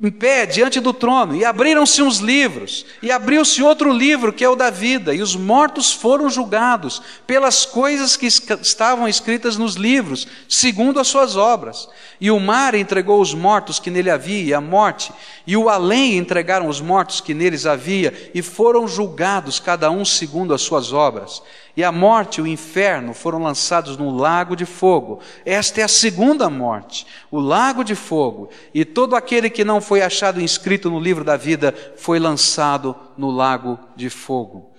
em 0.00 0.10
pé 0.10 0.46
diante 0.46 0.80
do 0.80 0.92
trono, 0.92 1.36
e 1.36 1.44
abriram-se 1.44 2.02
uns 2.02 2.18
livros, 2.18 2.84
e 3.00 3.12
abriu-se 3.12 3.62
outro 3.62 3.92
livro, 3.92 4.32
que 4.32 4.42
é 4.42 4.48
o 4.48 4.56
da 4.56 4.68
vida, 4.68 5.14
e 5.14 5.22
os 5.22 5.36
mortos 5.36 5.92
foram 5.92 6.28
julgados 6.28 7.00
pelas 7.24 7.64
coisas 7.64 8.16
que 8.16 8.26
estavam 8.26 9.06
escritas 9.06 9.56
nos 9.56 9.76
livros, 9.76 10.26
segundo 10.48 10.98
as 10.98 11.06
suas 11.06 11.36
obras. 11.36 11.88
E 12.20 12.32
o 12.32 12.40
mar 12.40 12.74
entregou 12.74 13.20
os 13.20 13.32
mortos 13.32 13.78
que 13.78 13.90
nele 13.90 14.10
havia, 14.10 14.42
e 14.42 14.52
a 14.52 14.60
morte, 14.60 15.12
e 15.46 15.56
o 15.56 15.68
além 15.68 16.16
entregaram 16.16 16.66
os 16.66 16.80
mortos 16.80 17.20
que 17.20 17.32
neles 17.32 17.64
havia, 17.64 18.32
e 18.34 18.42
foram 18.42 18.88
julgados 18.88 19.60
cada 19.60 19.88
um 19.88 20.04
segundo 20.04 20.52
as 20.52 20.62
suas 20.62 20.92
obras. 20.92 21.40
E 21.76 21.82
a 21.82 21.90
morte 21.90 22.38
e 22.38 22.42
o 22.42 22.46
inferno 22.46 23.14
foram 23.14 23.42
lançados 23.42 23.96
no 23.96 24.14
lago 24.14 24.54
de 24.54 24.66
fogo. 24.66 25.20
Esta 25.44 25.80
é 25.80 25.84
a 25.84 25.88
segunda 25.88 26.50
morte, 26.50 27.06
o 27.30 27.40
lago 27.40 27.82
de 27.82 27.94
fogo. 27.94 28.50
E 28.74 28.84
todo 28.84 29.16
aquele 29.16 29.48
que 29.48 29.64
não 29.64 29.80
foi 29.80 30.02
achado 30.02 30.40
inscrito 30.40 30.90
no 30.90 31.00
livro 31.00 31.24
da 31.24 31.36
vida 31.36 31.74
foi 31.96 32.18
lançado 32.18 32.94
no 33.16 33.30
lago 33.30 33.78
de 33.96 34.10
fogo. 34.10 34.70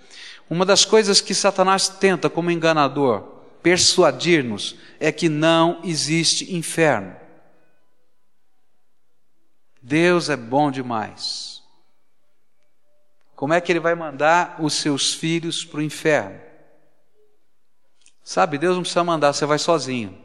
Uma 0.49 0.65
das 0.65 0.85
coisas 0.85 1.19
que 1.19 1.33
Satanás 1.33 1.87
tenta 1.87 2.29
como 2.29 2.51
enganador 2.51 3.33
persuadir-nos 3.63 4.75
é 4.99 5.11
que 5.11 5.29
não 5.29 5.79
existe 5.83 6.53
inferno. 6.53 7.15
Deus 9.81 10.29
é 10.29 10.37
bom 10.37 10.69
demais. 10.69 11.63
Como 13.35 13.53
é 13.53 13.59
que 13.59 13.71
ele 13.71 13.79
vai 13.79 13.95
mandar 13.95 14.57
os 14.59 14.73
seus 14.73 15.13
filhos 15.13 15.65
para 15.65 15.79
o 15.79 15.83
inferno? 15.83 16.42
Sabe, 18.23 18.57
Deus 18.57 18.75
não 18.75 18.83
precisa 18.83 19.03
mandar, 19.03 19.33
você 19.33 19.45
vai 19.45 19.59
sozinho. 19.59 20.17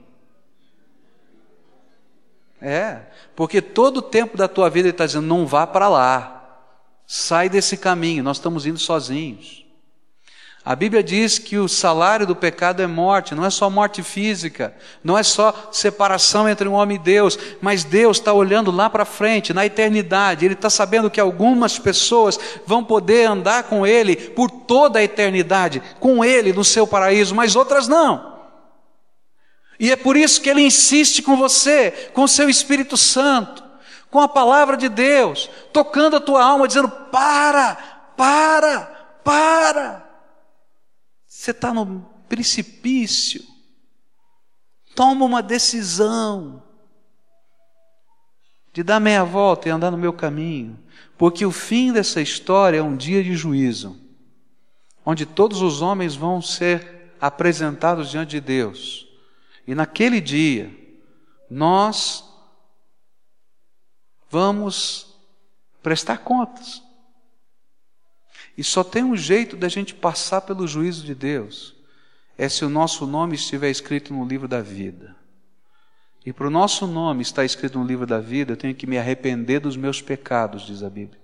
É, 2.60 3.02
porque 3.36 3.62
todo 3.62 3.98
o 3.98 4.02
tempo 4.02 4.36
da 4.36 4.48
tua 4.48 4.68
vida 4.68 4.88
Ele 4.88 4.94
está 4.94 5.06
dizendo: 5.06 5.26
não 5.26 5.46
vá 5.46 5.66
para 5.66 5.88
lá, 5.88 6.60
sai 7.06 7.48
desse 7.48 7.76
caminho, 7.76 8.22
nós 8.22 8.36
estamos 8.38 8.66
indo 8.66 8.78
sozinhos. 8.78 9.67
A 10.68 10.76
Bíblia 10.76 11.02
diz 11.02 11.38
que 11.38 11.56
o 11.56 11.66
salário 11.66 12.26
do 12.26 12.36
pecado 12.36 12.82
é 12.82 12.86
morte, 12.86 13.34
não 13.34 13.42
é 13.42 13.48
só 13.48 13.70
morte 13.70 14.02
física, 14.02 14.76
não 15.02 15.16
é 15.16 15.22
só 15.22 15.70
separação 15.72 16.46
entre 16.46 16.68
um 16.68 16.74
homem 16.74 16.96
e 16.96 16.98
Deus, 16.98 17.38
mas 17.58 17.84
Deus 17.84 18.18
está 18.18 18.34
olhando 18.34 18.70
lá 18.70 18.90
para 18.90 19.06
frente, 19.06 19.54
na 19.54 19.64
eternidade, 19.64 20.44
Ele 20.44 20.52
está 20.52 20.68
sabendo 20.68 21.10
que 21.10 21.18
algumas 21.18 21.78
pessoas 21.78 22.38
vão 22.66 22.84
poder 22.84 23.24
andar 23.24 23.62
com 23.62 23.86
Ele 23.86 24.14
por 24.14 24.50
toda 24.50 24.98
a 24.98 25.02
eternidade, 25.02 25.82
com 25.98 26.22
Ele 26.22 26.52
no 26.52 26.62
seu 26.62 26.86
paraíso, 26.86 27.34
mas 27.34 27.56
outras 27.56 27.88
não. 27.88 28.36
E 29.80 29.90
é 29.90 29.96
por 29.96 30.18
isso 30.18 30.38
que 30.42 30.50
Ele 30.50 30.60
insiste 30.60 31.22
com 31.22 31.34
você, 31.34 32.10
com 32.12 32.24
o 32.24 32.28
seu 32.28 32.46
Espírito 32.50 32.94
Santo, 32.94 33.64
com 34.10 34.20
a 34.20 34.28
palavra 34.28 34.76
de 34.76 34.90
Deus, 34.90 35.48
tocando 35.72 36.16
a 36.16 36.20
tua 36.20 36.44
alma, 36.44 36.68
dizendo: 36.68 36.90
para, 36.90 37.74
para, 38.14 38.82
para. 39.24 40.07
Você 41.48 41.52
está 41.52 41.72
no 41.72 42.02
precipício. 42.28 43.42
Toma 44.94 45.24
uma 45.24 45.42
decisão 45.42 46.62
de 48.70 48.82
dar 48.82 49.00
meia 49.00 49.24
volta 49.24 49.66
e 49.66 49.70
andar 49.70 49.90
no 49.90 49.96
meu 49.96 50.12
caminho, 50.12 50.78
porque 51.16 51.46
o 51.46 51.50
fim 51.50 51.90
dessa 51.90 52.20
história 52.20 52.76
é 52.76 52.82
um 52.82 52.94
dia 52.94 53.24
de 53.24 53.34
juízo, 53.34 53.98
onde 55.06 55.24
todos 55.24 55.62
os 55.62 55.80
homens 55.80 56.14
vão 56.14 56.42
ser 56.42 57.14
apresentados 57.18 58.10
diante 58.10 58.32
de 58.32 58.42
Deus. 58.42 59.08
E 59.66 59.74
naquele 59.74 60.20
dia, 60.20 60.70
nós 61.48 62.28
vamos 64.28 65.18
prestar 65.82 66.18
contas. 66.18 66.82
E 68.58 68.64
só 68.64 68.82
tem 68.82 69.04
um 69.04 69.16
jeito 69.16 69.56
da 69.56 69.68
gente 69.68 69.94
passar 69.94 70.40
pelo 70.40 70.66
juízo 70.66 71.06
de 71.06 71.14
Deus: 71.14 71.76
é 72.36 72.48
se 72.48 72.64
o 72.64 72.68
nosso 72.68 73.06
nome 73.06 73.36
estiver 73.36 73.70
escrito 73.70 74.12
no 74.12 74.26
livro 74.26 74.48
da 74.48 74.60
vida. 74.60 75.14
E 76.26 76.32
para 76.32 76.48
o 76.48 76.50
nosso 76.50 76.84
nome 76.84 77.22
estar 77.22 77.44
escrito 77.44 77.78
no 77.78 77.86
livro 77.86 78.04
da 78.04 78.18
vida, 78.18 78.52
eu 78.52 78.56
tenho 78.56 78.74
que 78.74 78.86
me 78.86 78.98
arrepender 78.98 79.60
dos 79.60 79.76
meus 79.76 80.02
pecados, 80.02 80.66
diz 80.66 80.82
a 80.82 80.90
Bíblia, 80.90 81.20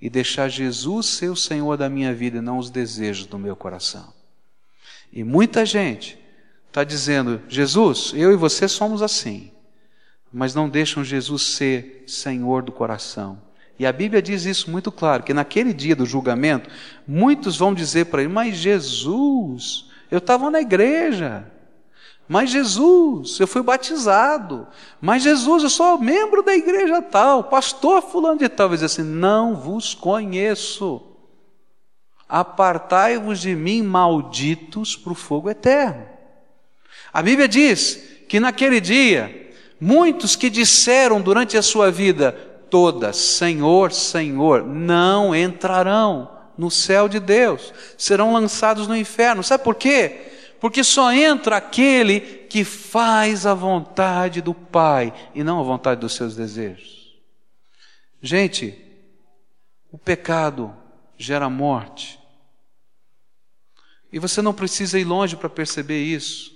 e 0.00 0.10
deixar 0.10 0.48
Jesus 0.48 1.06
ser 1.06 1.30
o 1.30 1.36
Senhor 1.36 1.76
da 1.76 1.88
minha 1.88 2.12
vida 2.12 2.38
e 2.38 2.40
não 2.40 2.58
os 2.58 2.68
desejos 2.68 3.26
do 3.26 3.38
meu 3.38 3.54
coração. 3.54 4.12
E 5.12 5.22
muita 5.22 5.64
gente 5.64 6.18
está 6.66 6.82
dizendo: 6.82 7.40
Jesus, 7.48 8.12
eu 8.12 8.32
e 8.32 8.36
você 8.36 8.66
somos 8.66 9.02
assim, 9.02 9.52
mas 10.32 10.52
não 10.52 10.68
deixam 10.68 11.04
Jesus 11.04 11.42
ser 11.42 12.02
Senhor 12.08 12.60
do 12.60 12.72
coração. 12.72 13.40
E 13.78 13.86
a 13.86 13.92
Bíblia 13.92 14.22
diz 14.22 14.44
isso 14.44 14.70
muito 14.70 14.92
claro, 14.92 15.22
que 15.22 15.34
naquele 15.34 15.72
dia 15.72 15.96
do 15.96 16.06
julgamento, 16.06 16.70
muitos 17.06 17.56
vão 17.56 17.74
dizer 17.74 18.06
para 18.06 18.22
ele: 18.22 18.32
Mas 18.32 18.56
Jesus, 18.56 19.86
eu 20.10 20.18
estava 20.18 20.50
na 20.50 20.60
igreja. 20.60 21.50
Mas 22.28 22.50
Jesus, 22.50 23.40
eu 23.40 23.46
fui 23.46 23.62
batizado. 23.62 24.66
Mas 25.00 25.22
Jesus, 25.22 25.64
eu 25.64 25.70
sou 25.70 25.98
membro 25.98 26.42
da 26.42 26.54
igreja 26.54 27.02
tal, 27.02 27.44
pastor 27.44 28.02
fulano 28.02 28.38
de 28.38 28.48
tal. 28.48 28.68
Vai 28.68 28.76
dizer 28.76 28.86
assim: 28.86 29.02
Não 29.02 29.54
vos 29.56 29.94
conheço. 29.94 31.02
Apartai-vos 32.28 33.40
de 33.40 33.54
mim, 33.54 33.82
malditos, 33.82 34.96
para 34.96 35.12
o 35.12 35.14
fogo 35.14 35.50
eterno. 35.50 36.06
A 37.12 37.20
Bíblia 37.20 37.46
diz 37.46 38.02
que 38.28 38.40
naquele 38.40 38.80
dia, 38.80 39.52
muitos 39.78 40.34
que 40.34 40.48
disseram 40.48 41.20
durante 41.20 41.58
a 41.58 41.62
sua 41.62 41.90
vida: 41.90 42.51
todas, 42.72 43.18
Senhor, 43.18 43.92
Senhor, 43.92 44.64
não 44.64 45.36
entrarão 45.36 46.38
no 46.56 46.70
céu 46.70 47.06
de 47.06 47.20
Deus, 47.20 47.70
serão 47.98 48.32
lançados 48.32 48.88
no 48.88 48.96
inferno. 48.96 49.44
Sabe 49.44 49.62
por 49.62 49.74
quê? 49.74 50.32
Porque 50.58 50.82
só 50.82 51.12
entra 51.12 51.58
aquele 51.58 52.20
que 52.48 52.64
faz 52.64 53.44
a 53.44 53.52
vontade 53.52 54.40
do 54.40 54.54
Pai 54.54 55.12
e 55.34 55.44
não 55.44 55.60
a 55.60 55.62
vontade 55.62 56.00
dos 56.00 56.14
seus 56.14 56.34
desejos. 56.34 57.20
Gente, 58.22 58.82
o 59.90 59.98
pecado 59.98 60.74
gera 61.18 61.50
morte. 61.50 62.18
E 64.10 64.18
você 64.18 64.40
não 64.40 64.54
precisa 64.54 64.98
ir 64.98 65.04
longe 65.04 65.36
para 65.36 65.50
perceber 65.50 66.02
isso. 66.02 66.51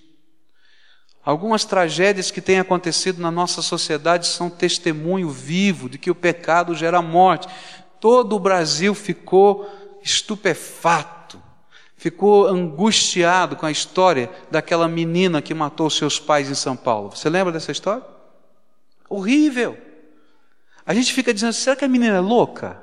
Algumas 1.27 1.65
tragédias 1.65 2.31
que 2.31 2.41
têm 2.41 2.61
acontecido 2.61 3.21
na 3.21 3.33
nossa 3.33 3.61
sociedade 3.61 4.29
são 4.29 4.49
testemunho 4.49 5.29
vivo 5.29 5.89
de 5.89 5.99
que 5.99 6.09
o 6.09 6.15
pecado 6.15 6.73
gera 6.73 7.03
morte. 7.03 7.49
Todo 7.99 8.37
o 8.37 8.39
Brasil 8.39 8.95
ficou 8.95 9.69
estupefato, 10.05 11.43
ficou 11.97 12.47
angustiado 12.47 13.57
com 13.57 13.67
a 13.67 13.73
história 13.73 14.31
daquela 14.53 14.87
menina 14.87 15.43
que 15.43 15.53
matou 15.53 15.91
seus 15.91 16.21
pais 16.21 16.49
em 16.49 16.55
São 16.55 16.77
Paulo. 16.77 17.11
Você 17.11 17.29
lembra 17.29 17.53
dessa 17.53 17.73
história? 17.73 18.05
Horrível. 19.09 19.77
A 20.87 20.95
gente 20.95 21.13
fica 21.13 21.35
dizendo: 21.35 21.55
será 21.55 21.75
que 21.75 21.85
a 21.85 21.89
menina 21.89 22.19
é 22.19 22.21
louca? 22.21 22.81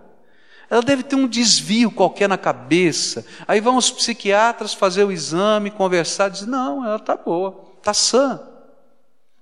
Ela 0.70 0.82
deve 0.82 1.04
ter 1.04 1.16
um 1.16 1.30
desvio 1.30 1.90
qualquer 1.90 2.28
na 2.28 2.38
cabeça. 2.38 3.26
Aí 3.48 3.62
vão 3.62 3.78
os 3.78 3.90
psiquiatras 3.90 4.74
fazer 4.74 5.06
o 5.06 5.14
exame, 5.14 5.72
conversar, 5.72 6.28
dizer: 6.28 6.48
não, 6.48 6.86
ela 6.86 6.98
está 6.98 7.16
boa, 7.16 7.73
está 7.84 7.94
sã. 7.94 8.42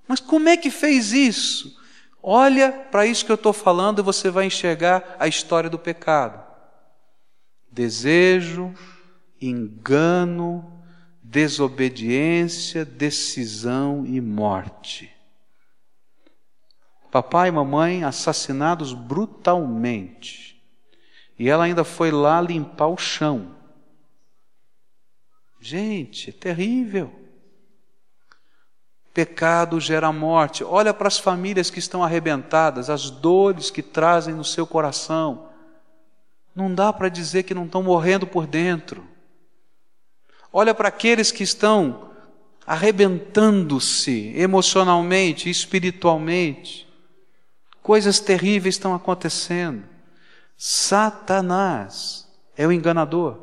Mas 0.07 0.19
como 0.19 0.49
é 0.49 0.57
que 0.57 0.71
fez 0.71 1.13
isso? 1.13 1.79
Olha 2.21 2.71
para 2.71 3.05
isso 3.05 3.25
que 3.25 3.31
eu 3.31 3.35
estou 3.35 3.53
falando 3.53 3.99
e 3.99 4.03
você 4.03 4.29
vai 4.29 4.45
enxergar 4.45 5.15
a 5.19 5.27
história 5.27 5.69
do 5.69 5.79
pecado. 5.79 6.43
Desejo, 7.71 8.73
engano, 9.39 10.83
desobediência, 11.21 12.83
decisão 12.83 14.05
e 14.05 14.19
morte. 14.19 15.11
Papai 17.11 17.49
e 17.49 17.51
mamãe 17.51 18.03
assassinados 18.03 18.93
brutalmente. 18.93 20.61
E 21.37 21.49
ela 21.49 21.63
ainda 21.63 21.83
foi 21.83 22.11
lá 22.11 22.41
limpar 22.41 22.87
o 22.87 22.97
chão. 22.97 23.55
Gente, 25.59 26.29
é 26.29 26.33
terrível. 26.33 27.20
Pecado 29.13 29.79
gera 29.79 30.11
morte. 30.11 30.63
Olha 30.63 30.93
para 30.93 31.07
as 31.07 31.19
famílias 31.19 31.69
que 31.69 31.79
estão 31.79 32.03
arrebentadas, 32.03 32.89
as 32.89 33.09
dores 33.09 33.69
que 33.69 33.81
trazem 33.81 34.33
no 34.33 34.45
seu 34.45 34.65
coração. 34.65 35.49
Não 36.55 36.73
dá 36.73 36.93
para 36.93 37.09
dizer 37.09 37.43
que 37.43 37.53
não 37.53 37.65
estão 37.65 37.83
morrendo 37.83 38.25
por 38.25 38.47
dentro. 38.47 39.05
Olha 40.51 40.73
para 40.73 40.87
aqueles 40.87 41.31
que 41.31 41.43
estão 41.43 42.09
arrebentando-se 42.65 44.33
emocionalmente, 44.35 45.49
espiritualmente. 45.49 46.87
Coisas 47.81 48.19
terríveis 48.19 48.75
estão 48.75 48.93
acontecendo. 48.93 49.83
Satanás 50.57 52.27
é 52.55 52.67
o 52.67 52.71
enganador. 52.71 53.39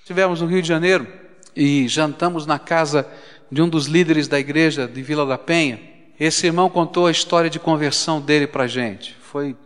Estivemos 0.00 0.40
no 0.40 0.46
Rio 0.46 0.60
de 0.60 0.68
Janeiro 0.68 1.06
e 1.54 1.86
jantamos 1.86 2.46
na 2.46 2.58
casa 2.58 3.08
de 3.50 3.60
um 3.60 3.68
dos 3.68 3.86
líderes 3.86 4.28
da 4.28 4.38
igreja 4.38 4.86
de 4.86 5.02
Vila 5.02 5.26
da 5.26 5.36
Penha. 5.36 5.80
Esse 6.18 6.46
irmão 6.46 6.70
contou 6.70 7.06
a 7.06 7.10
história 7.10 7.50
de 7.50 7.58
conversão 7.58 8.20
dele 8.20 8.46
para 8.46 8.64
a 8.64 8.68
gente. 8.68 9.14
Foi 9.20 9.56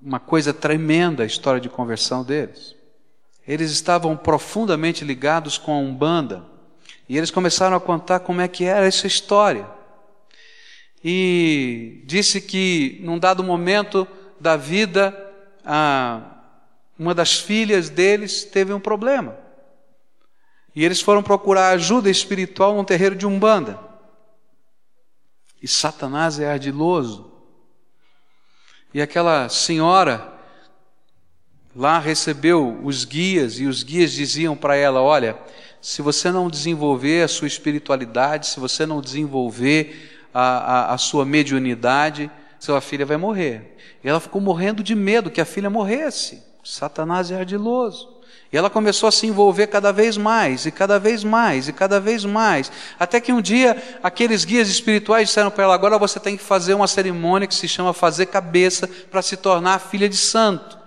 uma 0.00 0.20
coisa 0.20 0.52
tremenda 0.52 1.22
a 1.22 1.26
história 1.26 1.60
de 1.60 1.68
conversão 1.68 2.22
deles. 2.22 2.76
Eles 3.46 3.70
estavam 3.70 4.16
profundamente 4.16 5.04
ligados 5.04 5.58
com 5.58 5.72
a 5.72 5.78
Umbanda 5.78 6.44
e 7.08 7.16
eles 7.16 7.30
começaram 7.30 7.76
a 7.76 7.80
contar 7.80 8.20
como 8.20 8.40
é 8.40 8.46
que 8.46 8.64
era 8.64 8.86
essa 8.86 9.06
história. 9.06 9.66
E 11.04 12.02
disse 12.04 12.40
que 12.40 13.00
num 13.02 13.18
dado 13.18 13.42
momento 13.42 14.06
da 14.38 14.56
vida, 14.56 15.12
uma 16.98 17.14
das 17.14 17.40
filhas 17.40 17.90
deles 17.90 18.44
teve 18.44 18.72
um 18.72 18.78
problema. 18.78 19.36
E 20.74 20.84
eles 20.84 21.00
foram 21.00 21.22
procurar 21.22 21.70
ajuda 21.70 22.10
espiritual 22.10 22.74
num 22.74 22.84
terreiro 22.84 23.14
de 23.14 23.26
Umbanda. 23.26 23.78
E 25.62 25.68
Satanás 25.68 26.40
é 26.40 26.50
ardiloso. 26.50 27.30
E 28.92 29.00
aquela 29.00 29.48
senhora 29.48 30.32
lá 31.74 31.98
recebeu 31.98 32.80
os 32.82 33.04
guias, 33.04 33.58
e 33.58 33.66
os 33.66 33.82
guias 33.82 34.12
diziam 34.12 34.56
para 34.56 34.76
ela: 34.76 35.00
Olha, 35.00 35.38
se 35.80 36.02
você 36.02 36.30
não 36.30 36.50
desenvolver 36.50 37.22
a 37.22 37.28
sua 37.28 37.48
espiritualidade, 37.48 38.46
se 38.46 38.60
você 38.60 38.84
não 38.84 39.00
desenvolver 39.00 40.28
a, 40.32 40.42
a, 40.42 40.94
a 40.94 40.98
sua 40.98 41.24
mediunidade, 41.24 42.30
sua 42.58 42.80
filha 42.80 43.06
vai 43.06 43.16
morrer. 43.16 43.76
E 44.02 44.08
ela 44.08 44.20
ficou 44.20 44.40
morrendo 44.40 44.82
de 44.82 44.94
medo 44.94 45.30
que 45.30 45.40
a 45.40 45.44
filha 45.44 45.70
morresse. 45.70 46.42
Satanás 46.64 47.30
é 47.30 47.38
ardiloso. 47.38 48.11
E 48.52 48.56
ela 48.56 48.68
começou 48.68 49.08
a 49.08 49.12
se 49.12 49.26
envolver 49.26 49.66
cada 49.68 49.90
vez 49.92 50.18
mais, 50.18 50.66
e 50.66 50.70
cada 50.70 50.98
vez 50.98 51.24
mais, 51.24 51.68
e 51.68 51.72
cada 51.72 51.98
vez 51.98 52.22
mais. 52.22 52.70
Até 53.00 53.18
que 53.18 53.32
um 53.32 53.40
dia, 53.40 53.98
aqueles 54.02 54.44
guias 54.44 54.68
espirituais 54.68 55.28
disseram 55.28 55.50
para 55.50 55.64
ela: 55.64 55.74
agora 55.74 55.98
você 55.98 56.20
tem 56.20 56.36
que 56.36 56.42
fazer 56.42 56.74
uma 56.74 56.86
cerimônia 56.86 57.48
que 57.48 57.54
se 57.54 57.66
chama 57.66 57.94
fazer 57.94 58.26
cabeça 58.26 58.86
para 59.10 59.22
se 59.22 59.38
tornar 59.38 59.78
filha 59.78 60.06
de 60.06 60.18
santo. 60.18 60.78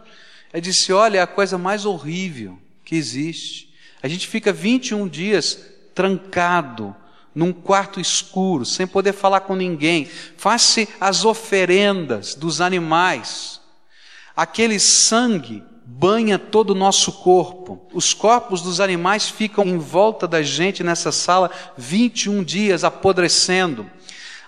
Ela 0.54 0.62
disse: 0.62 0.94
olha, 0.94 1.18
é 1.18 1.22
a 1.22 1.28
coisa 1.28 1.58
mais 1.58 1.86
horrível 1.86 2.60
que 2.84 2.96
existe. 2.96 3.74
A 4.04 4.08
gente 4.08 4.28
fica 4.28 4.54
21 4.54 5.08
dias 5.08 5.60
trancado 5.96 6.96
num 7.34 7.52
quarto 7.52 8.00
escuro, 8.00 8.64
sem 8.64 8.86
poder 8.86 9.14
falar 9.14 9.40
com 9.40 9.56
ninguém. 9.56 10.08
Faz-se 10.38 10.88
as 11.02 11.26
oferendas 11.26 12.36
dos 12.36 12.62
animais. 12.62 13.60
Aquele 14.36 14.80
sangue 14.80 15.64
banha 15.98 16.38
todo 16.38 16.72
o 16.72 16.76
nosso 16.76 17.12
corpo. 17.14 17.82
Os 17.94 18.14
corpos 18.14 18.62
dos 18.62 18.82
animais 18.82 19.30
ficam 19.30 19.64
em 19.64 19.78
volta 19.78 20.28
da 20.28 20.42
gente 20.42 20.84
nessa 20.84 21.12
sala 21.12 21.50
21 21.78 22.44
dias 22.44 22.84
apodrecendo. 22.84 23.90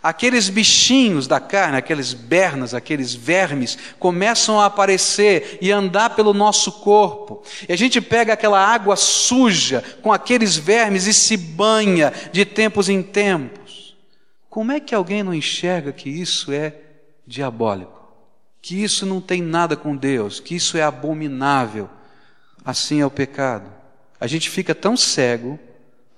Aqueles 0.04 0.50
bichinhos 0.50 1.26
da 1.26 1.39
carne, 1.39 1.78
aqueles 1.78 2.14
bernas, 2.14 2.74
aqueles 2.74 3.16
vermes, 3.16 3.78
começam 3.98 4.60
a 4.60 4.66
aparecer 4.66 5.58
e 5.62 5.72
andar 5.72 6.12
pelo 6.12 6.34
nosso 6.34 6.72
corpo. 6.72 7.41
E 7.68 7.74
a 7.74 7.78
gente 7.78 8.02
pega 8.02 8.34
aquela 8.34 8.60
água 8.60 8.95
suja 8.95 9.84
com 10.02 10.12
aqueles 10.12 10.58
vermes 10.58 11.08
e 11.08 11.14
se 11.14 11.38
banha 11.38 12.14
de 12.32 12.45
tempos 12.45 12.89
em 12.89 13.02
tempos. 13.02 13.95
Como 14.50 14.72
é 14.72 14.80
que 14.80 14.93
alguém 14.93 15.24
não 15.24 15.34
enxerga 15.34 15.91
que 15.93 16.10
isso 16.10 16.52
é 16.52 16.76
diabólico? 17.26 17.97
Que 18.68 18.84
isso 18.84 19.05
não 19.05 19.22
tem 19.22 19.41
nada 19.41 19.78
com 19.78 19.95
Deus, 19.95 20.41
que 20.41 20.53
isso 20.53 20.78
é 20.78 20.84
abominável. 20.84 21.89
Assim 22.65 22.99
é 22.99 23.05
o 23.05 23.09
pecado. 23.09 23.72
A 24.20 24.28
gente 24.28 24.49
fica 24.49 24.76
tão 24.76 24.97
cego, 24.97 25.57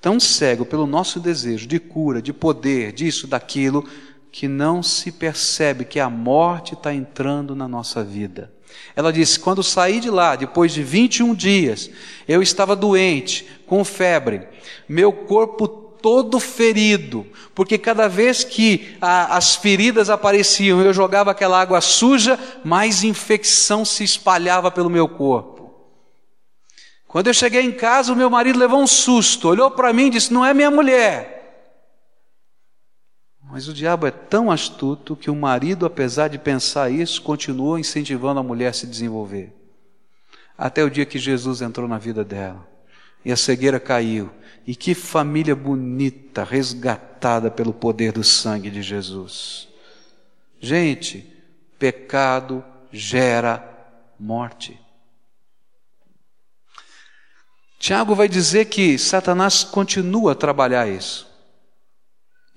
tão 0.01 0.19
cego 0.19 0.65
pelo 0.65 0.87
nosso 0.87 1.19
desejo 1.19 1.67
de 1.67 1.77
cura, 1.79 2.23
de 2.23 2.33
poder, 2.33 2.91
disso, 2.91 3.27
daquilo, 3.27 3.87
que 4.31 4.47
não 4.47 4.81
se 4.81 5.11
percebe 5.11 5.85
que 5.85 5.99
a 5.99 6.09
morte 6.09 6.73
está 6.73 6.91
entrando 6.91 7.55
na 7.55 7.67
nossa 7.67 8.03
vida. 8.03 8.51
Ela 8.95 9.13
disse: 9.13 9.39
quando 9.39 9.61
saí 9.61 9.99
de 9.99 10.09
lá, 10.09 10.35
depois 10.35 10.73
de 10.73 10.81
21 10.81 11.35
dias, 11.35 11.91
eu 12.27 12.41
estava 12.41 12.75
doente, 12.75 13.47
com 13.67 13.83
febre, 13.83 14.47
meu 14.87 15.13
corpo 15.13 15.67
todo 16.01 16.39
ferido, 16.39 17.25
porque 17.53 17.77
cada 17.77 18.07
vez 18.07 18.43
que 18.43 18.95
a, 19.01 19.37
as 19.37 19.55
feridas 19.55 20.09
apareciam, 20.09 20.81
eu 20.81 20.93
jogava 20.93 21.31
aquela 21.31 21.59
água 21.59 21.81
suja, 21.81 22.39
mais 22.63 23.03
infecção 23.03 23.83
se 23.85 24.03
espalhava 24.03 24.71
pelo 24.71 24.89
meu 24.89 25.07
corpo. 25.07 25.59
Quando 27.07 27.27
eu 27.27 27.33
cheguei 27.33 27.61
em 27.61 27.71
casa, 27.71 28.13
o 28.13 28.15
meu 28.15 28.29
marido 28.29 28.59
levou 28.59 28.81
um 28.81 28.87
susto, 28.87 29.47
olhou 29.47 29.71
para 29.71 29.91
mim 29.91 30.07
e 30.07 30.11
disse: 30.11 30.31
Não 30.31 30.45
é 30.45 30.53
minha 30.53 30.69
mulher. 30.69 31.37
Mas 33.51 33.67
o 33.67 33.73
diabo 33.73 34.05
é 34.05 34.11
tão 34.11 34.51
astuto 34.51 35.15
que 35.15 35.29
o 35.29 35.35
marido, 35.35 35.85
apesar 35.85 36.27
de 36.27 36.37
pensar 36.37 36.91
isso, 36.91 37.21
continuou 37.21 37.79
incentivando 37.79 38.39
a 38.39 38.43
mulher 38.43 38.67
a 38.67 38.73
se 38.73 38.85
desenvolver. 38.85 39.51
Até 40.55 40.83
o 40.83 40.89
dia 40.89 41.05
que 41.05 41.17
Jesus 41.17 41.61
entrou 41.61 41.87
na 41.87 41.97
vida 41.97 42.23
dela 42.23 42.69
e 43.23 43.31
a 43.31 43.37
cegueira 43.37 43.79
caiu 43.79 44.29
e 44.65 44.75
que 44.75 44.93
família 44.93 45.55
bonita, 45.55 46.43
resgatada 46.43 47.49
pelo 47.49 47.73
poder 47.73 48.11
do 48.11 48.23
sangue 48.23 48.69
de 48.69 48.81
Jesus. 48.81 49.67
Gente, 50.59 51.25
pecado 51.79 52.63
gera 52.91 53.67
morte. 54.19 54.79
Tiago 57.79 58.13
vai 58.13 58.27
dizer 58.27 58.65
que 58.65 58.97
Satanás 58.97 59.63
continua 59.63 60.33
a 60.33 60.35
trabalhar 60.35 60.87
isso. 60.87 61.27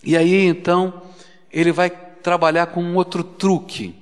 E 0.02 0.16
aí 0.16 0.34
então 0.44 1.02
ele 1.50 1.70
vai 1.70 1.88
trabalhar 1.88 2.66
com 2.66 2.82
um 2.82 2.96
outro 2.96 3.22
truque. 3.22 3.94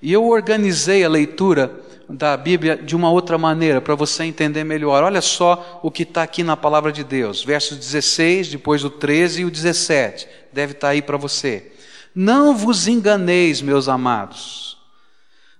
E 0.00 0.12
eu 0.12 0.24
organizei 0.26 1.04
a 1.04 1.08
leitura 1.08 1.82
da 2.08 2.36
Bíblia 2.36 2.76
de 2.76 2.94
uma 2.94 3.10
outra 3.10 3.36
maneira, 3.36 3.80
para 3.80 3.94
você 3.94 4.24
entender 4.24 4.64
melhor. 4.64 5.02
Olha 5.02 5.20
só 5.20 5.80
o 5.82 5.90
que 5.90 6.02
está 6.04 6.22
aqui 6.22 6.42
na 6.42 6.56
palavra 6.56 6.92
de 6.92 7.02
Deus, 7.02 7.44
versos 7.44 7.78
16, 7.78 8.48
depois 8.48 8.84
o 8.84 8.90
13 8.90 9.42
e 9.42 9.44
o 9.44 9.50
17. 9.50 10.28
Deve 10.52 10.72
estar 10.72 10.88
tá 10.88 10.92
aí 10.92 11.02
para 11.02 11.16
você. 11.16 11.72
Não 12.14 12.56
vos 12.56 12.88
enganeis, 12.88 13.60
meus 13.60 13.88
amados. 13.88 14.76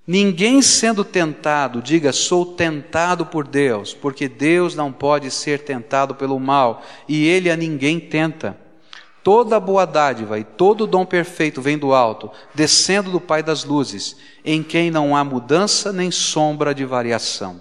Ninguém 0.07 0.62
sendo 0.62 1.05
tentado, 1.05 1.82
diga, 1.82 2.12
sou 2.12 2.47
tentado 2.55 3.26
por 3.26 3.47
Deus, 3.47 3.92
porque 3.92 4.28
Deus 4.28 4.76
não 4.76 4.92
pode 4.92 5.30
ser 5.32 5.64
tentado 5.64 6.14
pelo 6.14 6.38
mal, 6.38 6.82
e 7.09 7.26
Ele 7.26 7.51
a 7.51 7.57
ninguém 7.57 7.99
tenta. 7.99 8.57
Toda 9.26 9.59
boa 9.59 9.84
dádiva 9.84 10.38
e 10.38 10.44
todo 10.44 10.86
dom 10.86 11.05
perfeito 11.05 11.61
vem 11.61 11.76
do 11.76 11.92
alto, 11.92 12.30
descendo 12.55 13.11
do 13.11 13.20
Pai 13.20 13.42
das 13.42 13.64
luzes, 13.64 14.16
em 14.47 14.62
quem 14.62 14.90
não 14.90 15.16
há 15.16 15.24
mudança 15.24 15.92
nem 15.92 16.11
sombra 16.12 16.72
de 16.72 16.84
variação. 16.84 17.61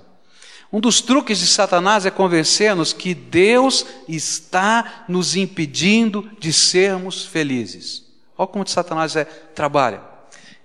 Um 0.71 0.79
dos 0.79 1.01
truques 1.01 1.39
de 1.39 1.47
Satanás 1.47 2.05
é 2.05 2.11
convencer-nos 2.11 2.93
que 2.93 3.15
Deus 3.15 3.86
está 4.07 5.05
nos 5.07 5.36
impedindo 5.36 6.29
de 6.39 6.53
sermos 6.53 7.25
felizes. 7.25 8.03
Olha 8.38 8.47
como 8.47 8.67
Satanás 8.67 9.15
é, 9.15 9.25
trabalha. 9.25 10.01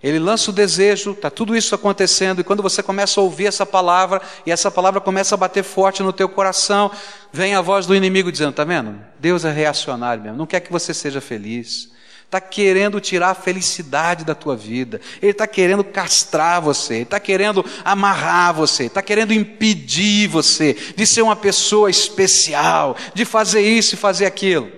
Ele 0.03 0.19
lança 0.19 0.51
o 0.51 0.55
desejo, 0.55 1.13
está 1.13 1.31
tudo 1.31 1.55
isso 1.55 1.75
acontecendo, 1.75 2.41
e 2.41 2.45
quando 2.45 2.63
você 2.63 2.83
começa 2.83 3.21
a 3.21 3.23
ouvir 3.23 3.47
essa 3.47 3.67
palavra, 3.67 4.21
e 4.47 4.51
essa 4.51 4.71
palavra 4.71 5.01
começa 5.01 5.35
a 5.35 5.39
bater 5.39 5.63
forte 5.63 6.03
no 6.03 6.13
teu 6.13 6.29
coração, 6.29 6.91
vem 7.33 7.55
a 7.55 7.61
voz 7.61 7.87
do 7.87 7.95
inimigo 7.95 8.33
dizendo: 8.33 8.51
está 8.51 8.65
vendo? 8.65 8.99
Deus 9.19 9.45
é 9.45 9.53
reacionário 9.53 10.23
mesmo, 10.23 10.39
não 10.39 10.47
quer 10.47 10.61
que 10.61 10.73
você 10.73 10.95
seja 10.95 11.21
feliz. 11.21 11.91
Está 12.31 12.41
querendo 12.41 13.01
tirar 13.01 13.31
a 13.31 13.35
felicidade 13.35 14.25
da 14.25 14.37
tua 14.37 14.57
vida, 14.57 15.01
Ele 15.21 15.33
está 15.33 15.49
querendo 15.49 15.83
castrar 15.83 16.63
você, 16.63 16.95
Ele 16.95 17.03
está 17.03 17.19
querendo 17.19 17.65
amarrar 17.85 18.55
você, 18.55 18.85
está 18.85 19.03
querendo 19.03 19.33
impedir 19.33 20.29
você 20.29 20.75
de 20.95 21.05
ser 21.09 21.23
uma 21.23 21.35
pessoa 21.35 21.91
especial, 21.91 22.97
de 23.15 23.25
fazer 23.25 23.63
isso 23.63 23.97
e 23.97 23.99
fazer 23.99 24.27
aquilo. 24.27 24.71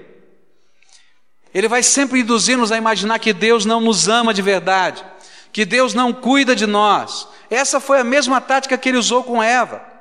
Ele 1.52 1.68
vai 1.68 1.82
sempre 1.82 2.20
induzir-nos 2.20 2.72
a 2.72 2.78
imaginar 2.78 3.18
que 3.18 3.34
Deus 3.34 3.66
não 3.66 3.82
nos 3.82 4.08
ama 4.08 4.32
de 4.32 4.40
verdade, 4.40 5.04
que 5.52 5.66
Deus 5.66 5.92
não 5.92 6.10
cuida 6.10 6.56
de 6.56 6.66
nós. 6.66 7.28
Essa 7.50 7.78
foi 7.78 8.00
a 8.00 8.04
mesma 8.04 8.40
tática 8.40 8.78
que 8.78 8.88
ele 8.88 8.96
usou 8.96 9.22
com 9.22 9.42
Eva. 9.42 9.91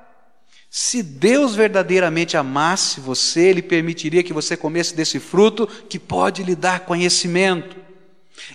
Se 0.74 1.04
Deus 1.04 1.54
verdadeiramente 1.54 2.38
amasse 2.38 3.02
você, 3.02 3.42
Ele 3.42 3.62
permitiria 3.62 4.24
que 4.24 4.32
você 4.32 4.56
comesse 4.56 4.96
desse 4.96 5.20
fruto 5.20 5.68
que 5.68 6.00
pode 6.00 6.44
lhe 6.44 6.56
dar 6.56 6.86
conhecimento. 6.86 7.76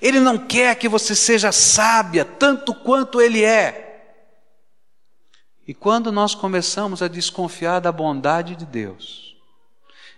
Ele 0.01 0.19
não 0.19 0.39
quer 0.39 0.75
que 0.77 0.89
você 0.89 1.15
seja 1.15 1.53
sábia 1.53 2.25
tanto 2.25 2.75
quanto 2.75 3.21
Ele 3.21 3.45
é. 3.45 4.15
E 5.69 5.75
quando 5.75 6.11
nós 6.11 6.35
começamos 6.35 7.03
a 7.03 7.09
desconfiar 7.09 7.81
da 7.81 7.93
bondade 7.93 8.57
de 8.57 8.65
Deus, 8.65 9.37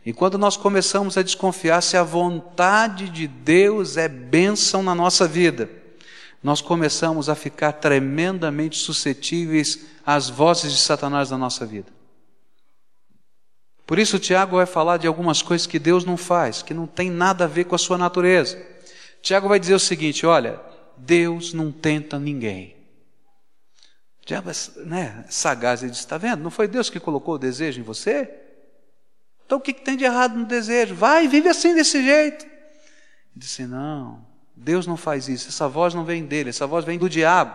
e 0.07 0.13
quando 0.13 0.39
nós 0.39 0.57
começamos 0.57 1.19
a 1.19 1.23
desconfiar 1.23 1.81
se 1.81 1.97
a 1.97 2.05
vontade 2.05 3.09
de 3.09 3.27
Deus 3.27 3.97
é 3.97 4.07
bênção 4.07 4.85
na 4.85 4.95
nossa 4.95 5.27
vida, 5.27 5.69
nós 6.43 6.61
começamos 6.61 7.29
a 7.29 7.35
ficar 7.35 7.73
tremendamente 7.73 8.79
suscetíveis 8.79 9.87
às 10.07 10.29
vozes 10.29 10.73
de 10.73 10.79
Satanás 10.79 11.31
na 11.31 11.39
nossa 11.39 11.67
vida. 11.67 11.93
Por 13.87 13.99
isso, 13.99 14.19
Tiago 14.19 14.57
vai 14.57 14.67
falar 14.67 14.99
de 14.99 15.07
algumas 15.07 15.41
coisas 15.41 15.67
que 15.67 15.79
Deus 15.79 16.05
não 16.05 16.17
faz, 16.17 16.63
que 16.63 16.75
não 16.75 16.87
tem 16.87 17.11
nada 17.11 17.45
a 17.45 17.49
ver 17.49 17.65
com 17.65 17.75
a 17.75 17.79
sua 17.79 17.97
natureza. 17.97 18.63
Tiago 19.23 19.49
vai 19.49 19.59
dizer 19.59 19.75
o 19.75 19.81
seguinte: 19.81 20.27
olha, 20.27 20.61
Deus 20.97 21.55
não 21.55 21.73
tenta 21.73 22.19
ninguém. 22.19 22.77
Tiago 24.27 24.51
é 24.51 24.55
né, 24.85 25.25
sagaz, 25.31 25.83
ele 25.83 25.91
diz: 25.91 26.01
está 26.01 26.19
vendo? 26.19 26.43
Não 26.43 26.51
foi 26.51 26.69
Deus 26.69 26.91
que 26.91 27.01
colocou 27.01 27.37
o 27.37 27.39
desejo 27.39 27.81
em 27.81 27.83
você? 27.83 28.29
Então 29.47 29.57
o 29.57 29.61
que, 29.61 29.73
que 29.73 29.81
tem 29.81 29.97
de 29.97 30.05
errado 30.05 30.37
no 30.37 30.45
desejo? 30.45 30.95
Vai, 30.95 31.27
vive 31.27 31.49
assim 31.49 31.75
desse 31.75 32.03
jeito. 32.03 32.45
Ele 32.45 32.53
disse: 33.37 33.67
não, 33.67 34.28
Deus 34.61 34.89
não 34.89 34.97
faz 34.97 35.29
isso, 35.29 35.49
essa 35.49 35.69
voz 35.69 35.95
não 35.95 36.05
vem 36.05 36.25
dele, 36.25 36.51
essa 36.51 36.67
voz 36.67 36.85
vem 36.85 36.99
do 36.99 37.09
diabo. 37.09 37.55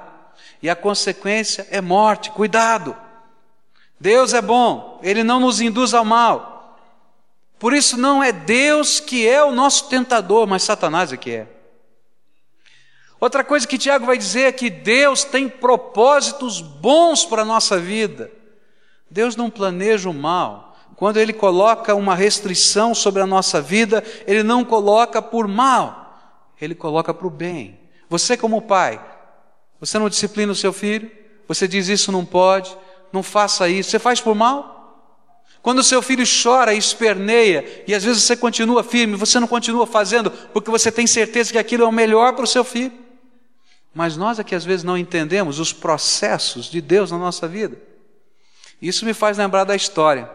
E 0.62 0.70
a 0.70 0.76
consequência 0.76 1.68
é 1.70 1.82
morte, 1.82 2.32
cuidado. 2.32 2.96
Deus 4.00 4.34
é 4.34 4.42
bom, 4.42 5.00
ele 5.04 5.22
não 5.22 5.40
nos 5.40 5.60
induz 5.60 5.94
ao 5.94 6.06
mal. 6.06 6.80
Por 7.60 7.74
isso 7.74 7.98
não 7.98 8.24
é 8.24 8.32
Deus 8.32 9.02
que 9.02 9.28
é 9.28 9.44
o 9.44 9.52
nosso 9.52 9.90
tentador, 9.90 10.48
mas 10.48 10.64
Satanás 10.64 11.12
é 11.12 11.18
que 11.18 11.32
é. 11.32 11.48
Outra 13.20 13.44
coisa 13.44 13.68
que 13.68 13.78
Tiago 13.78 14.06
vai 14.06 14.18
dizer 14.18 14.44
é 14.44 14.52
que 14.52 14.70
Deus 14.70 15.26
tem 15.26 15.50
propósitos 15.50 16.62
bons 16.62 17.26
para 17.26 17.42
a 17.42 17.46
nossa 17.46 17.78
vida. 17.78 18.32
Deus 19.10 19.36
não 19.36 19.50
planeja 19.50 20.10
o 20.10 20.14
mal. 20.14 20.78
Quando 20.96 21.18
Ele 21.18 21.34
coloca 21.34 21.96
uma 21.96 22.16
restrição 22.16 22.96
sobre 22.96 23.22
a 23.22 23.28
nossa 23.28 23.62
vida, 23.62 24.04
Ele 24.26 24.42
não 24.42 24.64
coloca 24.64 25.22
por 25.22 25.48
mal 25.50 26.03
ele 26.60 26.76
coloca 26.76 27.14
para 27.14 27.28
o 27.28 27.30
bem. 27.30 27.80
Você, 28.10 28.38
como 28.38 28.62
pai, 28.62 29.04
você 29.80 30.00
não 30.00 30.10
disciplina 30.10 30.52
o 30.52 30.56
seu 30.56 30.72
filho, 30.72 31.12
você 31.48 31.68
diz 31.68 31.88
isso 31.88 32.12
não 32.12 32.26
pode, 32.26 32.76
não 33.12 33.22
faça 33.22 33.68
isso, 33.68 33.90
você 33.90 34.00
faz 34.00 34.22
por 34.22 34.36
mal? 34.36 34.74
Quando 35.62 35.80
o 35.80 35.84
seu 35.84 36.02
filho 36.02 36.26
chora 36.26 36.74
e 36.74 36.78
esperneia, 36.78 37.84
e 37.88 37.96
às 37.96 38.04
vezes 38.04 38.24
você 38.24 38.36
continua 38.36 38.84
firme, 38.84 39.16
você 39.16 39.40
não 39.40 39.48
continua 39.48 39.88
fazendo, 39.88 40.30
porque 40.30 40.70
você 40.70 40.92
tem 40.92 41.08
certeza 41.08 41.52
que 41.52 41.58
aquilo 41.58 41.84
é 41.84 41.88
o 41.88 41.92
melhor 41.92 42.34
para 42.34 42.44
o 42.44 42.48
seu 42.48 42.64
filho. 42.64 42.92
Mas 43.94 44.18
nós 44.18 44.40
é 44.40 44.44
que 44.44 44.56
às 44.56 44.66
vezes 44.66 44.84
não 44.84 44.98
entendemos 44.98 45.60
os 45.60 45.72
processos 45.72 46.66
de 46.66 46.82
Deus 46.82 47.12
na 47.12 47.18
nossa 47.18 47.48
vida. 47.48 47.78
Isso 48.82 49.06
me 49.06 49.14
faz 49.14 49.38
lembrar 49.38 49.64
da 49.64 49.76
história 49.76 50.30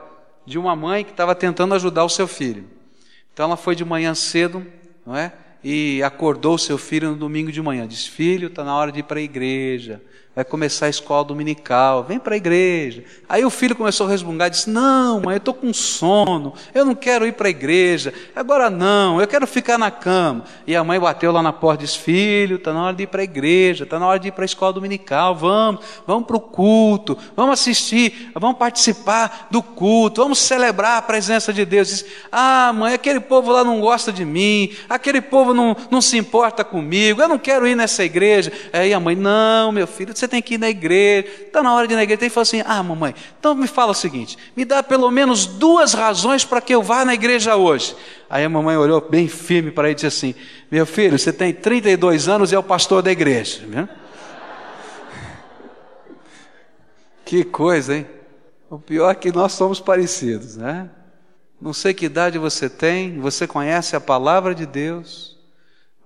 de 0.47 0.59
uma 0.59 0.75
mãe 0.75 1.05
que 1.05 1.11
estava 1.11 1.35
tentando 1.35 1.75
ajudar 1.75 2.05
o 2.05 2.09
seu 2.09 2.27
filho. 2.27 2.65
Então 3.35 3.47
ela 3.47 3.57
foi 3.57 3.77
de 3.77 3.85
manhã 3.85 4.15
cedo, 4.15 4.67
não 5.05 5.15
é? 5.15 5.33
E 5.63 6.03
acordou 6.03 6.57
seu 6.57 6.79
filho 6.79 7.11
no 7.11 7.17
domingo 7.17 7.51
de 7.51 7.61
manhã. 7.61 7.87
Diz: 7.87 8.07
Filho, 8.07 8.49
está 8.49 8.65
na 8.65 8.75
hora 8.77 8.93
de 8.93 9.01
ir 9.01 9.05
para 9.05 9.19
a 9.19 9.23
igreja 9.23 10.01
vai 10.39 10.45
começar 10.45 10.87
a 10.87 10.89
escola 10.89 11.25
dominical, 11.25 12.05
vem 12.05 12.17
para 12.17 12.35
a 12.35 12.37
igreja. 12.37 13.03
Aí 13.29 13.45
o 13.45 13.51
filho 13.51 13.75
começou 13.75 14.07
a 14.07 14.11
resmungar, 14.11 14.49
disse: 14.49 14.71
Não, 14.71 15.21
mãe, 15.21 15.35
eu 15.35 15.39
estou 15.39 15.53
com 15.53 15.75
sono, 15.75 16.55
eu 16.73 16.85
não 16.85 16.95
quero 16.95 17.27
ir 17.27 17.33
para 17.33 17.49
a 17.49 17.51
igreja, 17.51 18.15
agora 18.37 18.71
não, 18.71 19.21
eu 19.21 19.27
quero 19.27 19.49
ficar 19.49 19.77
na 19.77 19.91
cama. 19.91 20.45
E 20.65 20.77
a 20.77 20.85
mãe 20.85 21.01
bateu 21.01 21.33
lá 21.33 21.43
na 21.43 21.53
porta 21.53 21.83
e 21.83 21.87
disse: 21.87 21.99
Filho, 21.99 22.55
está 22.55 22.73
na 22.73 22.85
hora 22.85 22.95
de 22.95 23.03
ir 23.03 23.09
para 23.09 23.21
a 23.21 23.25
igreja, 23.25 23.83
está 23.83 23.99
na 23.99 24.07
hora 24.07 24.21
de 24.21 24.29
ir 24.29 24.31
para 24.31 24.45
a 24.45 24.47
escola 24.47 24.73
dominical, 24.73 25.35
vamos, 25.35 25.85
vamos 26.07 26.25
para 26.25 26.37
o 26.37 26.41
culto, 26.41 27.19
vamos 27.35 27.55
assistir, 27.55 28.31
vamos 28.33 28.59
participar 28.59 29.49
do 29.51 29.61
culto, 29.61 30.23
vamos 30.23 30.39
celebrar 30.39 30.99
a 30.99 31.03
presença 31.03 31.53
de 31.53 31.65
Deus. 31.65 31.89
Diz: 31.89 32.05
Ah, 32.31 32.73
mãe, 32.73 32.95
aquele 32.95 33.19
povo 33.19 33.51
lá 33.51 33.65
não 33.65 33.81
gosta 33.81 34.13
de 34.13 34.25
mim, 34.25 34.73
aquele 34.89 35.21
povo 35.21 35.53
não, 35.53 35.77
não 35.91 36.01
se 36.01 36.17
importa 36.17 36.63
comigo, 36.63 37.21
eu 37.21 37.29
não 37.29 37.39
quero 37.41 37.67
ir 37.67 37.75
nessa 37.75 38.05
igreja. 38.05 38.53
Aí 38.73 38.95
a 38.95 39.01
mãe: 39.01 39.17
Não, 39.17 39.73
meu 39.73 39.89
filho, 39.89 40.17
você 40.17 40.28
tem 40.29 40.43
que 40.43 40.55
ir 40.55 40.59
na 40.59 40.69
igreja, 40.69 41.27
está 41.47 41.63
na 41.63 41.75
hora 41.75 41.87
de 41.87 41.95
ir 41.95 41.97
na 41.97 42.03
igreja. 42.03 42.23
Ele 42.23 42.31
falou 42.31 42.43
assim: 42.43 42.63
Ah, 42.65 42.83
mamãe, 42.83 43.15
então 43.39 43.55
me 43.55 43.67
fala 43.67 43.93
o 43.93 43.95
seguinte: 43.95 44.37
me 44.57 44.65
dá 44.65 44.83
pelo 44.83 45.11
menos 45.11 45.47
duas 45.47 45.95
razões 45.95 46.45
para 46.45 46.61
que 46.61 46.75
eu 46.75 46.83
vá 46.83 47.05
na 47.05 47.15
igreja 47.15 47.57
hoje. 47.57 47.97
Aí 48.31 48.45
a 48.45 48.49
mamãe 48.49 48.77
olhou 48.77 49.01
bem 49.01 49.27
firme 49.27 49.71
para 49.71 49.89
ele 49.89 49.93
e 49.93 49.95
disse 49.97 50.07
assim: 50.07 50.35
Meu 50.71 50.87
filho, 50.87 51.19
você 51.19 51.33
tem 51.33 51.53
32 51.53 52.29
anos 52.29 52.53
e 52.53 52.55
é 52.55 52.59
o 52.59 52.63
pastor 52.63 53.03
da 53.03 53.11
igreja. 53.11 53.63
Que 57.25 57.45
coisa, 57.45 57.95
hein? 57.95 58.07
O 58.71 58.79
pior 58.79 59.11
é 59.11 59.15
que 59.15 59.31
nós 59.31 59.53
somos 59.53 59.79
parecidos, 59.81 60.57
né? 60.57 60.89
Não 61.61 61.75
sei 61.75 61.93
que 61.93 62.07
idade 62.07 62.39
você 62.39 62.71
tem, 62.71 63.21
você 63.21 63.47
conhece 63.47 63.95
a 63.95 64.01
palavra 64.01 64.55
de 64.55 64.65
Deus, 64.65 65.37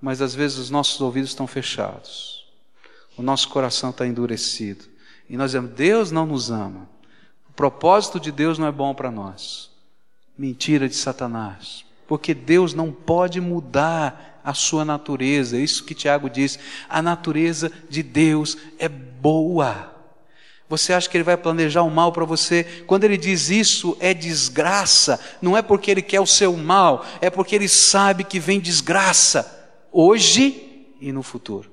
mas 0.01 0.21
às 0.21 0.35
vezes 0.35 0.59
os 0.59 0.69
nossos 0.69 1.01
ouvidos 1.01 1.31
estão 1.31 1.47
fechados 1.47 2.32
o 3.17 3.23
nosso 3.23 3.49
coração 3.49 3.91
está 3.91 4.07
endurecido. 4.07 4.85
E 5.29 5.37
nós 5.37 5.51
dizemos: 5.51 5.73
Deus 5.73 6.11
não 6.11 6.27
nos 6.27 6.51
ama. 6.51 6.89
O 7.49 7.53
propósito 7.53 8.19
de 8.19 8.33
Deus 8.33 8.59
não 8.59 8.67
é 8.67 8.73
bom 8.73 8.95
para 8.95 9.11
nós. 9.11 9.71
Mentira 10.37 10.89
de 10.89 10.95
Satanás. 10.95 11.85
Porque 12.07 12.35
Deus 12.35 12.75
não 12.75 12.91
pode 12.91 13.41
mudar 13.41 14.41
a 14.45 14.55
sua 14.55 14.85
natureza. 14.85 15.57
É 15.57 15.61
isso 15.61 15.85
que 15.85 15.95
Tiago 15.95 16.29
diz. 16.29 16.59
A 16.89 17.01
natureza 17.01 17.71
de 17.89 18.03
Deus 18.03 18.57
é 18.79 18.89
boa. 18.89 19.91
Você 20.69 20.95
acha 20.95 21.09
que 21.09 21.17
ele 21.17 21.25
vai 21.25 21.37
planejar 21.37 21.83
o 21.83 21.91
mal 21.91 22.13
para 22.13 22.25
você? 22.25 22.65
Quando 22.87 23.05
ele 23.05 23.19
diz 23.19 23.51
isso, 23.51 23.97
é 24.01 24.15
desgraça. 24.15 25.21
Não 25.41 25.57
é 25.57 25.61
porque 25.61 25.91
ele 25.91 26.01
quer 26.01 26.21
o 26.21 26.27
seu 26.27 26.57
mal, 26.57 27.05
é 27.21 27.29
porque 27.29 27.55
ele 27.55 27.69
sabe 27.69 28.25
que 28.25 28.41
vem 28.41 28.59
desgraça 28.59 29.71
hoje 29.93 30.87
e 30.99 31.13
no 31.13 31.23
futuro. 31.23 31.72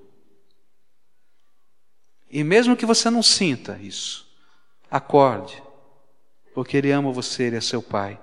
E 2.29 2.43
mesmo 2.43 2.75
que 2.75 2.85
você 2.85 3.09
não 3.09 3.23
sinta 3.23 3.79
isso, 3.81 4.27
acorde, 4.89 5.61
porque 6.53 6.77
Ele 6.77 6.91
ama 6.91 7.11
você, 7.11 7.43
Ele 7.43 7.55
é 7.55 7.61
seu 7.61 7.81
Pai. 7.81 8.19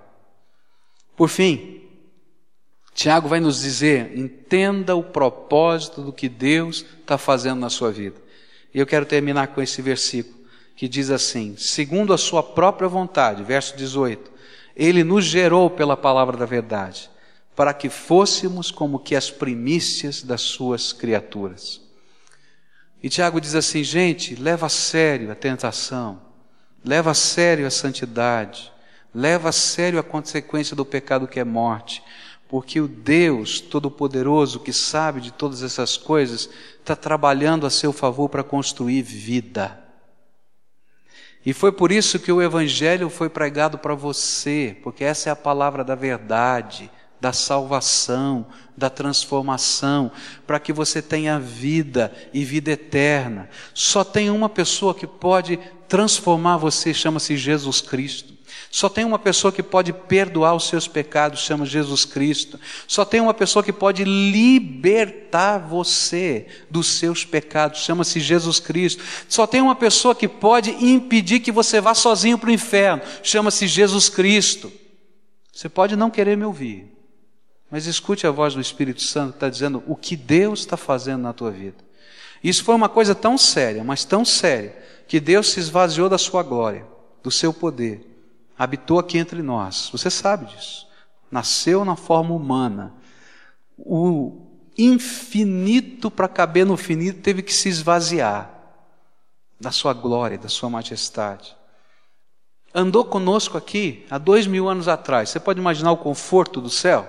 Por 1.17 1.29
fim, 1.29 1.83
Tiago 2.95 3.29
vai 3.29 3.41
nos 3.41 3.61
dizer: 3.61 4.17
entenda 4.17 4.95
o 4.95 5.03
propósito 5.03 6.03
do 6.03 6.13
que 6.13 6.29
Deus 6.29 6.85
está 7.01 7.19
fazendo 7.19 7.61
na 7.61 7.71
sua 7.71 7.91
vida. 7.91 8.17
E 8.73 8.79
eu 8.79 8.87
quero 8.87 9.07
terminar 9.07 9.49
com 9.49 9.61
esse 9.61 9.83
versículo 9.83 10.37
que 10.77 10.87
diz 10.87 11.11
assim: 11.11 11.57
segundo 11.57 12.13
a 12.13 12.19
sua 12.19 12.43
própria 12.43 12.89
vontade, 12.89 13.43
verso 13.43 13.77
18, 13.77 14.31
Ele 14.77 15.03
nos 15.03 15.25
gerou 15.25 15.69
pela 15.71 15.97
palavra 15.97 16.37
da 16.37 16.47
verdade, 16.47 17.11
para 17.57 17.75
que 17.75 17.89
fôssemos 17.89 18.71
como 18.71 18.99
que 18.99 19.17
as 19.17 19.31
primícias 19.31 20.23
das 20.23 20.43
suas 20.43 20.93
criaturas. 20.93 21.86
E 23.03 23.09
Tiago 23.09 23.41
diz 23.41 23.55
assim: 23.55 23.85
gente, 23.85 24.35
leva 24.35 24.67
a 24.67 24.71
sério 24.71 25.31
a 25.31 25.35
tentação, 25.35 26.21
leva 26.85 27.11
a 27.11 27.15
sério 27.15 27.67
a 27.67 27.71
santidade, 27.71 28.73
leva 29.15 29.51
a 29.51 29.53
sério 29.53 29.99
a 29.99 30.03
consequência 30.03 30.75
do 30.75 30.85
pecado 30.85 31.29
que 31.29 31.41
é 31.41 31.45
morte, 31.45 32.03
porque 32.49 32.81
o 32.81 32.89
Deus 32.89 33.61
Todo-Poderoso, 33.61 34.61
que 34.61 34.73
sabe 34.73 35.21
de 35.21 35.33
todas 35.33 35.63
essas 35.63 35.97
coisas, 35.97 36.49
está 36.79 36.95
trabalhando 36.95 37.67
a 37.67 37.71
seu 37.71 37.93
favor 37.93 38.29
para 38.29 38.45
construir 38.45 39.03
vida. 39.03 39.83
E 41.45 41.53
foi 41.53 41.71
por 41.71 41.93
isso 41.93 42.19
que 42.19 42.33
o 42.33 42.43
Evangelho 42.43 43.09
foi 43.09 43.29
pregado 43.29 43.79
para 43.79 43.95
você, 43.95 44.77
porque 44.83 45.05
essa 45.05 45.29
é 45.29 45.33
a 45.33 45.37
palavra 45.37 45.85
da 45.85 45.95
verdade, 45.95 46.91
da 47.21 47.33
salvação, 47.33 48.47
da 48.77 48.91
transformação, 48.91 50.11
para 50.47 50.61
que 50.61 50.73
você 50.73 51.01
tenha 51.01 51.39
vida 51.39 52.13
e 52.33 52.45
vida 52.45 52.71
eterna. 52.71 53.49
Só 53.73 54.05
tem 54.05 54.31
uma 54.31 54.49
pessoa 54.49 54.95
que 54.95 55.07
pode 55.07 55.59
transformar 55.89 56.59
você, 56.59 56.93
chama-se 56.93 57.37
Jesus 57.37 57.81
Cristo. 57.81 58.37
Só 58.71 58.89
tem 58.89 59.05
uma 59.05 59.19
pessoa 59.19 59.53
que 59.53 59.63
pode 59.63 59.93
perdoar 59.93 60.55
os 60.55 60.69
seus 60.69 60.87
pecados, 60.87 61.41
chama 61.41 61.65
Jesus 61.65 62.05
Cristo. 62.05 62.61
Só 62.87 63.05
tem 63.05 63.21
uma 63.21 63.33
pessoa 63.33 63.63
que 63.63 63.73
pode 63.73 64.05
libertar 64.05 65.59
você 65.59 66.47
dos 66.71 66.87
seus 66.87 67.25
pecados, 67.25 67.81
chama-se 67.81 68.21
Jesus 68.21 68.61
Cristo. 68.61 69.03
Só 69.29 69.47
tem 69.47 69.63
uma 69.63 69.75
pessoa 69.75 70.15
que 70.15 70.29
pode 70.29 70.71
impedir 70.73 71.41
que 71.41 71.53
você 71.53 71.81
vá 71.81 71.95
sozinho 71.95 72.39
para 72.39 72.51
o 72.51 72.53
inferno, 72.53 73.03
chama-se 73.23 73.67
Jesus 73.67 74.09
Cristo. 74.09 74.71
Você 75.53 75.69
pode 75.71 75.97
não 75.97 76.11
querer 76.11 76.37
me 76.37 76.45
ouvir, 76.45 76.96
mas 77.71 77.87
escute 77.87 78.27
a 78.27 78.31
voz 78.31 78.55
do 78.55 78.61
Espírito 78.61 79.03
Santo 79.03 79.33
que 79.33 79.37
está 79.37 79.49
dizendo 79.49 79.83
o 79.87 79.97
que 79.97 80.17
Deus 80.17 80.61
está 80.61 80.77
fazendo 80.77 81.23
na 81.23 81.33
tua 81.33 81.51
vida. 81.51 81.85
Isso 82.43 82.65
foi 82.65 82.75
uma 82.75 82.89
coisa 82.89 83.15
tão 83.15 83.37
séria, 83.37 83.83
mas 83.83 84.05
tão 84.05 84.25
séria, 84.25 84.77
que 85.09 85.19
Deus 85.19 85.51
se 85.51 85.61
esvaziou 85.61 86.09
da 86.09 86.19
sua 86.19 86.43
glória, 86.43 86.87
do 87.23 87.31
seu 87.31 87.53
poder 87.53 88.17
habitou 88.59 88.99
aqui 88.99 89.19
entre 89.19 89.43
nós. 89.43 89.91
Você 89.93 90.11
sabe 90.11 90.47
disso. 90.47 90.87
Nasceu 91.31 91.85
na 91.85 91.97
forma 91.97 92.35
humana. 92.35 92.95
O 93.77 94.47
infinito 94.79 96.11
para 96.11 96.29
caber 96.29 96.65
no 96.65 96.77
finito 96.77 97.21
teve 97.21 97.43
que 97.43 97.53
se 97.53 97.69
esvaziar 97.69 98.51
da 99.61 99.71
sua 99.71 99.93
glória, 99.93 100.39
da 100.39 100.49
sua 100.49 100.71
majestade. 100.71 101.57
Andou 102.75 103.05
conosco 103.05 103.57
aqui 103.57 104.05
há 104.11 104.19
dois 104.19 104.47
mil 104.47 104.69
anos 104.69 104.87
atrás. 104.87 105.31
Você 105.31 105.41
pode 105.41 105.59
imaginar 105.59 105.93
o 105.93 105.97
conforto 105.97 106.61
do 106.61 106.71
céu? 106.71 107.09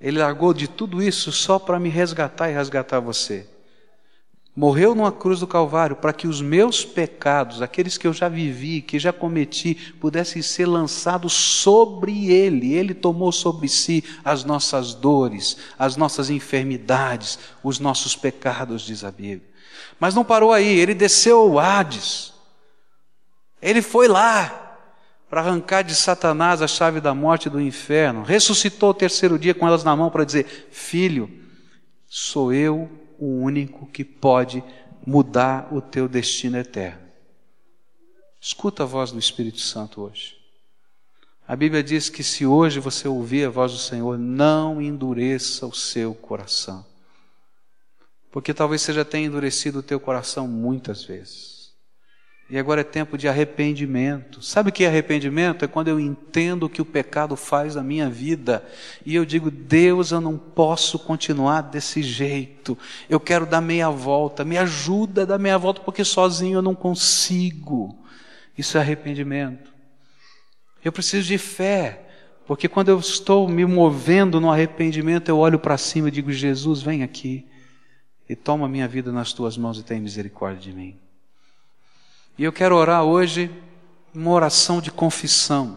Ele 0.00 0.18
largou 0.18 0.54
de 0.54 0.68
tudo 0.68 1.02
isso 1.02 1.32
só 1.32 1.58
para 1.58 1.78
me 1.78 1.88
resgatar 1.88 2.50
e 2.50 2.54
resgatar 2.54 3.00
você 3.00 3.46
morreu 4.58 4.92
numa 4.92 5.12
cruz 5.12 5.38
do 5.38 5.46
Calvário 5.46 5.94
para 5.94 6.12
que 6.12 6.26
os 6.26 6.42
meus 6.42 6.84
pecados, 6.84 7.62
aqueles 7.62 7.96
que 7.96 8.08
eu 8.08 8.12
já 8.12 8.28
vivi, 8.28 8.82
que 8.82 8.98
já 8.98 9.12
cometi, 9.12 9.94
pudessem 10.00 10.42
ser 10.42 10.66
lançados 10.66 11.32
sobre 11.32 12.28
Ele. 12.32 12.74
Ele 12.74 12.92
tomou 12.92 13.30
sobre 13.30 13.68
si 13.68 14.02
as 14.24 14.42
nossas 14.42 14.94
dores, 14.94 15.58
as 15.78 15.96
nossas 15.96 16.28
enfermidades, 16.28 17.38
os 17.62 17.78
nossos 17.78 18.16
pecados, 18.16 18.82
diz 18.82 19.04
a 19.04 19.12
Bíblia. 19.12 19.48
Mas 20.00 20.16
não 20.16 20.24
parou 20.24 20.52
aí, 20.52 20.80
ele 20.80 20.92
desceu 20.92 21.38
ao 21.38 21.56
Hades. 21.56 22.32
Ele 23.62 23.80
foi 23.80 24.08
lá 24.08 24.67
para 25.28 25.40
arrancar 25.40 25.82
de 25.82 25.94
Satanás 25.94 26.62
a 26.62 26.66
chave 26.66 27.00
da 27.00 27.14
morte 27.14 27.46
e 27.46 27.50
do 27.50 27.60
inferno. 27.60 28.22
Ressuscitou 28.22 28.90
o 28.90 28.94
terceiro 28.94 29.38
dia 29.38 29.54
com 29.54 29.66
elas 29.66 29.84
na 29.84 29.94
mão 29.94 30.10
para 30.10 30.24
dizer: 30.24 30.68
Filho, 30.70 31.30
sou 32.06 32.52
eu 32.52 32.90
o 33.18 33.42
único 33.42 33.86
que 33.86 34.04
pode 34.04 34.62
mudar 35.06 35.68
o 35.72 35.80
teu 35.80 36.08
destino 36.08 36.56
eterno. 36.56 37.08
Escuta 38.40 38.84
a 38.84 38.86
voz 38.86 39.10
do 39.10 39.18
Espírito 39.18 39.60
Santo 39.60 40.02
hoje. 40.02 40.38
A 41.46 41.56
Bíblia 41.56 41.82
diz 41.82 42.08
que 42.08 42.22
se 42.22 42.44
hoje 42.44 42.78
você 42.78 43.08
ouvir 43.08 43.46
a 43.46 43.50
voz 43.50 43.72
do 43.72 43.78
Senhor, 43.78 44.18
não 44.18 44.82
endureça 44.82 45.66
o 45.66 45.74
seu 45.74 46.14
coração. 46.14 46.84
Porque 48.30 48.52
talvez 48.52 48.82
você 48.82 48.92
já 48.92 49.04
tenha 49.04 49.26
endurecido 49.26 49.78
o 49.78 49.82
teu 49.82 49.98
coração 49.98 50.46
muitas 50.46 51.02
vezes. 51.02 51.57
E 52.50 52.58
agora 52.58 52.80
é 52.80 52.84
tempo 52.84 53.18
de 53.18 53.28
arrependimento. 53.28 54.40
Sabe 54.40 54.70
o 54.70 54.72
que 54.72 54.84
é 54.84 54.88
arrependimento? 54.88 55.66
É 55.66 55.68
quando 55.68 55.88
eu 55.88 56.00
entendo 56.00 56.64
o 56.64 56.68
que 56.68 56.80
o 56.80 56.84
pecado 56.84 57.36
faz 57.36 57.74
na 57.74 57.82
minha 57.82 58.08
vida 58.08 58.66
e 59.04 59.14
eu 59.14 59.26
digo: 59.26 59.50
Deus, 59.50 60.12
eu 60.12 60.20
não 60.20 60.38
posso 60.38 60.98
continuar 60.98 61.60
desse 61.60 62.02
jeito. 62.02 62.78
Eu 63.08 63.20
quero 63.20 63.44
dar 63.44 63.60
meia 63.60 63.90
volta. 63.90 64.46
Me 64.46 64.56
ajuda 64.56 65.22
a 65.22 65.26
dar 65.26 65.38
meia 65.38 65.58
volta 65.58 65.82
porque 65.82 66.02
sozinho 66.04 66.56
eu 66.56 66.62
não 66.62 66.74
consigo. 66.74 67.98
Isso 68.56 68.78
é 68.78 68.80
arrependimento. 68.80 69.70
Eu 70.82 70.90
preciso 70.90 71.26
de 71.26 71.36
fé. 71.36 72.06
Porque 72.46 72.66
quando 72.66 72.88
eu 72.88 72.98
estou 72.98 73.46
me 73.46 73.66
movendo 73.66 74.40
no 74.40 74.50
arrependimento, 74.50 75.28
eu 75.28 75.36
olho 75.36 75.58
para 75.58 75.76
cima 75.76 76.08
e 76.08 76.10
digo: 76.10 76.32
Jesus, 76.32 76.80
vem 76.80 77.02
aqui 77.02 77.46
e 78.26 78.34
toma 78.34 78.66
minha 78.66 78.88
vida 78.88 79.12
nas 79.12 79.34
tuas 79.34 79.58
mãos 79.58 79.78
e 79.78 79.82
tem 79.82 80.00
misericórdia 80.00 80.62
de 80.62 80.72
mim. 80.72 81.07
E 82.38 82.44
eu 82.44 82.52
quero 82.52 82.76
orar 82.76 83.02
hoje 83.02 83.50
uma 84.14 84.30
oração 84.30 84.80
de 84.80 84.92
confissão, 84.92 85.76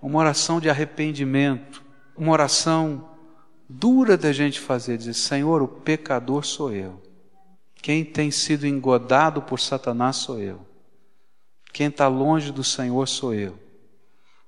uma 0.00 0.18
oração 0.18 0.58
de 0.58 0.70
arrependimento, 0.70 1.82
uma 2.16 2.32
oração 2.32 3.10
dura 3.68 4.16
da 4.16 4.32
gente 4.32 4.58
fazer, 4.58 4.96
dizer: 4.96 5.12
Senhor, 5.12 5.60
o 5.60 5.68
pecador 5.68 6.46
sou 6.46 6.72
eu. 6.72 6.98
Quem 7.82 8.02
tem 8.02 8.30
sido 8.30 8.66
engodado 8.66 9.42
por 9.42 9.60
Satanás 9.60 10.16
sou 10.16 10.38
eu. 10.40 10.66
Quem 11.74 11.88
está 11.88 12.08
longe 12.08 12.50
do 12.50 12.64
Senhor 12.64 13.06
sou 13.06 13.34
eu. 13.34 13.58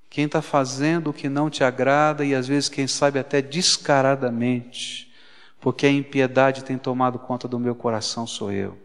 Quem 0.09 0.25
está 0.25 0.41
fazendo 0.41 1.11
o 1.11 1.13
que 1.13 1.29
não 1.29 1.51
te 1.51 1.63
agrada 1.63 2.25
e 2.25 2.35
às 2.35 2.49
vezes, 2.49 2.71
quem 2.71 2.87
sabe, 2.87 3.19
até 3.19 3.43
descaradamente, 3.43 5.13
porque 5.61 5.87
a 5.87 5.91
impiedade 5.91 6.65
tem 6.65 6.79
tomado 6.79 7.19
conta 7.19 7.47
do 7.47 7.59
meu 7.59 7.75
coração, 7.75 8.27
sou 8.27 8.51
eu. 8.51 8.82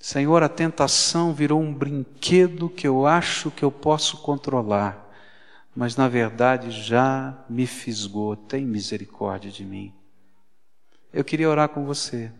Senhor, 0.00 0.42
a 0.44 0.48
tentação 0.48 1.34
virou 1.34 1.60
um 1.60 1.74
brinquedo 1.74 2.70
que 2.70 2.86
eu 2.86 3.04
acho 3.04 3.50
que 3.50 3.64
eu 3.64 3.70
posso 3.70 4.18
controlar, 4.18 5.12
mas 5.74 5.96
na 5.96 6.08
verdade 6.08 6.70
já 6.70 7.36
me 7.50 7.66
fisgou. 7.66 8.36
Tem 8.36 8.64
misericórdia 8.64 9.50
de 9.50 9.64
mim. 9.64 9.92
Eu 11.12 11.24
queria 11.24 11.50
orar 11.50 11.68
com 11.68 11.84
você. 11.84 12.30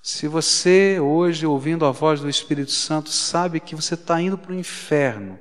Se 0.00 0.28
você 0.28 1.00
hoje, 1.00 1.44
ouvindo 1.44 1.84
a 1.84 1.90
voz 1.90 2.20
do 2.20 2.28
Espírito 2.28 2.70
Santo, 2.70 3.10
sabe 3.10 3.58
que 3.58 3.74
você 3.74 3.94
está 3.94 4.20
indo 4.22 4.38
para 4.38 4.52
o 4.52 4.58
inferno, 4.58 5.38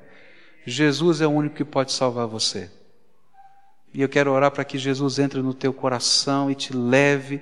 Jesus 0.65 1.21
é 1.21 1.27
o 1.27 1.31
único 1.31 1.55
que 1.55 1.63
pode 1.63 1.91
salvar 1.93 2.25
você. 2.25 2.71
E 3.93 4.01
eu 4.01 4.09
quero 4.09 4.31
orar 4.31 4.51
para 4.51 4.65
que 4.65 4.77
Jesus 4.77 5.19
entre 5.19 5.41
no 5.41 5.53
teu 5.53 5.71
coração 5.71 6.51
e 6.51 6.55
te 6.55 6.75
leve 6.75 7.41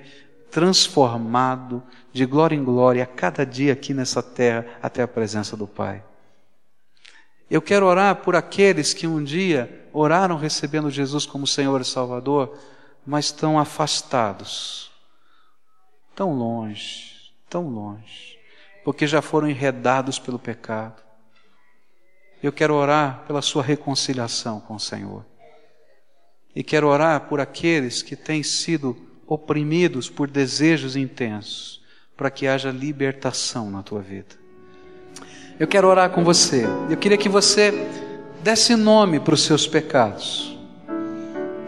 transformado 0.56 1.82
de 2.14 2.24
glória 2.24 2.56
em 2.56 2.64
glória 2.64 3.02
a 3.02 3.06
cada 3.06 3.44
dia 3.44 3.74
aqui 3.74 3.92
nessa 3.92 4.22
terra 4.22 4.66
até 4.80 5.02
a 5.02 5.06
presença 5.08 5.54
do 5.54 5.66
Pai. 5.66 6.02
Eu 7.50 7.60
quero 7.60 7.84
orar 7.84 8.16
por 8.22 8.34
aqueles 8.34 8.94
que 8.94 9.06
um 9.06 9.22
dia 9.22 9.86
oraram 9.92 10.38
recebendo 10.38 10.90
Jesus 10.90 11.26
como 11.26 11.46
Senhor 11.46 11.78
e 11.82 11.84
Salvador, 11.84 12.56
mas 13.04 13.26
estão 13.26 13.58
afastados, 13.58 14.90
tão 16.14 16.32
longe, 16.32 17.34
tão 17.50 17.68
longe, 17.68 18.38
porque 18.82 19.06
já 19.06 19.20
foram 19.20 19.50
enredados 19.50 20.18
pelo 20.18 20.38
pecado. 20.38 21.02
Eu 22.42 22.50
quero 22.50 22.72
orar 22.72 23.24
pela 23.26 23.42
sua 23.42 23.62
reconciliação 23.62 24.58
com 24.60 24.76
o 24.76 24.80
Senhor. 24.80 25.22
E 26.54 26.64
quero 26.64 26.88
orar 26.88 27.28
por 27.28 27.40
aqueles 27.40 28.02
que 28.02 28.16
têm 28.16 28.42
sido 28.42 29.05
oprimidos 29.26 30.08
por 30.08 30.28
desejos 30.28 30.96
intensos, 30.96 31.82
para 32.16 32.30
que 32.30 32.46
haja 32.46 32.70
libertação 32.70 33.70
na 33.70 33.82
tua 33.82 34.00
vida. 34.00 34.36
Eu 35.58 35.66
quero 35.66 35.88
orar 35.88 36.10
com 36.10 36.22
você. 36.22 36.64
Eu 36.88 36.96
queria 36.96 37.18
que 37.18 37.28
você 37.28 37.72
desse 38.42 38.76
nome 38.76 39.18
para 39.18 39.34
os 39.34 39.42
seus 39.42 39.66
pecados. 39.66 40.56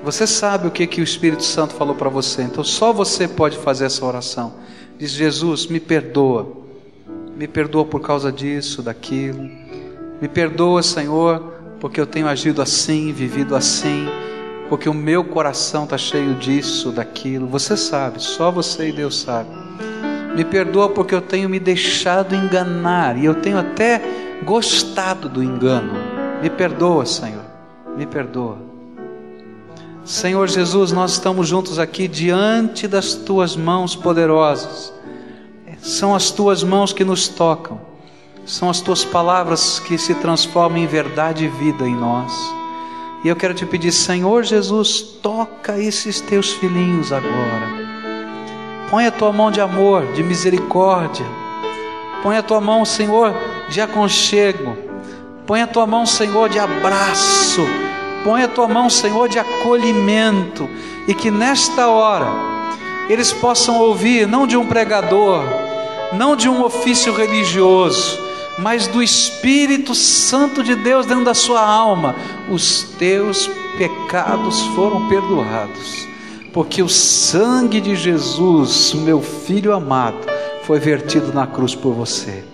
Você 0.04 0.26
sabe 0.26 0.68
o 0.68 0.70
que, 0.70 0.86
que 0.86 1.00
o 1.00 1.04
Espírito 1.04 1.42
Santo 1.42 1.74
falou 1.74 1.94
para 1.94 2.08
você, 2.08 2.42
então 2.42 2.62
só 2.62 2.92
você 2.92 3.26
pode 3.26 3.58
fazer 3.58 3.86
essa 3.86 4.04
oração. 4.04 4.54
Diz: 4.96 5.10
Jesus, 5.10 5.66
me 5.66 5.80
perdoa, 5.80 6.56
me 7.36 7.48
perdoa 7.48 7.84
por 7.84 8.00
causa 8.00 8.30
disso, 8.30 8.80
daquilo, 8.82 9.42
me 10.20 10.28
perdoa, 10.28 10.82
Senhor, 10.82 11.40
porque 11.80 12.00
eu 12.00 12.06
tenho 12.06 12.28
agido 12.28 12.62
assim, 12.62 13.12
vivido 13.12 13.56
assim 13.56 14.06
porque 14.68 14.88
o 14.88 14.94
meu 14.94 15.24
coração 15.24 15.84
está 15.84 15.96
cheio 15.96 16.34
disso, 16.34 16.92
daquilo. 16.92 17.46
Você 17.48 17.76
sabe, 17.76 18.22
só 18.22 18.50
você 18.50 18.88
e 18.88 18.92
Deus 18.92 19.20
sabe. 19.20 19.48
Me 20.34 20.44
perdoa 20.44 20.88
porque 20.90 21.14
eu 21.14 21.20
tenho 21.20 21.48
me 21.48 21.58
deixado 21.58 22.34
enganar 22.34 23.16
e 23.16 23.24
eu 23.24 23.34
tenho 23.34 23.58
até 23.58 24.00
gostado 24.44 25.28
do 25.28 25.42
engano. 25.42 25.94
Me 26.42 26.50
perdoa, 26.50 27.04
Senhor, 27.06 27.44
me 27.96 28.06
perdoa. 28.06 28.58
Senhor 30.04 30.48
Jesus, 30.48 30.92
nós 30.92 31.12
estamos 31.12 31.48
juntos 31.48 31.78
aqui 31.78 32.06
diante 32.06 32.86
das 32.86 33.14
tuas 33.14 33.56
mãos 33.56 33.96
poderosas. 33.96 34.92
São 35.80 36.14
as 36.14 36.30
tuas 36.30 36.62
mãos 36.62 36.92
que 36.92 37.04
nos 37.04 37.28
tocam, 37.28 37.80
são 38.44 38.68
as 38.68 38.80
tuas 38.80 39.04
palavras 39.04 39.78
que 39.78 39.96
se 39.96 40.14
transformam 40.14 40.78
em 40.78 40.86
verdade 40.86 41.44
e 41.44 41.48
vida 41.48 41.86
em 41.86 41.94
nós. 41.94 42.57
E 43.24 43.28
eu 43.28 43.34
quero 43.34 43.52
te 43.52 43.66
pedir, 43.66 43.90
Senhor 43.90 44.44
Jesus, 44.44 45.00
toca 45.00 45.78
esses 45.78 46.20
teus 46.20 46.52
filhinhos 46.52 47.12
agora. 47.12 47.66
Põe 48.90 49.06
a 49.06 49.10
tua 49.10 49.32
mão 49.32 49.50
de 49.50 49.60
amor, 49.60 50.06
de 50.12 50.22
misericórdia. 50.22 51.26
Põe 52.22 52.36
a 52.36 52.42
tua 52.42 52.60
mão, 52.60 52.84
Senhor, 52.84 53.34
de 53.68 53.80
aconchego. 53.80 54.76
Põe 55.46 55.62
a 55.62 55.66
tua 55.66 55.86
mão, 55.86 56.06
Senhor, 56.06 56.48
de 56.48 56.58
abraço. 56.58 57.66
Põe 58.22 58.44
a 58.44 58.48
tua 58.48 58.68
mão, 58.68 58.88
Senhor, 58.88 59.28
de 59.28 59.38
acolhimento. 59.38 60.68
E 61.08 61.14
que 61.14 61.30
nesta 61.30 61.88
hora 61.88 62.26
eles 63.08 63.32
possam 63.32 63.78
ouvir, 63.80 64.28
não 64.28 64.46
de 64.46 64.56
um 64.56 64.66
pregador, 64.66 65.42
não 66.12 66.36
de 66.36 66.48
um 66.48 66.62
ofício 66.62 67.12
religioso, 67.12 68.27
mas 68.58 68.88
do 68.88 69.00
Espírito 69.00 69.94
Santo 69.94 70.64
de 70.64 70.74
Deus 70.74 71.06
dentro 71.06 71.24
da 71.24 71.34
sua 71.34 71.64
alma: 71.64 72.14
os 72.50 72.82
teus 72.98 73.48
pecados 73.78 74.60
foram 74.74 75.08
perdoados, 75.08 76.06
porque 76.52 76.82
o 76.82 76.88
sangue 76.88 77.80
de 77.80 77.94
Jesus, 77.94 78.92
o 78.92 78.98
meu 78.98 79.22
filho 79.22 79.72
amado, 79.72 80.26
foi 80.64 80.80
vertido 80.80 81.32
na 81.32 81.46
cruz 81.46 81.74
por 81.74 81.94
você. 81.94 82.44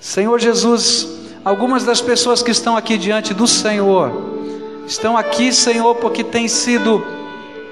Senhor 0.00 0.38
Jesus, 0.40 1.06
algumas 1.44 1.84
das 1.84 2.00
pessoas 2.00 2.42
que 2.42 2.50
estão 2.50 2.76
aqui 2.76 2.96
diante 2.96 3.34
do 3.34 3.46
Senhor, 3.46 4.10
estão 4.86 5.16
aqui, 5.16 5.52
Senhor, 5.52 5.94
porque 5.96 6.24
têm 6.24 6.48
sido 6.48 7.04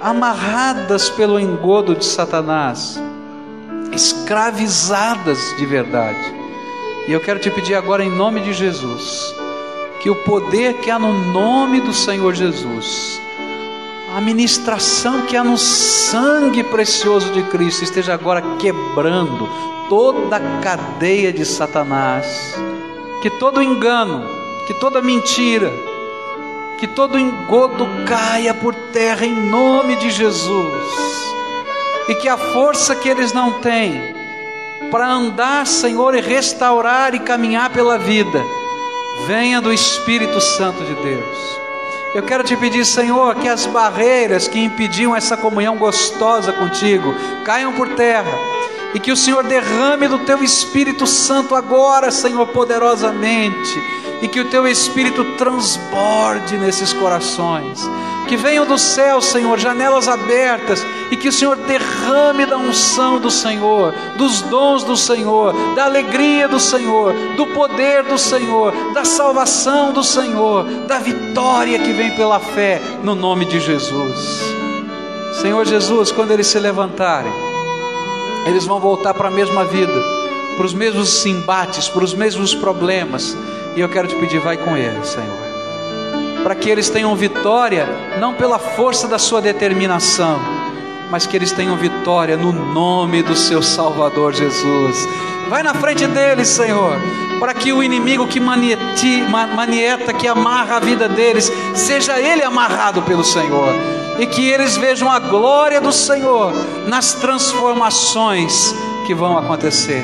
amarradas 0.01 1.09
pelo 1.09 1.41
engodo 1.41 1.95
de 1.95 2.05
Satanás, 2.05 3.01
escravizadas 3.93 5.55
de 5.57 5.65
verdade. 5.65 6.36
E 7.09 7.13
eu 7.13 7.21
quero 7.21 7.39
te 7.39 7.49
pedir 7.51 7.77
agora, 7.77 8.03
em 8.03 8.11
nome 8.11 8.41
de 8.41 8.53
Jesus, 8.53 9.33
que 10.01 10.11
o 10.11 10.17
poder 10.25 10.75
que 10.79 10.91
há 10.91 10.99
no 10.99 11.13
nome 11.33 11.81
do 11.81 11.93
Senhor 11.93 12.35
Jesus, 12.35 13.21
a 14.17 14.21
ministração 14.21 15.23
que 15.23 15.37
há 15.37 15.45
no 15.45 15.57
sangue 15.57 16.65
precioso 16.65 17.31
de 17.31 17.45
Cristo, 17.45 17.85
esteja 17.85 18.13
agora 18.13 18.43
quebrando 18.59 19.49
toda 19.89 20.37
a 20.37 20.61
cadeia 20.61 21.33
de 21.33 21.45
Satanás, 21.45 22.57
que 23.23 23.31
todo 23.31 23.63
engano, 23.63 24.29
que 24.67 24.75
toda 24.75 25.01
mentira, 25.01 25.73
que 26.77 26.89
todo 26.89 27.17
engodo 27.17 27.87
caia 28.05 28.53
por 28.53 28.75
terra 28.93 29.25
em 29.25 29.49
nome 29.49 29.95
de 29.95 30.11
Jesus, 30.11 31.33
e 32.09 32.17
que 32.17 32.29
a 32.29 32.37
força 32.37 32.97
que 32.97 33.09
eles 33.09 33.33
não 33.33 33.61
têm 33.61 34.16
para 34.91 35.07
andar, 35.07 35.67
Senhor, 35.67 36.15
e 36.15 36.21
restaurar 36.21 37.15
e 37.15 37.21
caminhar 37.21 37.71
pela 37.71 37.99
vida, 37.99 38.45
venha 39.27 39.61
do 39.61 39.73
Espírito 39.73 40.41
Santo 40.41 40.85
de 40.85 40.95
Deus. 40.95 41.57
Eu 42.15 42.23
quero 42.23 42.45
te 42.45 42.57
pedir, 42.57 42.85
Senhor, 42.85 43.35
que 43.35 43.49
as 43.49 43.67
barreiras 43.67 44.49
que 44.49 44.59
impediam 44.59 45.15
essa 45.15 45.37
comunhão 45.37 45.77
gostosa 45.77 46.53
contigo 46.53 47.15
caiam 47.45 47.73
por 47.73 47.91
terra 47.91 48.39
e 48.95 49.01
que 49.01 49.13
o 49.13 49.17
Senhor 49.17 49.45
derrame 49.45 50.09
do 50.09 50.21
teu 50.21 50.43
Espírito 50.43 51.07
Santo 51.07 51.55
agora, 51.55 52.11
Senhor, 52.11 52.47
poderosamente 52.47 53.83
e 54.23 54.29
que 54.29 54.41
o 54.41 54.49
teu 54.49 54.67
Espírito 54.67 55.25
transborde 55.37 56.57
nesses 56.57 56.93
corações. 56.93 57.89
Que 58.27 58.37
venham 58.37 58.67
do 58.67 58.77
céu, 58.77 59.21
Senhor, 59.21 59.59
janelas 59.59 60.09
abertas 60.09 60.85
e 61.11 61.17
que 61.17 61.29
o 61.29 61.33
Senhor 61.33 61.57
derrame 61.57 62.45
da 62.45 62.57
unção 62.57 63.21
do 63.21 63.31
Senhor, 63.31 63.95
dos 64.17 64.41
dons 64.43 64.83
do 64.83 64.97
Senhor, 64.97 65.55
da 65.75 65.85
alegria 65.85 66.49
do 66.49 66.59
Senhor, 66.59 67.15
do 67.37 67.47
poder 67.49 68.03
do 68.03 68.19
Senhor, 68.19 68.73
da 68.93 69.05
salvação 69.05 69.93
do 69.93 70.03
Senhor, 70.03 70.65
da 70.89 70.99
vitória 70.99 71.79
que 71.79 71.93
vem 71.93 72.17
pela 72.17 72.41
fé, 72.41 72.81
no 73.05 73.15
nome 73.15 73.45
de 73.45 73.61
Jesus. 73.61 74.57
Senhor 75.41 75.65
Jesus, 75.65 76.11
quando 76.11 76.33
eles 76.33 76.47
se 76.49 76.59
levantarem, 76.59 77.33
eles 78.47 78.65
vão 78.65 78.81
voltar 78.81 79.15
para 79.15 79.29
a 79.29 79.31
mesma 79.31 79.65
vida, 79.65 80.03
para 80.57 80.67
os 80.67 80.75
mesmos 80.75 81.25
embates, 81.27 81.89
para 81.89 82.03
os 82.03 82.15
mesmos 82.15 82.55
problemas 82.55 83.37
e 83.77 83.81
eu 83.81 83.91
quero 83.91 84.09
te 84.09 84.17
pedir, 84.17 84.41
vai 84.41 84.57
com 84.57 84.75
eles, 84.75 85.07
Senhor. 85.07 85.37
Para 86.43 86.55
que 86.55 86.71
eles 86.71 86.89
tenham 86.89 87.15
vitória, 87.15 87.87
não 88.19 88.33
pela 88.33 88.59
força 88.59 89.07
da 89.07 89.19
sua 89.19 89.43
determinação, 89.43 90.41
mas 91.11 91.27
que 91.27 91.37
eles 91.37 91.53
tenham 91.53 91.77
vitória 91.77 92.39
no 92.39 92.53
nome 92.53 93.23
do 93.23 93.37
seu 93.37 93.63
Salvador 93.63 94.33
Jesus. 94.33 95.07
Vai 95.51 95.63
na 95.63 95.75
frente 95.75 96.07
deles, 96.07 96.49
Senhor, 96.49 96.97
para 97.39 97.53
que 97.53 97.71
o 97.71 97.83
inimigo 97.83 98.27
que 98.27 98.41
manieti, 98.41 99.23
manieta, 99.29 100.13
que 100.13 100.27
amarra 100.27 100.77
a 100.77 100.81
vida 100.81 101.07
deles, 101.07 101.53
seja 101.75 102.19
ele 102.19 102.43
amarrado 102.43 103.03
pelo 103.03 103.23
Senhor. 103.23 103.75
E 104.19 104.27
que 104.27 104.49
eles 104.49 104.79
vejam 104.79 105.11
a 105.11 105.19
glória 105.19 105.83
do 105.83 105.93
Senhor 105.93 106.55
nas 106.89 107.13
transformações 107.13 108.75
que 109.07 109.15
vão 109.15 109.37
acontecer. 109.37 110.03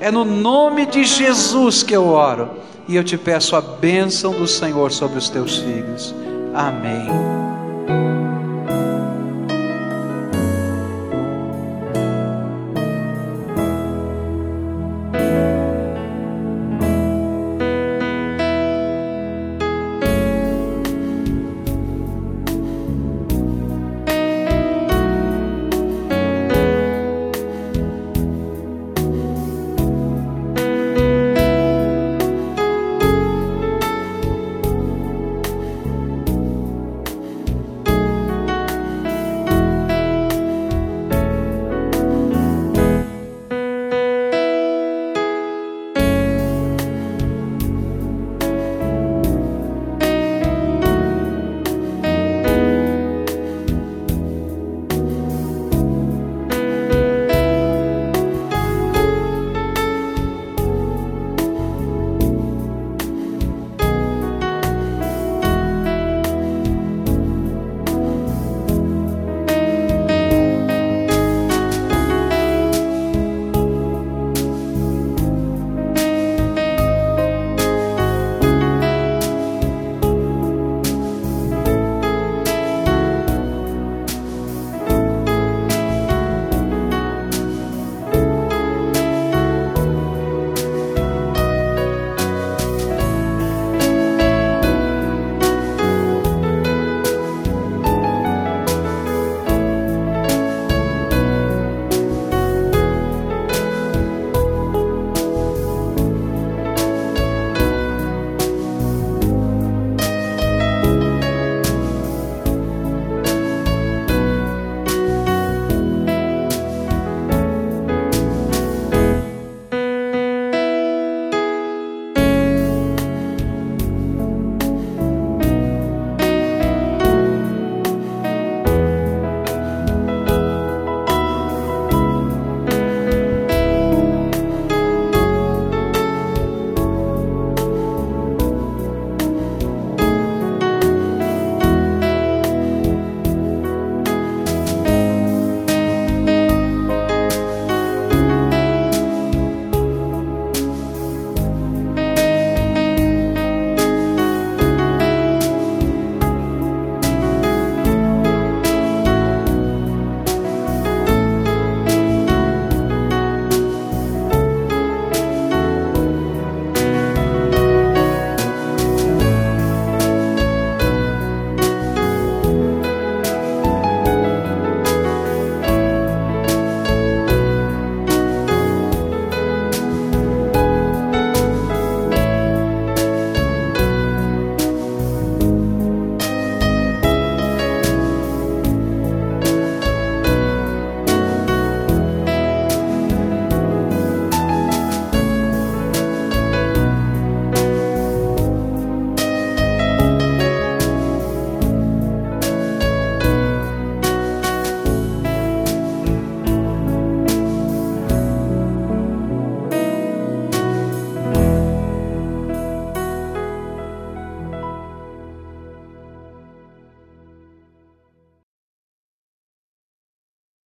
É 0.00 0.10
no 0.10 0.24
nome 0.24 0.86
de 0.86 1.04
Jesus 1.04 1.84
que 1.84 1.94
eu 1.94 2.08
oro 2.08 2.50
e 2.90 2.96
eu 2.96 3.04
te 3.04 3.16
peço 3.16 3.54
a 3.54 3.60
bênção 3.60 4.32
do 4.32 4.48
Senhor 4.48 4.90
sobre 4.90 5.16
os 5.16 5.28
teus 5.28 5.58
filhos. 5.58 6.12
Amém. 6.52 7.06